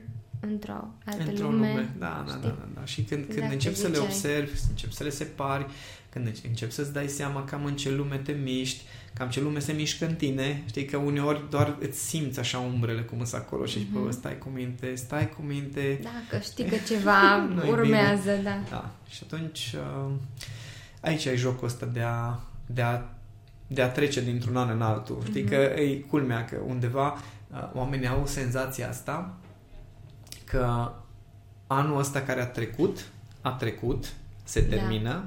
într-o 0.51 0.89
altă 1.05 1.25
Într-o 1.29 1.51
lume. 1.51 1.69
lume. 1.69 1.95
Da, 1.99 2.25
da, 2.27 2.33
știi? 2.33 2.43
da, 2.43 2.49
da, 2.49 2.69
da. 2.75 2.85
Și 2.85 3.03
când, 3.03 3.21
când 3.25 3.33
Exact, 3.37 3.53
începi 3.53 3.75
să 3.77 3.87
le 3.87 3.93
ziceai. 3.93 4.07
observi, 4.07 4.59
începi 4.69 4.95
să 4.95 5.03
le 5.05 5.11
separi, 5.11 5.67
când 6.11 6.27
înce- 6.27 6.47
începi 6.49 6.73
să-ți 6.73 6.93
dai 6.93 7.09
seama 7.09 7.45
cam 7.45 7.65
în 7.65 7.77
ce 7.77 7.91
lume 7.91 8.17
te 8.17 8.33
miști, 8.33 8.83
cam 9.15 9.29
ce 9.29 9.41
lume 9.41 9.59
se 9.59 9.73
mișcă 9.73 10.07
în 10.07 10.15
tine, 10.15 10.63
știi 10.67 10.85
că 10.85 10.97
uneori 10.97 11.51
doar 11.51 11.77
îți 11.81 11.99
simți 12.09 12.39
așa 12.39 12.59
umbrele 12.59 13.01
cum 13.01 13.25
sunt 13.25 13.41
acolo 13.41 13.65
și 13.67 13.79
zici, 13.79 13.89
Mhm. 13.93 14.05
bă, 14.05 14.11
stai 14.11 14.39
cu 14.39 14.49
minte, 14.49 14.95
stai 14.95 15.29
cu 15.29 15.43
minte. 15.43 15.99
Da, 16.03 16.11
că 16.31 16.39
știi 16.39 16.65
că 16.65 16.77
ceva 16.89 17.37
Nu-i 17.55 17.69
urmează, 17.69 18.31
da. 18.43 18.59
Da. 18.71 18.91
Și 19.09 19.23
atunci 19.25 19.75
uh, 20.07 20.13
aici 21.01 21.27
ai 21.27 21.37
jocul 21.37 21.67
ăsta 21.67 21.87
de 21.87 22.01
a, 22.01 22.39
de 22.67 22.83
a, 22.83 23.01
de 23.67 23.83
a 23.83 23.89
trece 23.91 24.21
dintr-un 24.25 24.57
an 24.57 24.71
în 24.71 24.83
altul. 24.83 25.23
Știi 25.29 25.43
Mhm. 25.43 25.51
că 25.51 25.57
e 25.57 25.95
culmea 26.09 26.45
că 26.45 26.57
undeva 26.67 27.13
uh, 27.53 27.71
oamenii 27.75 28.07
au 28.09 28.27
senzația 28.27 28.89
asta 28.89 29.35
că 30.53 30.93
anul 31.67 31.99
ăsta 31.99 32.21
care 32.21 32.41
a 32.41 32.47
trecut, 32.47 33.05
a 33.41 33.51
trecut, 33.51 34.13
se 34.45 34.61
Da. 34.61 34.77
termină. 34.77 35.25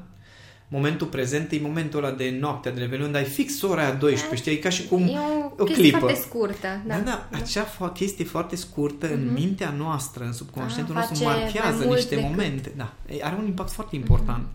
Momentul 0.67 1.07
prezent 1.07 1.51
e 1.51 1.59
momentul 1.61 2.03
ăla 2.03 2.13
de 2.15 2.37
noaptea 2.39 2.71
de 2.71 2.79
Revelion, 2.79 3.11
dar 3.11 3.21
e 3.21 3.25
fix 3.25 3.61
ora 3.61 3.81
aia 3.81 3.93
12, 3.93 4.35
știi? 4.41 4.51
E 4.51 4.55
ca 4.61 4.69
și 4.69 4.87
cum 4.87 5.01
E 5.01 5.17
o, 5.17 5.45
o 5.57 5.63
chestie 5.63 5.75
clipă. 5.83 5.97
foarte 5.97 6.19
scurtă. 6.19 6.67
Da, 6.87 6.97
da, 6.99 7.27
da, 7.31 7.37
acea 7.37 7.65
fo- 7.65 7.93
chestie 7.93 8.25
foarte 8.25 8.55
scurtă 8.55 9.13
în 9.13 9.23
Mhm. 9.25 9.33
mintea 9.33 9.69
noastră, 9.69 10.23
în 10.23 10.33
subconștientul 10.33 10.93
Da, 10.93 10.99
nostru, 10.99 11.17
face 11.23 11.29
mai 11.35 11.41
marchează 11.43 11.83
mult 11.83 11.95
niște 11.97 12.15
decât- 12.15 12.29
momente. 12.29 12.71
Da, 12.75 12.93
E- 13.09 13.23
are 13.23 13.35
un 13.35 13.45
impact 13.45 13.71
foarte 13.71 13.95
important. 13.95 14.45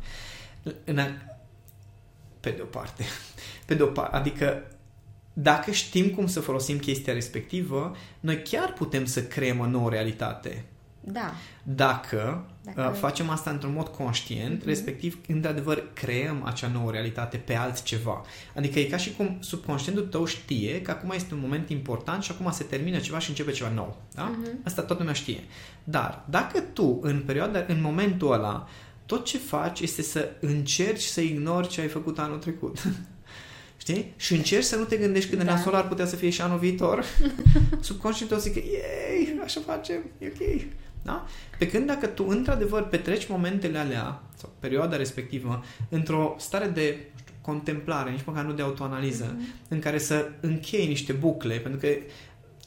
În 0.84 0.98
a... 0.98 1.06
Pe 2.40 2.50
de 2.50 2.60
o 2.62 2.64
parte. 2.64 3.04
Pe 3.66 3.74
de 3.74 3.82
o 3.82 3.86
parte. 3.86 4.16
Adică 4.16 4.62
dacă 5.42 5.70
știm 5.70 6.08
cum 6.10 6.26
să 6.26 6.40
folosim 6.40 6.78
chestia 6.78 7.12
respectivă, 7.12 7.96
noi 8.20 8.42
chiar 8.42 8.72
putem 8.72 9.04
să 9.04 9.22
creăm 9.22 9.58
o 9.58 9.66
nouă 9.66 9.90
realitate. 9.90 10.64
da. 11.00 11.32
Dacă, 11.62 12.44
Dacă- 12.64 12.80
Dacă... 12.80 12.96
facem 12.96 13.30
asta 13.30 13.50
într-un 13.50 13.72
mod 13.72 13.88
conștient, 13.88 14.58
Mhm. 14.58 14.66
respectiv, 14.66 15.18
într-adevăr, 15.28 15.82
creăm 15.92 16.42
acea 16.44 16.68
nouă 16.68 16.90
realitate 16.90 17.36
pe 17.36 17.54
altceva. 17.54 18.22
Adică 18.56 18.78
e 18.78 18.84
ca 18.84 18.96
și 18.96 19.12
cum 19.16 19.36
subconștientul 19.40 20.04
tău 20.06 20.24
știe 20.24 20.82
că 20.82 20.90
acum 20.90 21.10
este 21.14 21.34
un 21.34 21.40
moment 21.40 21.68
important 21.70 22.22
și 22.22 22.30
acum 22.32 22.50
se 22.52 22.64
termină 22.64 22.98
ceva 22.98 23.18
și 23.18 23.28
începe 23.28 23.50
ceva 23.50 23.70
nou. 23.70 23.96
Da? 24.14 24.22
Mhm. 24.22 24.58
Asta 24.64 24.80
toată 24.82 24.94
lumea 24.98 25.14
știe. 25.14 25.40
Dar 25.84 26.24
dacă 26.30 26.60
tu, 26.60 26.98
în 27.02 27.22
perioada, 27.26 27.64
în 27.68 27.80
momentul 27.80 28.32
ăla, 28.32 28.68
tot 29.06 29.24
ce 29.24 29.38
faci 29.38 29.80
este 29.80 30.02
să 30.02 30.28
încerci 30.40 31.02
să 31.02 31.20
ignori 31.20 31.68
ce 31.68 31.80
ai 31.80 31.88
făcut 31.88 32.18
anul 32.18 32.38
trecut. 32.38 32.82
Știi? 33.80 34.12
Și 34.16 34.34
încerci 34.34 34.64
să 34.64 34.76
nu 34.76 34.84
te 34.84 34.96
gândești 34.96 35.28
cât 35.28 35.38
de 35.38 35.44
Da. 35.44 35.52
nasol 35.54 35.74
ar 35.74 35.88
putea 35.88 36.06
să 36.06 36.16
fie 36.16 36.30
și 36.30 36.40
anul 36.40 36.58
viitor. 36.58 37.04
Subconștientul 37.80 38.36
o 38.36 38.40
să 38.40 38.48
zică, 38.52 38.66
ei, 38.66 39.40
așa 39.44 39.60
facem, 39.66 40.00
e 40.18 40.26
ok. 40.26 40.62
Da? 41.02 41.26
Pe 41.58 41.66
când 41.68 41.86
dacă 41.86 42.06
tu 42.06 42.24
într-adevăr 42.28 42.82
petreci 42.88 43.28
momentele 43.28 43.78
alea 43.78 44.22
sau 44.36 44.50
perioada 44.58 44.96
respectivă 44.96 45.64
într-o 45.88 46.34
stare 46.38 46.66
de 46.66 46.96
nu 47.12 47.18
știu, 47.20 47.34
contemplare, 47.40 48.10
nici 48.10 48.24
măcar 48.24 48.44
nu 48.44 48.52
de 48.52 48.62
autoanaliză, 48.62 49.34
Mhm. 49.36 49.44
în 49.68 49.78
care 49.78 49.98
să 49.98 50.28
închei 50.40 50.86
niște 50.86 51.12
bucle, 51.12 51.54
pentru 51.56 51.80
că 51.80 51.88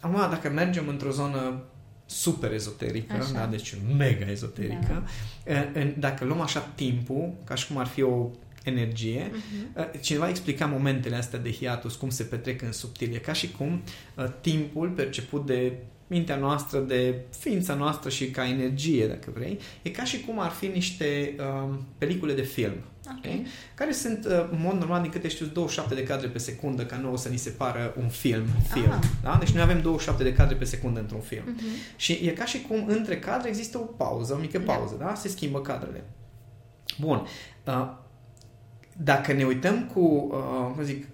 acum 0.01 0.29
dacă 0.29 0.49
mergem 0.49 0.87
într-o 0.87 1.11
zonă 1.11 1.63
super 2.05 2.53
ezoterică, 2.53 3.13
Așa. 3.13 3.31
da? 3.33 3.45
deci 3.45 3.75
mega 3.97 4.29
ezoterică, 4.29 5.03
Da. 5.45 5.53
în- 5.79 5.93
dacă 5.97 6.25
luăm 6.25 6.41
așa 6.41 6.59
timpul, 6.75 7.33
ca 7.43 7.55
și 7.55 7.67
cum 7.67 7.77
ar 7.77 7.87
fi 7.87 8.01
o 8.01 8.29
energie, 8.63 9.31
Mhm. 9.31 9.99
Cineva 10.01 10.29
explica 10.29 10.65
momentele 10.65 11.15
astea 11.15 11.39
de 11.39 11.51
hiatus, 11.51 11.95
cum 11.95 12.09
se 12.09 12.23
petrec 12.23 12.61
în 12.61 12.71
subtil. 12.71 13.13
E 13.13 13.17
ca 13.17 13.33
și 13.33 13.51
cum 13.51 13.81
uh, 14.15 14.25
timpul 14.41 14.89
perceput 14.89 15.45
de 15.45 15.73
mintea 16.07 16.35
noastră, 16.35 16.79
de 16.79 17.15
ființa 17.39 17.73
noastră 17.73 18.09
și 18.09 18.31
ca 18.31 18.47
energie, 18.47 19.07
dacă 19.07 19.31
vrei, 19.33 19.59
e 19.81 19.89
ca 19.89 20.03
și 20.03 20.19
cum 20.19 20.39
ar 20.39 20.51
fi 20.51 20.65
niște 20.67 21.35
uh, 21.39 21.73
pelicule 21.97 22.33
de 22.33 22.41
film. 22.41 22.73
Ok. 23.07 23.17
Okay? 23.17 23.45
Care 23.75 23.91
sunt, 23.91 24.25
uh, 24.25 24.31
în 24.51 24.59
mod 24.61 24.73
normal, 24.73 25.01
din 25.01 25.11
câte 25.11 25.27
știu, 25.27 25.45
27 25.45 25.95
de 25.95 26.03
cadre 26.03 26.27
pe 26.27 26.37
secundă, 26.37 26.85
ca 26.85 26.97
nouă 26.97 27.17
să 27.17 27.29
ni 27.29 27.37
se 27.37 27.49
pară 27.49 27.93
un 27.99 28.07
film. 28.09 28.45
film 28.73 28.91
Ah. 28.91 28.99
da? 29.23 29.35
Deci 29.39 29.49
noi 29.51 29.61
avem 29.61 29.81
27 29.81 30.23
de 30.23 30.33
cadre 30.33 30.55
pe 30.55 30.63
secundă 30.63 30.99
într-un 30.99 31.19
film. 31.21 31.43
Mhm. 31.45 31.63
Și 31.95 32.11
e 32.11 32.29
ca 32.31 32.45
și 32.45 32.61
cum 32.61 32.85
între 32.87 33.19
cadre 33.19 33.49
există 33.49 33.77
o 33.77 33.81
pauză, 33.81 34.33
o 34.33 34.37
mică 34.37 34.57
Da. 34.57 34.73
pauză, 34.73 34.95
da? 34.99 35.13
Se 35.15 35.27
schimbă 35.27 35.61
cadrele. 35.61 36.03
Bun. 36.99 37.25
Uh, 37.67 37.91
Dacă 38.97 39.33
ne 39.33 39.43
uităm 39.43 39.83
cu, 39.93 39.99
uh, 39.99 40.71
cum 40.75 40.83
zic, 40.83 41.07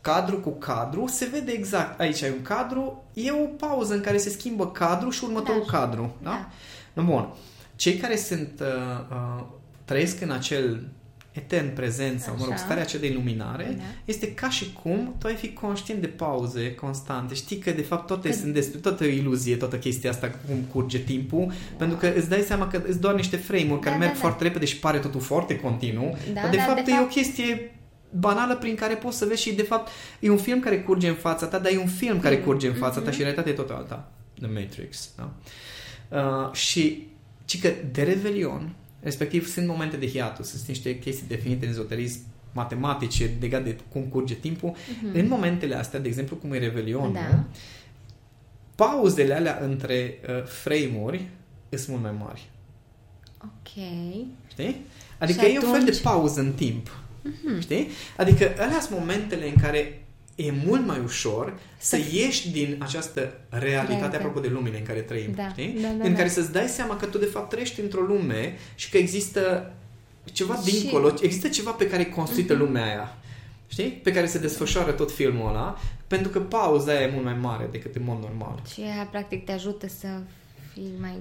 cadru 0.00 0.40
cu 0.40 0.50
cadru, 0.50 1.06
se 1.06 1.28
vede 1.32 1.52
exact. 1.52 2.00
Aici 2.00 2.22
ai 2.22 2.30
un 2.30 2.42
cadru, 2.42 3.04
e 3.12 3.30
o 3.32 3.46
pauză 3.46 3.94
în 3.94 4.00
care 4.00 4.16
se 4.16 4.30
schimbă 4.30 4.70
cadru 4.70 5.10
și 5.10 5.24
următorul 5.24 5.64
Da. 5.70 5.78
cadru. 5.78 6.14
Da? 6.22 6.30
Da. 6.30 6.48
No, 6.92 7.02
Bun. 7.02 7.28
Cei 7.76 7.96
care 7.96 8.16
sunt 8.16 8.60
uh, 8.60 8.66
uh, 9.10 9.44
trăiesc 9.84 10.20
în 10.20 10.30
acel 10.30 10.88
etern 11.36 11.74
prezent 11.74 12.20
sau, 12.20 12.34
mă 12.38 12.42
rog, 12.44 12.52
Așa. 12.52 12.62
starea 12.64 12.82
aceea 12.82 13.00
de 13.00 13.08
iluminare, 13.08 13.74
Da. 13.76 13.82
este 14.04 14.32
ca 14.34 14.50
și 14.50 14.72
cum 14.82 15.14
tu 15.18 15.26
ai 15.26 15.34
fi 15.34 15.52
conștient 15.52 16.00
de 16.00 16.06
pauze 16.06 16.74
constante. 16.74 17.34
Știi 17.34 17.58
că, 17.58 17.70
de 17.70 17.82
fapt, 17.82 18.06
toate 18.06 18.28
Că- 18.28 18.34
sunt 18.34 18.52
despre, 18.54 18.78
toată 18.78 19.04
o 19.04 19.06
iluzie, 19.06 19.56
toată 19.56 19.78
chestia 19.78 20.10
asta, 20.10 20.30
cum 20.46 20.56
curge 20.72 20.98
timpul, 20.98 21.52
pentru 21.76 21.96
că 21.96 22.12
îți 22.16 22.28
dai 22.28 22.40
seama 22.40 22.68
că 22.68 22.82
îți 22.88 23.00
doar 23.00 23.14
niște 23.14 23.36
frame-uri 23.36 23.80
care 23.80 23.94
Da, 23.94 23.98
merg 24.00 24.10
da, 24.12 24.16
da. 24.16 24.20
foarte 24.20 24.42
repede 24.42 24.64
și 24.64 24.78
pare 24.78 24.98
totul 24.98 25.20
foarte 25.20 25.58
continuu, 25.60 26.16
Da, 26.34 26.40
dar, 26.40 26.50
de 26.50 26.56
da, 26.56 26.62
fapt, 26.62 26.84
de 26.84 26.90
e 26.90 26.94
o 26.94 26.98
fapt- 26.98 27.10
chestie 27.12 27.70
banală 28.10 28.56
prin 28.56 28.74
care 28.74 28.94
poți 28.94 29.18
să 29.18 29.24
vezi 29.24 29.42
și, 29.42 29.54
de 29.54 29.62
fapt, 29.62 29.88
e 30.20 30.30
un 30.30 30.36
film 30.36 30.60
care 30.60 30.80
curge 30.82 31.08
în 31.08 31.14
fața 31.14 31.46
ta, 31.46 31.58
dar 31.58 31.72
e 31.72 31.78
un 31.78 31.86
film 31.88 32.20
care 32.20 32.34
Film. 32.34 32.46
curge 32.46 32.66
în 32.68 32.74
fața 32.74 32.98
ta 32.98 33.06
Mhm. 33.06 33.12
și 33.14 33.20
realitatea 33.20 33.52
e 33.52 33.54
tot 33.54 33.70
alta. 33.70 34.10
The 34.40 34.46
Matrix, 34.46 35.08
da? 35.16 35.32
Uh, 36.18 36.52
și 36.52 37.06
ci 37.44 37.60
că 37.60 37.68
de 37.92 38.02
revelion, 38.02 38.74
respectiv 39.06 39.46
sunt 39.48 39.66
momente 39.66 39.96
de 39.96 40.08
hiatus, 40.08 40.48
sunt 40.48 40.66
niște 40.66 40.98
chestii 40.98 41.26
definite 41.28 41.64
în 41.64 41.70
ezoterism 41.70 42.20
matematice 42.52 43.30
legate 43.40 43.64
de 43.64 43.76
cum 43.92 44.02
curge 44.02 44.34
timpul. 44.34 44.74
Mhm. 45.02 45.18
În 45.18 45.28
momentele 45.28 45.74
astea, 45.74 46.00
de 46.00 46.08
exemplu, 46.08 46.36
cum 46.36 46.52
e 46.52 46.58
revelionul, 46.58 47.12
Da. 47.12 47.44
pauzele 48.74 49.34
alea 49.34 49.58
între 49.62 50.18
uh, 50.28 50.44
frame-uri 50.44 51.26
sunt 51.70 51.88
mult 51.88 52.02
mai 52.02 52.14
mari. 52.18 52.48
Ok. 53.44 53.72
Știi? 54.50 54.76
Adică 55.18 55.44
Și 55.46 55.52
e 55.52 55.58
un 55.58 55.64
fel 55.70 55.84
de 55.84 55.90
atunci- 55.90 56.00
pauză 56.02 56.40
în 56.40 56.52
timp. 56.52 56.98
Știi? 57.60 57.88
Adică 58.16 58.52
alea 58.58 58.80
sunt 58.80 58.98
momentele 58.98 59.48
în 59.48 59.54
care 59.62 60.05
e 60.36 60.52
mult 60.66 60.86
mai 60.86 61.00
ușor 61.04 61.58
să 61.78 61.96
ieși 62.12 62.50
din 62.50 62.76
această 62.78 63.20
realitate 63.48 63.86
Realitate. 63.86 64.16
apropo 64.16 64.40
de 64.40 64.48
lumile 64.48 64.78
în 64.78 64.84
care 64.84 65.00
trăim. 65.00 65.32
Da, 65.36 65.48
Știi? 65.48 65.78
da, 65.82 65.88
da, 65.88 66.04
în 66.04 66.10
da. 66.12 66.16
care 66.16 66.28
să-ți 66.28 66.52
dai 66.52 66.66
seama 66.68 66.96
că 66.96 67.06
tu 67.06 67.18
de 67.18 67.24
fapt 67.24 67.48
trăiești 67.48 67.80
într-o 67.80 68.00
lume 68.00 68.56
și 68.74 68.90
că 68.90 68.96
există 68.96 69.72
ceva 70.24 70.56
Și- 70.64 70.80
dincolo, 70.80 71.12
există 71.20 71.48
ceva 71.48 71.70
pe 71.70 71.88
care 71.88 72.02
e 72.02 72.04
construită 72.04 72.52
Mhm. 72.54 72.62
lumea 72.62 72.84
aia. 72.84 73.16
Știi? 73.68 73.88
Pe 73.90 74.12
care 74.12 74.26
se 74.26 74.38
desfășoară 74.38 74.92
tot 74.92 75.10
filmul 75.12 75.48
ăla, 75.48 75.78
pentru 76.06 76.28
că 76.30 76.40
pauza 76.40 76.90
aia 76.92 77.00
e 77.00 77.10
mult 77.12 77.24
mai 77.24 77.36
mare 77.40 77.68
decât 77.70 77.94
în 77.94 78.02
mod 78.04 78.20
normal. 78.22 78.62
Și 78.72 78.80
ea, 78.80 79.08
practic, 79.10 79.44
te 79.44 79.52
ajută 79.52 79.86
să 79.88 80.06
fii 80.72 80.90
mai... 81.00 81.14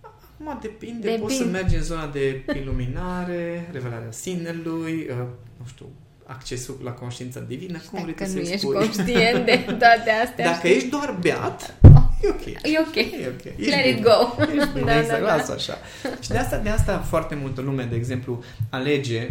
Acum 0.00 0.58
depinde, 0.62 1.00
Depinde. 1.00 1.20
poți 1.22 1.34
să 1.36 1.44
mergi 1.44 1.74
în 1.74 1.82
zona 1.82 2.06
de 2.06 2.44
iluminare, 2.56 3.68
revelarea 3.72 4.10
sinelui, 4.10 4.92
uh, 5.10 5.16
nu 5.56 5.66
știu, 5.66 5.86
accesul 6.32 6.78
la 6.84 6.90
conștiința 6.90 7.40
divină, 7.40 7.78
cum 7.90 8.02
vrei 8.02 8.14
Dacă 8.14 8.30
tu 8.30 8.36
nu 8.38 8.44
să-i 8.44 8.52
ești 8.52 8.66
spui. 8.66 8.74
conștient 8.74 9.44
de 9.44 9.56
toate 9.82 10.10
astea. 10.24 10.44
Dacă 10.44 10.56
știi? 10.66 10.76
ești 10.76 10.88
doar 10.88 11.16
beat, 11.20 11.74
e 12.22 12.28
ok. 12.28 12.44
E 12.46 12.78
ok. 12.86 12.94
E 12.96 13.28
ok. 13.28 13.44
Ești 13.44 13.70
Let 13.70 13.82
bine. 13.84 13.88
it 13.88 14.02
go. 14.02 14.42
Ești 14.56 14.68
bine, 14.72 14.84
Da, 14.92 14.98
exact, 14.98 15.20
da, 15.20 15.26
da. 15.26 15.36
lasă 15.36 15.52
așa. 15.52 15.78
Și 16.22 16.28
de 16.28 16.38
asta, 16.38 16.56
de 16.58 16.68
asta 16.68 16.98
foarte 16.98 17.34
multă 17.34 17.60
lume, 17.60 17.82
de 17.90 17.96
exemplu, 17.96 18.42
alege 18.70 19.30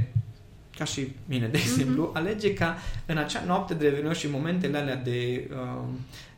ca 0.78 0.84
și 0.84 1.16
mine, 1.26 1.48
de 1.48 1.58
exemplu, 1.58 2.04
Mhm. 2.04 2.18
alege 2.18 2.54
ca 2.54 2.78
în 3.06 3.18
acea 3.18 3.44
noapte 3.46 3.74
de 3.74 3.88
revelion 3.88 4.14
și 4.14 4.30
momentele 4.30 4.78
alea 4.78 4.96
de, 4.96 5.48
uh, 5.52 5.84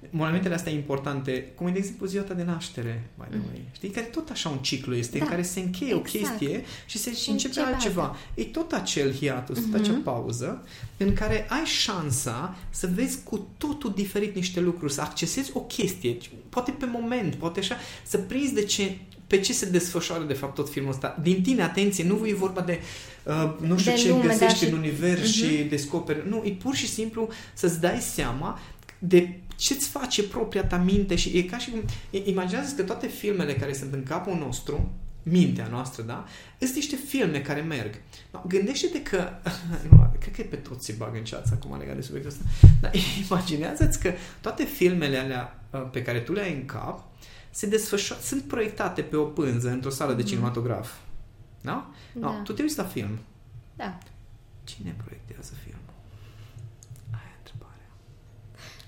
momentele 0.10 0.54
astea 0.54 0.72
importante, 0.72 1.52
cum 1.56 1.68
e 1.68 1.72
de 1.72 1.78
exemplu 1.78 2.06
ziua 2.06 2.24
ta 2.24 2.34
de 2.34 2.44
naștere, 2.44 3.04
by 3.18 3.24
the 3.30 3.38
way, 3.48 3.62
știi, 3.72 3.90
care 3.90 4.06
tot 4.06 4.30
așa 4.30 4.50
un 4.50 4.58
ciclu 4.58 4.96
este, 4.96 5.18
Da, 5.18 5.24
în 5.24 5.30
care 5.30 5.42
se 5.42 5.60
încheie 5.60 5.94
exact. 5.96 6.08
o 6.16 6.18
chestie 6.18 6.64
și 6.86 6.98
se 6.98 7.14
Și 7.14 7.30
începe 7.30 7.60
începe 7.60 7.74
altceva. 7.76 8.16
E 8.34 8.44
tot 8.44 8.72
acel 8.72 9.16
hiatus, 9.16 9.60
tot 9.60 9.74
acea 9.82 10.00
pauză 10.04 10.66
în 10.98 11.14
care 11.14 11.46
ai 11.50 11.66
șansa 11.66 12.56
să 12.70 12.90
vezi 12.94 13.18
cu 13.24 13.48
totul 13.58 13.94
diferit 13.96 14.36
niște 14.36 14.60
lucruri, 14.60 14.94
să 14.94 15.02
accesezi 15.02 15.52
o 15.54 15.60
chestie, 15.60 16.18
poate 16.50 16.72
pe 16.72 16.86
moment, 16.86 17.36
poate 17.36 17.60
așa, 17.60 17.76
să 18.04 18.18
prinzi 18.18 18.54
de 18.54 18.64
ce 18.64 18.98
pe 19.28 19.40
ce 19.40 19.54
se 19.54 19.70
desfășoară 19.70 20.24
de 20.24 20.34
fapt 20.34 20.56
tot 20.56 20.70
filmul 20.70 20.92
ăsta. 20.92 21.20
Din 21.22 21.42
tine, 21.42 21.62
atenție, 21.64 22.04
nu 22.04 22.26
e 22.28 22.34
vorba 22.34 22.62
de 22.62 22.80
uh, 23.24 23.54
nu 23.68 23.78
știu 23.78 23.92
De 23.92 23.98
ce 23.98 24.10
lume, 24.10 24.22
găsești 24.22 24.46
da, 24.60 24.66
și- 24.66 24.66
în 24.72 24.78
univers 24.78 25.32
și 25.32 25.46
descoperi. 25.70 26.30
Nu, 26.30 26.42
e 26.46 26.50
pur 26.52 26.76
și 26.76 26.88
simplu 26.88 27.30
să-ți 27.54 27.80
dai 27.80 28.00
seama 28.00 28.60
de 29.00 29.40
ce-ți 29.56 29.88
face 29.88 30.24
propria 30.24 30.66
ta 30.66 30.78
minte 30.78 31.16
și 31.16 31.38
e 31.38 31.44
ca 31.44 31.58
și 31.58 31.70
cum... 31.70 31.80
i- 32.10 32.24
Imaginează 32.26 32.76
că 32.76 32.84
toate 32.84 33.08
filmele 33.08 33.54
care 33.54 33.74
sunt 33.74 33.94
în 33.94 34.04
capul 34.04 34.36
nostru, 34.38 34.92
mintea 35.24 35.68
noastră, 35.68 36.04
da? 36.04 36.26
Sunt 36.60 36.74
niște 36.76 36.96
filme 36.96 37.42
care 37.42 37.62
merg. 37.62 37.94
No, 38.32 38.42
gândește-te 38.48 39.02
că... 39.02 39.30
Nu, 39.90 40.12
cred 40.20 40.36
că 40.36 40.42
pe 40.42 40.56
toți 40.56 40.86
se 40.86 40.94
bagă 40.98 41.18
în 41.18 41.24
ceață 41.24 41.60
acum 41.62 41.78
legat 41.78 41.96
de 41.96 42.02
subiectul 42.02 42.32
ăsta. 42.32 42.44
Dar 42.82 42.92
imaginează-ți 43.30 44.00
că 44.00 44.14
toate 44.42 44.64
filmele 44.64 45.18
alea 45.18 45.60
uh, 45.72 45.88
pe 45.92 46.02
care 46.02 46.20
tu 46.20 46.34
le 46.34 46.42
ai 46.42 46.54
în 46.54 46.66
cap 46.66 47.04
se 47.50 47.68
desfășoară, 47.68 48.22
sunt 48.24 48.42
proiectate 48.44 49.02
pe 49.02 49.16
o 49.16 49.24
pânză 49.24 49.70
într-o 49.70 49.90
sală 49.90 50.14
de 50.14 50.24
cinematograf. 50.24 50.92
Da? 51.62 51.92
No, 52.14 52.22
Da. 52.30 52.42
tu 52.44 52.54
te 52.54 52.62
uiți 52.62 52.78
la 52.78 52.84
film. 52.84 53.20
Da. 53.76 53.98
Cine 54.64 54.96
proiectează 55.04 55.54
filmul? 55.64 55.94
Aia 57.12 57.32
e 57.34 57.38
întrebarea. 57.38 57.88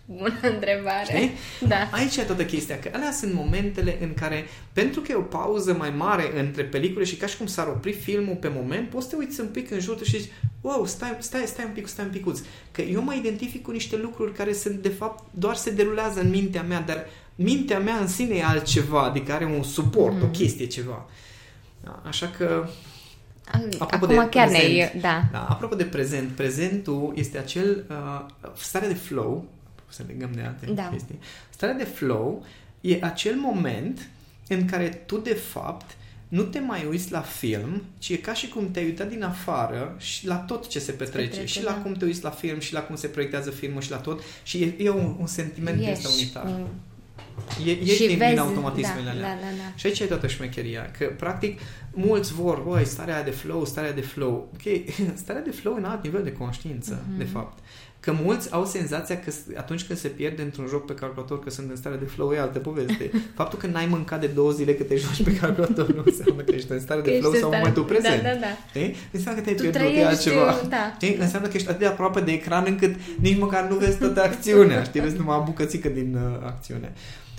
Bună 0.06 0.40
întrebare. 0.42 1.06
Știi? 1.06 1.32
Da. 1.68 1.90
Aici 1.92 2.16
e 2.16 2.22
toată 2.24 2.46
chestia, 2.46 2.80
că 2.80 2.90
alea 2.94 3.12
sunt 3.12 3.34
momentele 3.34 3.98
în 4.02 4.14
care, 4.14 4.46
pentru 4.74 5.02
că 5.02 5.12
e 5.12 5.16
o 5.16 5.22
pauză 5.22 5.74
mai 5.74 5.90
mare 5.90 6.40
între 6.40 6.64
pelicule 6.64 7.04
și 7.04 7.16
ca 7.16 7.26
și 7.26 7.38
cum 7.38 7.46
s-ar 7.46 7.68
opri 7.68 7.92
filmul 7.92 8.36
pe 8.36 8.52
moment, 8.56 8.90
poți 8.90 9.06
să 9.06 9.10
te 9.10 9.16
uiți 9.18 9.40
un 9.40 9.48
pic 9.48 9.72
în 9.72 9.80
jur 9.80 10.06
și 10.06 10.20
zici, 10.20 10.32
wow, 10.62 10.86
stai, 10.86 11.18
stai, 11.20 11.44
stai 11.46 11.66
un 11.66 11.72
pic, 11.72 11.88
stai 11.88 12.06
un 12.06 12.12
picuț. 12.12 12.40
Că 12.72 12.82
eu 12.82 13.02
mă 13.02 13.14
identific 13.14 13.64
cu 13.64 13.72
niște 13.72 13.98
lucruri 13.98 14.34
care 14.34 14.54
sunt, 14.54 14.82
de 14.82 14.90
fapt, 14.90 15.24
doar 15.32 15.56
se 15.56 15.72
derulează 15.72 16.20
în 16.20 16.30
mintea 16.30 16.64
mea, 16.64 16.82
dar 16.82 17.06
mintea 17.36 17.80
mea 17.80 17.96
în 17.96 18.08
sine 18.08 18.36
e 18.36 18.44
altceva, 18.44 19.04
adică 19.04 19.34
are 19.34 19.46
un 19.46 19.64
suport, 19.64 20.22
o 20.22 20.26
chestie, 20.28 20.66
ceva. 20.66 21.06
Da, 21.84 22.02
Așa 22.06 22.28
că 22.38 22.68
Apropo 23.78 24.06
Acum 24.06 24.08
de 24.08 24.30
chiar 24.30 24.48
prezent. 24.48 24.94
ne 24.94 25.00
Da. 25.02 25.24
Da, 25.32 25.46
apropo 25.50 25.76
de 25.76 25.84
prezent, 25.84 26.30
prezentul 26.30 27.14
este 27.16 27.38
acel 27.38 27.86
uh, 27.90 28.26
stare 28.56 28.88
de 28.88 28.94
flow, 28.94 29.46
să 29.96 30.04
legăm 30.08 30.30
de 30.36 30.42
alte 30.42 30.66
Da. 30.74 30.90
chestii. 30.92 31.20
Starea 31.50 31.76
de 31.76 31.84
flow 31.84 32.46
e 32.82 32.98
acel 33.02 33.36
moment 33.36 34.08
în 34.48 34.66
care 34.66 34.88
tu 35.06 35.18
de 35.18 35.34
fapt 35.34 35.96
nu 36.28 36.42
te 36.44 36.60
mai 36.60 36.86
uiți 36.90 37.12
la 37.12 37.22
film, 37.22 37.84
ci 37.98 38.10
e 38.10 38.16
ca 38.18 38.34
și 38.34 38.48
cum 38.48 38.72
te-ai 38.72 38.86
uitat 38.86 39.10
din 39.10 39.24
afară 39.24 39.96
și 39.98 40.28
la 40.28 40.36
tot 40.36 40.68
ce 40.68 40.80
se 40.80 40.92
petrece. 40.92 41.28
petrece, 41.28 41.46
și 41.60 41.64
la 41.64 41.72
da. 41.72 41.78
cum 41.78 41.94
te 41.94 42.06
uiți 42.06 42.24
la 42.24 42.30
film 42.30 42.60
și 42.60 42.74
la 42.74 42.80
cum 42.82 42.96
se 42.96 43.08
proiectează 43.08 43.50
filmul 43.50 43.82
și 43.82 43.90
la 43.92 43.98
tot. 43.98 44.22
Și 44.44 44.64
e, 44.64 44.76
e 44.78 44.90
un, 44.90 45.16
un 45.20 45.28
sentiment 45.28 45.78
din 45.78 45.90
ăsta 45.92 46.08
Ești 46.08 46.22
unitar. 46.22 46.44
cu- 46.44 46.70
E, 47.66 47.72
ești 47.72 47.94
și 47.96 48.08
din, 48.08 48.18
vezi, 48.18 48.30
din 48.30 48.40
automatismele 48.40 49.04
da, 49.04 49.10
alea. 49.10 49.22
da, 49.22 49.40
da, 49.42 49.48
da. 49.58 49.72
Și 49.76 49.86
aici 49.86 50.00
e 50.00 50.06
toată 50.06 50.28
șmecheria, 50.28 50.92
că 50.98 51.06
practic 51.18 51.60
mulți 51.94 52.34
vor, 52.34 52.60
băi, 52.60 52.86
starea 52.86 53.24
de 53.24 53.30
flow, 53.32 53.66
starea 53.66 53.94
de 53.94 54.02
flow. 54.02 54.50
Ok, 54.54 54.62
starea 55.24 55.42
de 55.42 55.52
flow 55.52 55.74
e 55.74 55.78
un 55.78 55.84
alt 55.86 56.04
nivel 56.04 56.24
de 56.24 56.32
conștiință, 56.32 57.04
Mhm. 57.10 57.18
de 57.18 57.24
fapt. 57.24 57.60
Că 58.06 58.16
mulți 58.24 58.52
au 58.54 58.66
senzația 58.66 59.20
că 59.20 59.32
s- 59.32 59.38
atunci 59.56 59.84
când 59.84 60.00
se 60.00 60.08
pierde 60.08 60.42
într-un 60.42 60.66
joc 60.68 60.86
pe 60.86 60.94
calculator 60.94 61.40
că 61.44 61.50
sunt 61.50 61.70
în 61.70 61.76
stare 61.76 61.96
de 61.96 62.06
flow 62.06 62.32
e 62.32 62.40
altă 62.40 62.60
poveste. 62.60 63.12
Faptul 63.40 63.60
că 63.60 63.68
n-ai 63.68 63.86
mâncat 63.86 64.20
de 64.20 64.28
două 64.28 64.52
zile 64.52 64.74
că 64.74 64.84
te 64.84 64.96
joci 64.96 65.24
pe 65.24 65.36
calculator 65.36 65.94
nu 65.94 66.04
înseamnă 66.06 66.42
că 66.42 66.56
ești 66.56 66.72
în 66.72 66.80
stare 66.80 67.02
de 67.02 67.12
Că 67.12 67.18
flow 67.18 67.32
ești 67.32 67.42
sau 67.44 67.52
în 67.52 67.56
în 67.56 67.62
stare- 67.64 67.76
momentul 67.78 67.84
prezent. 67.84 68.24
Da, 68.24 68.30
da, 68.30 68.40
da. 68.40 68.48
Știi? 68.70 68.96
Înseamnă 69.12 69.40
că 69.42 69.46
te-ai 69.46 69.56
Tu 69.56 69.62
pierdut, 69.62 69.82
e 69.82 69.84
trăiești, 69.84 70.08
altceva. 70.10 70.68
da. 70.70 70.94
Știi? 70.96 71.16
Înseamnă 71.16 71.48
că 71.48 71.56
ești 71.58 71.68
atât 71.70 71.80
de 71.80 71.86
aproape 71.86 72.20
de 72.22 72.32
ecran 72.32 72.64
încât 72.68 72.96
nici 73.20 73.38
măcar 73.38 73.68
nu 73.70 73.76
vezi 73.76 73.98
toată 73.98 74.24
acțiunea. 74.24 74.84
Știi? 74.84 75.02
Vezi 75.02 75.18
numai 75.18 75.38
o 75.38 75.44
bucățică 75.44 75.90
din 75.90 76.16
uh, 76.16 76.46
acțiune. 76.46 76.94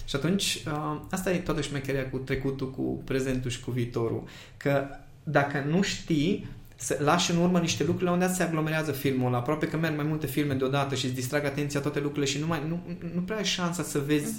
Și 0.04 0.16
atunci, 0.16 0.62
uh, 0.66 1.00
asta 1.10 1.30
e 1.32 1.36
toată 1.36 1.60
șmecheria 1.60 2.08
cu 2.10 2.16
trecutul, 2.16 2.70
cu 2.70 3.02
prezentul 3.04 3.50
și 3.50 3.60
cu 3.60 3.70
viitorul. 3.70 4.22
Că 4.56 4.84
dacă 5.22 5.64
nu 5.68 5.82
știi 5.82 6.46
să 6.76 6.98
lași 7.00 7.30
în 7.30 7.36
urmă 7.36 7.58
niște 7.58 7.84
lucruri, 7.84 8.04
la 8.04 8.12
un 8.12 8.18
dat 8.18 8.34
se 8.34 8.42
aglomerează 8.42 8.92
filmul 8.92 9.26
ăla. 9.26 9.36
Aproape 9.36 9.66
că 9.66 9.76
merg 9.76 9.96
mai 9.96 10.04
multe 10.04 10.26
filme 10.26 10.54
deodată 10.54 10.94
și 10.94 11.04
îți 11.04 11.14
distrag 11.14 11.44
atenția 11.44 11.80
toate 11.80 12.00
lucrurile 12.00 12.32
și 12.32 12.38
nu, 12.38 12.46
mai, 12.46 12.62
nu, 12.68 12.82
nu 13.14 13.20
prea 13.20 13.36
ai 13.36 13.44
șansa 13.44 13.82
să 13.82 13.98
vezi 14.06 14.32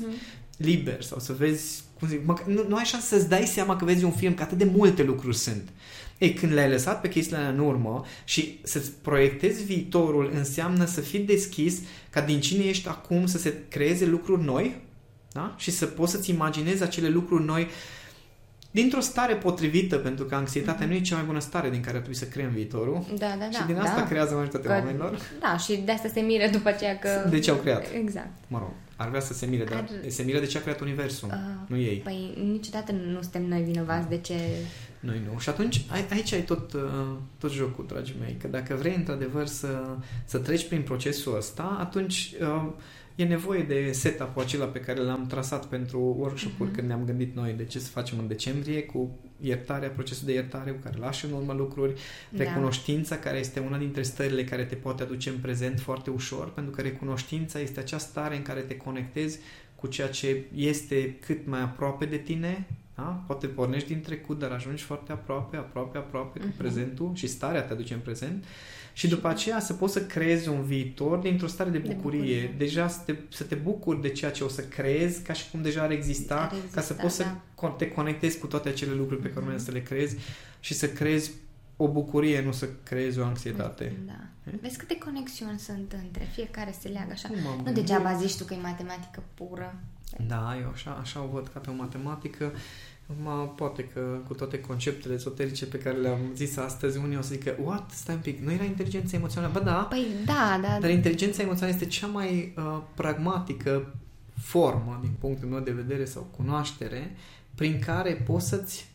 liber 0.57 1.03
sau 1.03 1.19
să 1.19 1.33
vezi, 1.33 1.83
cum 1.99 2.07
zic, 2.07 2.25
măcar, 2.25 2.45
nu, 2.45 2.65
nu 2.67 2.75
ai 2.75 2.83
șansa 2.83 3.05
să-ți 3.05 3.29
dai 3.29 3.45
seama 3.45 3.75
că 3.75 3.85
vezi 3.85 4.03
un 4.03 4.11
film, 4.11 4.33
că 4.33 4.43
atât 4.43 4.57
de 4.57 4.71
multe 4.75 5.03
lucruri 5.03 5.35
sunt. 5.35 5.69
Ei, 6.17 6.33
când 6.33 6.53
le-ai 6.53 6.69
lăsat 6.69 7.01
pe 7.01 7.09
chestiile 7.09 7.37
alea 7.37 7.51
în 7.51 7.59
urmă 7.59 8.05
și 8.23 8.59
să-ți 8.63 8.91
proiectezi 9.01 9.63
viitorul 9.63 10.31
înseamnă 10.33 10.85
să 10.85 11.01
fii 11.01 11.19
deschis 11.19 11.79
ca 12.09 12.21
din 12.21 12.39
cine 12.39 12.63
ești 12.63 12.87
acum 12.87 13.25
să 13.25 13.37
se 13.37 13.53
creeze 13.69 14.05
lucruri 14.05 14.43
noi 14.43 14.81
da? 15.31 15.55
și 15.57 15.71
să 15.71 15.85
poți 15.85 16.11
să-ți 16.11 16.29
imaginezi 16.29 16.83
acele 16.83 17.09
lucruri 17.09 17.45
noi 17.45 17.67
dintr-o 18.79 18.99
stare 18.99 19.33
potrivită, 19.35 19.95
pentru 19.97 20.25
că 20.25 20.35
anxietatea 20.35 20.85
nu 20.87 20.93
e 20.93 21.01
cea 21.01 21.15
mai 21.15 21.25
bună 21.25 21.39
stare 21.39 21.69
din 21.69 21.79
care 21.81 21.95
ar 21.95 22.01
trebui 22.01 22.17
să 22.17 22.25
creăm 22.25 22.49
viitorul. 22.49 23.05
Da, 23.17 23.27
da, 23.27 23.35
da. 23.39 23.49
și 23.49 23.65
din 23.65 23.77
asta 23.77 23.99
da. 23.99 24.07
creează 24.07 24.33
majoritatea 24.33 24.69
Că- 24.69 24.75
oamenilor. 24.77 25.19
Da, 25.39 25.57
și 25.57 25.81
de 25.85 25.91
asta 25.91 26.07
se 26.13 26.19
miră 26.19 26.47
după 26.51 26.69
aceea 26.69 26.97
că... 26.99 27.09
De 27.29 27.39
ce 27.39 27.49
au 27.51 27.55
creat? 27.57 27.85
Exact. 27.95 28.31
Mă 28.47 28.57
rog, 28.57 28.71
ar 28.95 29.07
vrea 29.09 29.21
să 29.21 29.33
se 29.33 29.45
mire, 29.45 29.63
dar 29.63 29.77
Ar- 29.77 30.09
se 30.09 30.23
miră 30.23 30.39
de 30.39 30.45
ce 30.45 30.57
a 30.57 30.61
creat 30.61 30.79
Universul, 30.81 31.27
Uh, 31.31 31.35
nu 31.67 31.77
ei. 31.77 31.97
Păi 32.03 32.37
niciodată 32.51 32.91
nu 32.91 33.21
suntem 33.21 33.45
noi 33.47 33.61
vinovați 33.61 34.09
de 34.09 34.17
ce... 34.17 34.33
Noi 34.99 35.21
nu. 35.31 35.39
Și 35.39 35.49
atunci 35.49 35.81
ai- 35.87 36.05
aici 36.11 36.33
ai 36.33 36.41
tot, 36.41 36.73
uh, 36.73 36.81
tot 37.39 37.51
jocul, 37.51 37.85
dragii 37.87 38.15
mei, 38.19 38.37
că 38.41 38.47
dacă 38.47 38.75
vrei 38.79 38.93
într-adevăr 38.95 39.45
să, 39.45 39.83
să 40.25 40.37
treci 40.37 40.67
prin 40.67 40.81
procesul 40.81 41.35
ăsta, 41.37 41.77
atunci 41.79 42.31
uh, 42.41 42.71
e 43.17 43.23
nevoie 43.25 43.63
de 43.63 43.91
setup-ul 43.91 44.41
acela 44.41 44.65
pe 44.65 44.79
care 44.79 44.99
l-am 45.01 45.25
trasat 45.27 45.65
pentru 45.65 46.15
workshop-uri 46.19 46.69
Mhm. 46.69 46.75
când 46.77 46.87
ne-am 46.87 47.05
gândit 47.05 47.35
noi 47.35 47.53
de 47.53 47.65
ce 47.65 47.79
să 47.79 47.89
facem 47.89 48.19
în 48.19 48.27
decembrie 48.27 48.83
cu 48.83 49.19
iertarea, 49.41 49.89
procesul 49.89 50.25
de 50.25 50.33
iertare 50.33 50.71
cu 50.71 50.77
care 50.83 50.97
lași 50.97 51.25
în 51.25 51.31
urmă 51.31 51.53
lucruri, 51.53 51.93
Da. 52.29 52.43
recunoștința 52.43 53.17
care 53.17 53.37
este 53.37 53.59
una 53.59 53.77
dintre 53.77 54.01
stările 54.01 54.43
care 54.43 54.63
te 54.63 54.75
poate 54.75 55.03
aduce 55.03 55.29
în 55.29 55.37
prezent 55.37 55.79
foarte 55.79 56.09
ușor, 56.09 56.51
pentru 56.53 56.71
că 56.73 56.81
recunoștința 56.81 57.59
este 57.59 57.79
acea 57.79 57.97
stare 57.97 58.35
în 58.35 58.41
care 58.41 58.59
te 58.61 58.77
conectezi 58.77 59.39
cu 59.75 59.87
ceea 59.87 60.07
ce 60.09 60.43
este 60.55 61.15
cât 61.25 61.47
mai 61.47 61.61
aproape 61.61 62.05
de 62.05 62.17
tine, 62.17 62.67
da? 62.95 63.23
poate 63.27 63.47
pornești 63.47 63.87
din 63.87 64.01
trecut, 64.01 64.39
dar 64.39 64.51
ajungi 64.51 64.83
foarte 64.83 65.11
aproape, 65.11 65.57
aproape, 65.57 65.97
aproape 65.97 66.39
cu 66.39 66.45
Mhm. 66.45 66.57
prezentul 66.57 67.11
și 67.13 67.27
starea 67.27 67.61
te 67.61 67.73
aduce 67.73 67.93
în 67.93 67.99
prezent 67.99 68.43
și 68.97 69.07
după 69.07 69.27
aceea 69.27 69.59
să 69.59 69.73
poți 69.73 69.93
să 69.93 70.05
creezi 70.05 70.49
un 70.49 70.61
viitor 70.63 71.17
dintr-o 71.17 71.47
stare 71.47 71.69
de 71.69 71.77
De 71.77 71.93
bucurie. 71.93 72.19
bucurie. 72.19 72.53
Deja 72.57 72.87
să 72.87 72.99
te, 73.05 73.15
să 73.29 73.43
te 73.43 73.55
bucuri 73.55 74.01
de 74.01 74.09
ceea 74.09 74.31
ce 74.31 74.43
o 74.43 74.47
să 74.47 74.61
creezi 74.61 75.21
ca 75.21 75.33
și 75.33 75.49
cum 75.51 75.61
deja 75.61 75.81
ar 75.81 75.91
exista, 75.91 76.35
Ar 76.41 76.47
ca 76.47 76.55
exista, 76.57 76.81
să 76.81 76.93
poți 76.93 77.15
să 77.15 77.23
da. 77.23 77.41
con- 77.69 77.77
te 77.77 77.91
conectezi 77.91 78.39
cu 78.39 78.47
toate 78.47 78.69
acele 78.69 78.93
lucruri 78.93 79.21
pe 79.21 79.27
care 79.27 79.39
Mhm. 79.39 79.45
urmează 79.45 79.65
să 79.65 79.71
le 79.71 79.81
creezi 79.81 80.15
și 80.59 80.73
să 80.73 80.87
creezi 80.89 81.31
o 81.75 81.87
bucurie, 81.87 82.41
nu 82.41 82.51
să 82.51 82.67
creezi 82.83 83.19
o 83.19 83.23
anxietate. 83.25 83.93
Da. 84.05 84.19
Vezi 84.61 84.77
câte 84.77 84.97
conexiuni 84.97 85.59
sunt 85.59 85.95
între 86.03 86.27
fiecare 86.33 86.75
se 86.79 86.87
leagă 86.87 87.11
așa. 87.11 87.27
Cum 87.27 87.37
am 87.37 87.43
Nu 87.57 87.63
gândit? 87.63 87.73
degeaba 87.85 88.13
zici 88.13 88.37
tu 88.37 88.43
că 88.43 88.53
e 88.53 88.57
matematică 88.61 89.23
pură. 89.33 89.75
Da, 90.27 90.57
eu 90.61 90.69
așa, 90.73 90.97
așa 91.01 91.21
o 91.23 91.27
văd 91.27 91.47
ca 91.53 91.59
pe 91.59 91.69
o 91.69 91.73
matematică. 91.73 92.51
Acum, 93.09 93.55
poate 93.55 93.83
că 93.83 93.99
cu 94.27 94.33
toate 94.33 94.59
conceptele 94.59 95.13
ezoterice 95.13 95.65
pe 95.65 95.77
care 95.77 95.97
le-am 95.97 96.19
zis 96.35 96.57
astăzi, 96.57 96.97
unii 96.97 97.17
o 97.17 97.21
să 97.21 97.33
zică, 97.33 97.55
what? 97.63 97.91
Stai 97.91 98.15
un 98.15 98.21
pic, 98.21 98.39
nu 98.39 98.51
era 98.51 98.63
inteligența 98.63 99.17
emoțională? 99.17 99.51
Bă, 99.53 99.59
da, 99.59 99.73
Păi 99.89 100.05
da, 100.25 100.59
da. 100.61 100.77
dar 100.79 100.89
inteligența 100.89 101.41
emoțională 101.41 101.75
este 101.79 101.89
cea 101.89 102.07
mai 102.07 102.53
uh, 102.57 102.81
pragmatică 102.95 103.95
formă, 104.41 104.97
din 105.01 105.11
punctul 105.19 105.47
meu 105.49 105.59
de 105.59 105.71
vedere, 105.71 106.05
sau 106.05 106.27
cunoaștere, 106.35 107.15
prin 107.55 107.79
care 107.79 108.13
poți 108.13 108.47
să-ți 108.47 108.89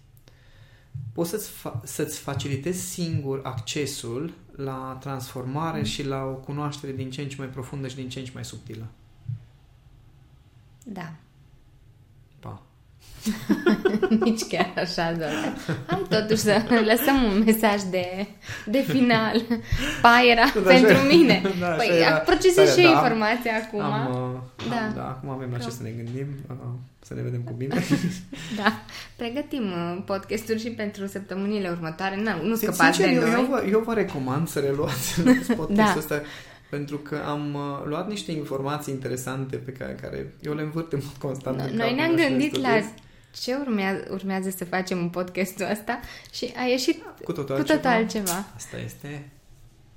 poți 1.12 1.30
să-ți, 1.30 1.50
fa- 1.50 1.80
să-ți 1.84 2.18
facilitezi 2.18 2.80
singur 2.80 3.40
accesul 3.42 4.32
la 4.56 4.96
transformare 5.00 5.78
Mm. 5.78 5.84
și 5.84 6.06
la 6.06 6.22
o 6.24 6.32
cunoaștere 6.34 6.92
din 6.92 7.10
ce 7.10 7.22
în 7.22 7.28
ce 7.28 7.36
mai 7.38 7.46
profundă 7.48 7.88
și 7.88 7.94
din 7.96 8.08
ce 8.08 8.18
în 8.18 8.24
ce 8.24 8.30
mai 8.34 8.44
subtilă. 8.44 8.86
Da. 10.84 11.12
Pa. 13.22 14.08
Nici 14.24 14.42
chiar 14.48 14.72
așa, 14.76 15.12
doar. 15.18 15.30
Hai 15.86 16.02
totuși 16.08 16.40
să 16.40 16.62
lăsăm 16.90 17.22
un 17.22 17.42
mesaj 17.44 17.80
de, 17.90 18.26
de 18.66 18.78
final. 18.88 19.42
Pa 20.02 20.20
era 20.30 20.44
Da, 20.54 20.60
pentru 20.70 20.92
așa- 20.96 21.06
mine. 21.08 21.42
da, 21.60 21.66
așa 21.66 21.76
păi 21.76 21.88
era. 22.06 22.16
procesez 22.16 22.66
Da, 22.68 22.72
și 22.80 22.86
eu 22.86 22.92
da, 22.92 22.98
informația 22.98 23.52
acum. 23.66 23.80
Am, 23.80 24.10
uh, 24.10 24.66
Da. 24.70 24.76
am, 24.86 24.92
da, 24.94 25.02
acum 25.04 25.28
avem 25.28 25.48
la 25.52 25.58
ce 25.58 25.64
Că- 25.64 25.70
să 25.70 25.82
ne 25.82 25.90
gândim, 25.90 26.26
uh, 26.50 26.56
să 27.04 27.14
ne 27.14 27.22
vedem 27.22 27.40
cu 27.40 27.52
bine. 27.52 27.74
Da. 28.62 28.82
Pregătim 29.16 29.62
uh, 29.62 30.02
podcasturi 30.04 30.60
și 30.60 30.68
pentru 30.70 31.06
săptămânile 31.06 31.68
următoare. 31.68 32.16
Nu, 32.16 32.48
nu 32.48 32.54
scăpați 32.54 32.96
Sincer, 32.96 33.08
de 33.08 33.14
eu, 33.14 33.20
noi. 33.32 33.40
eu, 33.40 33.46
vă, 33.50 33.64
eu 33.70 33.82
vă 33.86 33.94
recomand 33.94 34.48
să 34.48 34.58
reluați 34.58 35.20
podcastul 35.56 35.74
Da. 35.74 35.94
ăsta 35.98 36.20
pentru 36.70 36.96
că 36.96 37.18
am 37.26 37.54
uh, 37.54 37.86
luat 37.88 38.08
niște 38.08 38.32
informații 38.32 38.92
interesante 38.92 39.56
pe 39.56 39.70
care, 39.72 39.96
care 40.00 40.34
eu 40.40 40.54
le 40.54 40.62
învârt 40.62 40.92
în 40.92 40.98
mod 41.04 41.14
constant. 41.32 41.56
No, 41.60 41.64
în 41.64 41.76
noi 41.76 41.86
cap 41.88 41.96
ne-am 41.96 42.08
până 42.10 42.20
și 42.22 42.28
le 42.28 42.36
gândit 42.38 42.60
la 42.60 42.68
studiez. 42.68 42.84
Ce 43.40 43.54
urmează, 43.54 44.04
urmează 44.10 44.50
să 44.50 44.64
facem 44.64 44.98
în 44.98 45.08
podcastul 45.08 45.66
ăsta 45.70 46.00
și 46.32 46.52
a 46.56 46.62
ieșit 46.64 47.02
Cu 47.24 47.32
totul 47.32 47.56
cu 47.56 47.62
totul 47.62 47.72
altceva. 47.74 47.90
altceva. 47.94 48.44
Asta 48.56 48.76
este. 48.84 49.28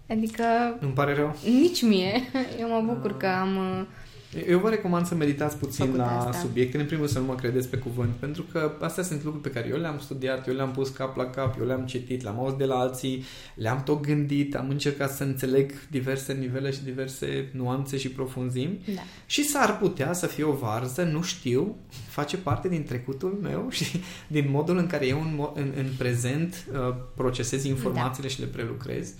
Adică 0.10 0.44
Nu-mi 0.80 0.94
pare 0.94 1.14
rău. 1.16 1.36
nici 1.44 1.82
mie. 1.82 2.22
Eu 2.60 2.70
mă 2.70 2.94
bucur 2.94 3.12
Ah. 3.12 3.18
că 3.18 3.28
am... 3.28 3.88
uh, 4.36 4.44
Eu 4.50 4.60
vă 4.60 4.70
recomand 4.70 5.06
să 5.06 5.16
meditați 5.16 5.58
puțin 5.58 5.86
Făcut 5.86 6.00
la 6.00 6.18
asta. 6.20 6.32
subiecte. 6.40 6.78
În 6.80 6.86
primul 6.86 7.04
rând 7.04 7.16
să 7.18 7.22
nu 7.22 7.26
mă 7.32 7.36
credeți 7.36 7.68
pe 7.70 7.78
cuvânt, 7.78 8.10
pentru 8.10 8.44
că 8.52 8.72
astea 8.82 9.04
sunt 9.04 9.24
lucruri 9.24 9.44
pe 9.50 9.60
care 9.60 9.68
eu 9.72 9.78
le-am 9.78 10.00
studiat, 10.00 10.48
eu 10.48 10.54
le-am 10.54 10.72
pus 10.72 10.90
cap 10.90 11.18
la 11.18 11.26
cap, 11.30 11.56
eu 11.60 11.66
le-am 11.66 11.86
citit, 11.86 12.24
le-am 12.24 12.40
auzit 12.40 12.58
de 12.58 12.66
la 12.66 12.76
alții, 12.76 13.24
le-am 13.56 13.84
tot 13.84 14.02
gândit, 14.02 14.56
am 14.56 14.70
încercat 14.70 15.12
să 15.16 15.24
înțeleg 15.24 15.72
diverse 15.90 16.34
nivele 16.34 16.72
și 16.72 16.84
diverse 16.84 17.50
nuanțe 17.54 17.98
și 17.98 18.10
profunzimi 18.10 18.80
Da. 18.96 19.02
și 19.26 19.44
s-ar 19.44 19.78
putea 19.78 20.14
să 20.14 20.28
fie 20.28 20.44
o 20.44 20.52
varză, 20.52 21.04
nu 21.04 21.22
știu, 21.22 21.76
face 22.08 22.38
parte 22.38 22.68
din 22.68 22.84
trecutul 22.84 23.40
meu 23.42 23.68
și 23.78 23.86
din 24.28 24.48
modul 24.50 24.78
în 24.78 24.88
care 24.88 25.08
eu 25.08 25.22
în, 25.22 25.34
mo- 25.40 25.54
în, 25.56 25.72
în 25.78 25.86
prezent 25.98 26.66
uh, 26.72 26.96
procesez 27.16 27.64
informațiile 27.64 28.30
și 28.30 28.40
le 28.40 28.46
prelucrez. 28.46 29.14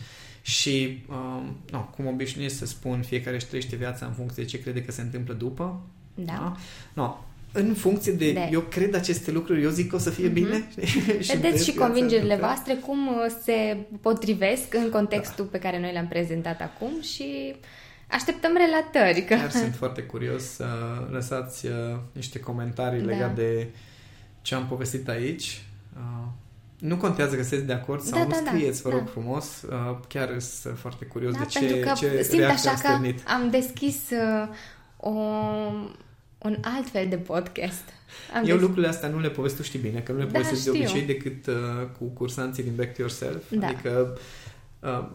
Și, 0.48 1.04
uh, 1.10 1.42
no, 1.72 1.80
cum 1.82 2.06
obișnuiesc 2.08 2.58
să 2.58 2.66
spun, 2.66 3.02
fiecare 3.02 3.36
își 3.36 3.46
trăiește 3.46 3.76
viața 3.76 4.06
în 4.06 4.12
funcție 4.12 4.44
de 4.44 4.50
ce 4.50 4.62
crede 4.62 4.84
că 4.84 4.92
se 4.92 5.02
întâmplă 5.02 5.34
după. 5.34 5.82
Da. 6.16 6.56
No, 6.94 7.18
în 7.52 7.74
funcție 7.74 8.12
de, 8.12 8.32
De- 8.32 8.50
eu 8.52 8.60
cred 8.62 8.96
aceste 8.96 9.32
lucruri, 9.32 9.64
eu 9.64 9.70
zic 9.70 9.90
că 9.90 9.96
o 9.96 10.00
să 10.00 10.10
fie 10.10 10.26
Mhm. 10.26 10.34
bine. 10.34 10.68
Vedeți 11.34 11.64
și 11.64 11.72
viața 11.72 11.86
convingerile 11.86 12.34
după. 12.36 12.46
voastre 12.46 12.74
cum 12.74 13.08
uh, 13.08 13.14
se 13.44 13.78
potrivesc 14.02 14.74
în 14.74 14.90
contextul 14.90 15.46
pe 15.46 15.60
care 15.60 15.80
noi 15.80 15.92
le-am 15.92 16.08
prezentat 16.08 16.62
acum 16.62 17.02
și 17.02 17.56
așteptăm 18.12 18.52
relatări. 18.58 19.26
Că... 19.26 19.36
Chiar 19.36 19.50
sunt 19.52 19.76
foarte 19.76 20.02
curios 20.02 20.44
să 20.44 20.66
lăsați 21.12 21.66
uh, 21.66 21.74
niște 22.12 22.40
comentarii 22.40 23.00
Da. 23.02 23.06
legate 23.06 23.42
de 23.42 23.68
ce 24.42 24.56
am 24.56 24.68
povestit 24.68 25.08
aici. 25.10 25.62
Uh, 26.82 26.90
nu 26.90 26.98
contează 26.98 27.36
că 27.36 27.42
sunteți 27.42 27.64
de 27.68 27.74
acord 27.74 28.02
sau 28.02 28.20
Da, 28.20 28.26
nu 28.26 28.30
da, 28.32 28.40
da, 28.44 28.50
scrieți, 28.52 28.82
vă 28.82 28.90
rog 28.90 29.00
da. 29.00 29.12
frumos. 29.12 29.62
Uh, 29.70 29.98
chiar 30.08 30.40
sunt 30.40 30.78
foarte 30.78 31.06
curios 31.06 31.34
Da, 31.34 31.40
de 31.40 31.46
ce, 31.46 31.60
pentru 31.60 31.78
că 31.88 31.92
ce 31.98 32.24
simt 32.24 32.40
reacție 32.40 32.70
așa 32.70 32.90
am 32.90 32.98
că 32.98 32.98
stârnit. 33.04 33.28
am 33.28 33.50
deschis 33.50 33.96
uh, 34.12 34.48
o, 34.98 35.10
un 36.38 36.58
alt 36.62 36.90
fel 36.92 37.06
de 37.10 37.16
podcast. 37.18 37.84
Am 38.36 38.40
Eu 38.46 38.54
des- 38.56 38.60
lucrurile 38.62 38.88
astea 38.88 39.10
nu 39.10 39.20
le 39.20 39.30
povestesc, 39.30 39.62
tu 39.62 39.68
știi 39.68 39.90
bine, 39.90 40.00
că 40.00 40.12
nu 40.12 40.18
le 40.18 40.24
Da, 40.26 40.32
povestesc 40.32 40.64
de 40.64 40.70
știu. 40.70 40.84
obicei 40.84 41.02
decât 41.06 41.48
uh, 41.48 41.54
cu 41.98 42.04
cursanții 42.06 42.64
din 42.64 42.74
Back 42.76 42.94
to 42.96 43.02
Yourself. 43.02 43.44
Da. 43.52 43.68
Adică 43.68 44.12
uh, 44.16 44.20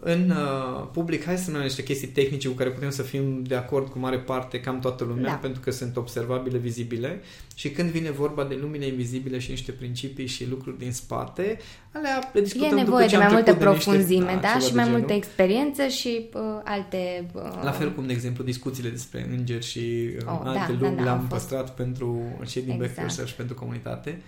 în 0.01 0.31
uh, 0.31 0.87
public, 0.93 1.25
hai 1.25 1.37
să 1.37 1.43
spunem 1.43 1.63
niște 1.63 1.83
chestii 1.83 2.09
tehnice 2.09 2.49
cu 2.49 2.55
care 2.55 2.71
putem 2.71 2.91
să 2.91 3.03
fim 3.03 3.43
de 3.43 3.55
acord 3.55 3.89
cu 3.89 3.99
mare 3.99 4.19
parte, 4.19 4.61
cam 4.61 4.79
toată 4.81 5.05
lumea, 5.05 5.31
Da. 5.31 5.37
pentru 5.37 5.61
că 5.61 5.71
sunt 5.71 5.97
observabile, 5.97 6.59
vizibile. 6.59 7.21
Și 7.55 7.71
când 7.71 7.91
vine 7.91 8.11
vorba 8.11 8.45
de 8.45 8.59
lumine 8.61 8.87
invizibile 8.87 9.39
și 9.39 9.51
niște 9.51 9.73
principii 9.73 10.27
și 10.27 10.49
lucruri 10.49 10.79
din 10.79 10.93
spate, 10.93 11.59
alea 11.93 12.31
le 12.33 12.41
discutăm 12.41 12.67
E 12.67 12.71
după 12.71 12.83
nevoie 12.83 13.07
ce 13.07 13.17
de 13.17 13.23
am 13.23 13.23
mai 13.23 13.33
multă 13.33 13.51
trecut 13.53 13.63
de 13.65 13.71
niște- 13.75 13.91
profunzime, 13.91 14.39
da, 14.43 14.49
ceva 14.49 14.59
și 14.59 14.69
de 14.69 14.75
mai 14.75 14.85
genul. 14.85 14.99
multă 14.99 15.13
experiență 15.15 15.87
și 15.87 16.29
uh, 16.35 16.41
alte... 16.65 17.27
Uh, 17.33 17.43
La 17.63 17.71
fel 17.71 17.93
cum, 17.93 18.07
de 18.07 18.13
exemplu, 18.13 18.45
discuțiile 18.45 18.89
despre 18.91 19.27
îngeri 19.37 19.65
și 19.65 19.79
uh, 19.79 20.33
Oh, 20.33 20.41
da, 20.45 20.51
alte 20.51 20.73
da, 20.73 20.79
lumi 20.81 20.97
da, 20.97 21.03
le-am 21.03 21.15
au 21.15 21.21
fost. 21.29 21.33
păstrat 21.33 21.75
pentru 21.75 22.23
cei 22.47 22.63
din 22.63 22.77
Back 22.77 22.81
to 22.81 22.85
Exact. 22.85 22.99
Yourself 23.01 23.29
și 23.29 23.35
pentru 23.35 23.55
comunitate. 23.55 24.21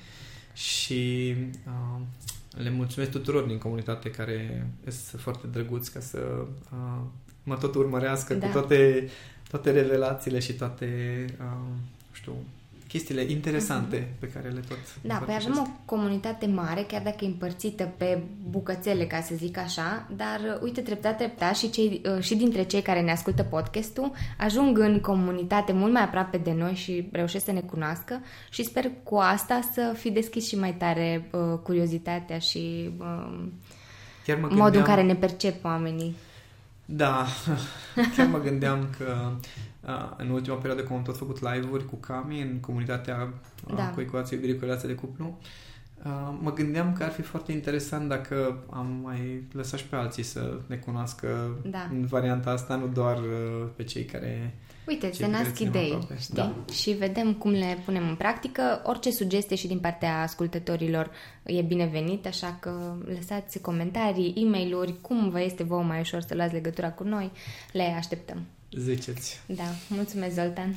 Și 0.52 1.34
uh, 1.66 2.00
le 2.56 2.70
mulțumesc 2.70 3.10
tuturor 3.10 3.42
din 3.42 3.58
comunitate 3.58 4.10
care 4.10 4.66
sunt 4.88 5.20
foarte 5.20 5.46
drăguți 5.46 5.92
ca 5.92 6.00
să 6.00 6.18
uh, 6.72 7.02
mă 7.42 7.56
tot 7.56 7.74
urmărească 7.74 8.34
Da. 8.34 8.46
cu 8.46 8.52
toate, 8.52 9.08
toate 9.50 9.70
revelațiile 9.70 10.38
și 10.38 10.52
toate, 10.52 11.24
uh, 11.40 11.56
nu 12.08 12.12
știu, 12.12 12.32
chestiile 12.92 13.22
interesante 13.30 14.08
pe 14.18 14.26
care 14.28 14.48
le 14.48 14.60
tot 14.68 14.76
Da, 15.00 15.14
păi 15.14 15.16
împărtășesc. 15.18 15.48
avem 15.48 15.62
o 15.62 15.80
comunitate 15.84 16.46
mare, 16.46 16.82
chiar 16.82 17.02
dacă 17.02 17.16
e 17.20 17.26
împărțită 17.26 17.92
pe 17.96 18.22
bucățele, 18.50 19.04
ca 19.04 19.20
să 19.20 19.34
zic 19.34 19.58
așa, 19.58 20.08
dar 20.16 20.40
uh, 20.54 20.60
uite, 20.62 20.80
treptat, 20.80 21.16
treptat 21.16 21.56
și, 21.56 21.70
cei, 21.70 22.00
uh, 22.16 22.22
și 22.22 22.34
dintre 22.34 22.62
cei 22.62 22.82
care 22.82 23.00
ne 23.00 23.10
ascultă 23.10 23.42
podcastul 23.42 24.12
ajung 24.38 24.78
în 24.78 25.00
comunitate 25.00 25.72
mult 25.72 25.92
mai 25.92 26.02
aproape 26.02 26.36
de 26.38 26.52
noi 26.52 26.74
și 26.74 27.08
reușesc 27.12 27.44
să 27.44 27.52
ne 27.52 27.60
cunoască 27.60 28.20
și 28.50 28.62
sper 28.64 28.90
cu 29.02 29.16
asta 29.16 29.60
să 29.72 29.94
fi 29.98 30.10
deschis 30.10 30.48
și 30.48 30.58
mai 30.58 30.74
tare 30.74 31.28
uh, 31.32 31.58
curiozitatea 31.62 32.38
și 32.38 32.90
uh, 32.98 33.38
Chiar 34.26 34.36
mă 34.36 34.46
modul 34.46 34.56
în 34.64 34.70
gândeam- 34.70 34.84
care 34.86 35.02
ne 35.02 35.14
percep 35.14 35.64
oamenii. 35.64 36.16
Da, 36.84 37.26
chiar 38.16 38.26
mă 38.26 38.38
gândeam 38.40 38.88
că 38.98 39.16
uh, 39.26 39.48
în 40.16 40.30
ultima 40.30 40.56
perioadă, 40.56 40.82
cum 40.82 40.96
am 40.96 41.02
tot 41.02 41.16
făcut 41.16 41.40
live-uri 41.52 41.86
cu 41.86 41.96
Cami 41.96 42.40
în 42.40 42.60
comunitatea 42.60 43.32
uh, 43.68 43.74
Da. 43.76 43.90
cu 43.90 44.00
ecuație 44.00 44.36
iubire 44.36 44.54
cu 44.58 44.64
relație 44.64 44.88
de 44.88 44.94
cuplu, 44.94 45.38
uh, 46.04 46.38
mă 46.40 46.52
gândeam 46.52 46.92
că 46.92 47.02
ar 47.02 47.10
fi 47.10 47.22
foarte 47.22 47.52
interesant 47.52 48.08
dacă 48.08 48.64
am 48.70 49.00
mai 49.02 49.42
lăsat 49.52 49.78
și 49.78 49.86
pe 49.86 49.96
alții 49.96 50.22
să 50.22 50.58
ne 50.66 50.76
cunoască 50.76 51.56
Da. 51.70 51.88
în 51.90 52.06
varianta 52.06 52.50
asta, 52.50 52.74
nu 52.76 52.86
doar 52.86 53.16
uh, 53.18 53.68
pe 53.76 53.84
cei 53.84 54.04
care... 54.04 54.54
Uite, 54.86 55.06
Cei 55.06 55.14
se 55.14 55.24
pe 55.24 55.30
care 55.30 55.42
nasc 55.42 55.54
ținem 55.54 55.70
idei, 55.72 55.92
aproape. 55.92 56.16
știi? 56.18 56.34
Da. 56.34 56.54
Și 56.72 56.90
vedem 56.90 57.34
cum 57.34 57.50
le 57.50 57.78
punem 57.84 58.08
în 58.08 58.14
practică. 58.14 58.80
Orice 58.84 59.10
sugestie 59.10 59.56
și 59.56 59.66
din 59.66 59.78
partea 59.78 60.22
ascultătorilor 60.22 61.10
e 61.44 61.62
binevenit, 61.62 62.26
așa 62.26 62.56
că 62.60 62.94
lăsați 63.14 63.60
comentarii, 63.60 64.34
e 64.36 64.48
mail 64.48 64.98
cum 65.00 65.30
vă 65.30 65.40
este 65.40 65.62
vouă 65.62 65.82
mai 65.82 66.00
ușor 66.00 66.20
să 66.20 66.34
luați 66.34 66.52
legătura 66.52 66.90
cu 66.90 67.02
noi. 67.04 67.30
Le 67.72 67.82
așteptăm. 67.82 68.42
Ziceți. 68.76 69.40
Da, 69.46 69.64
mulțumesc, 69.88 70.34
Zoltan! 70.34 70.76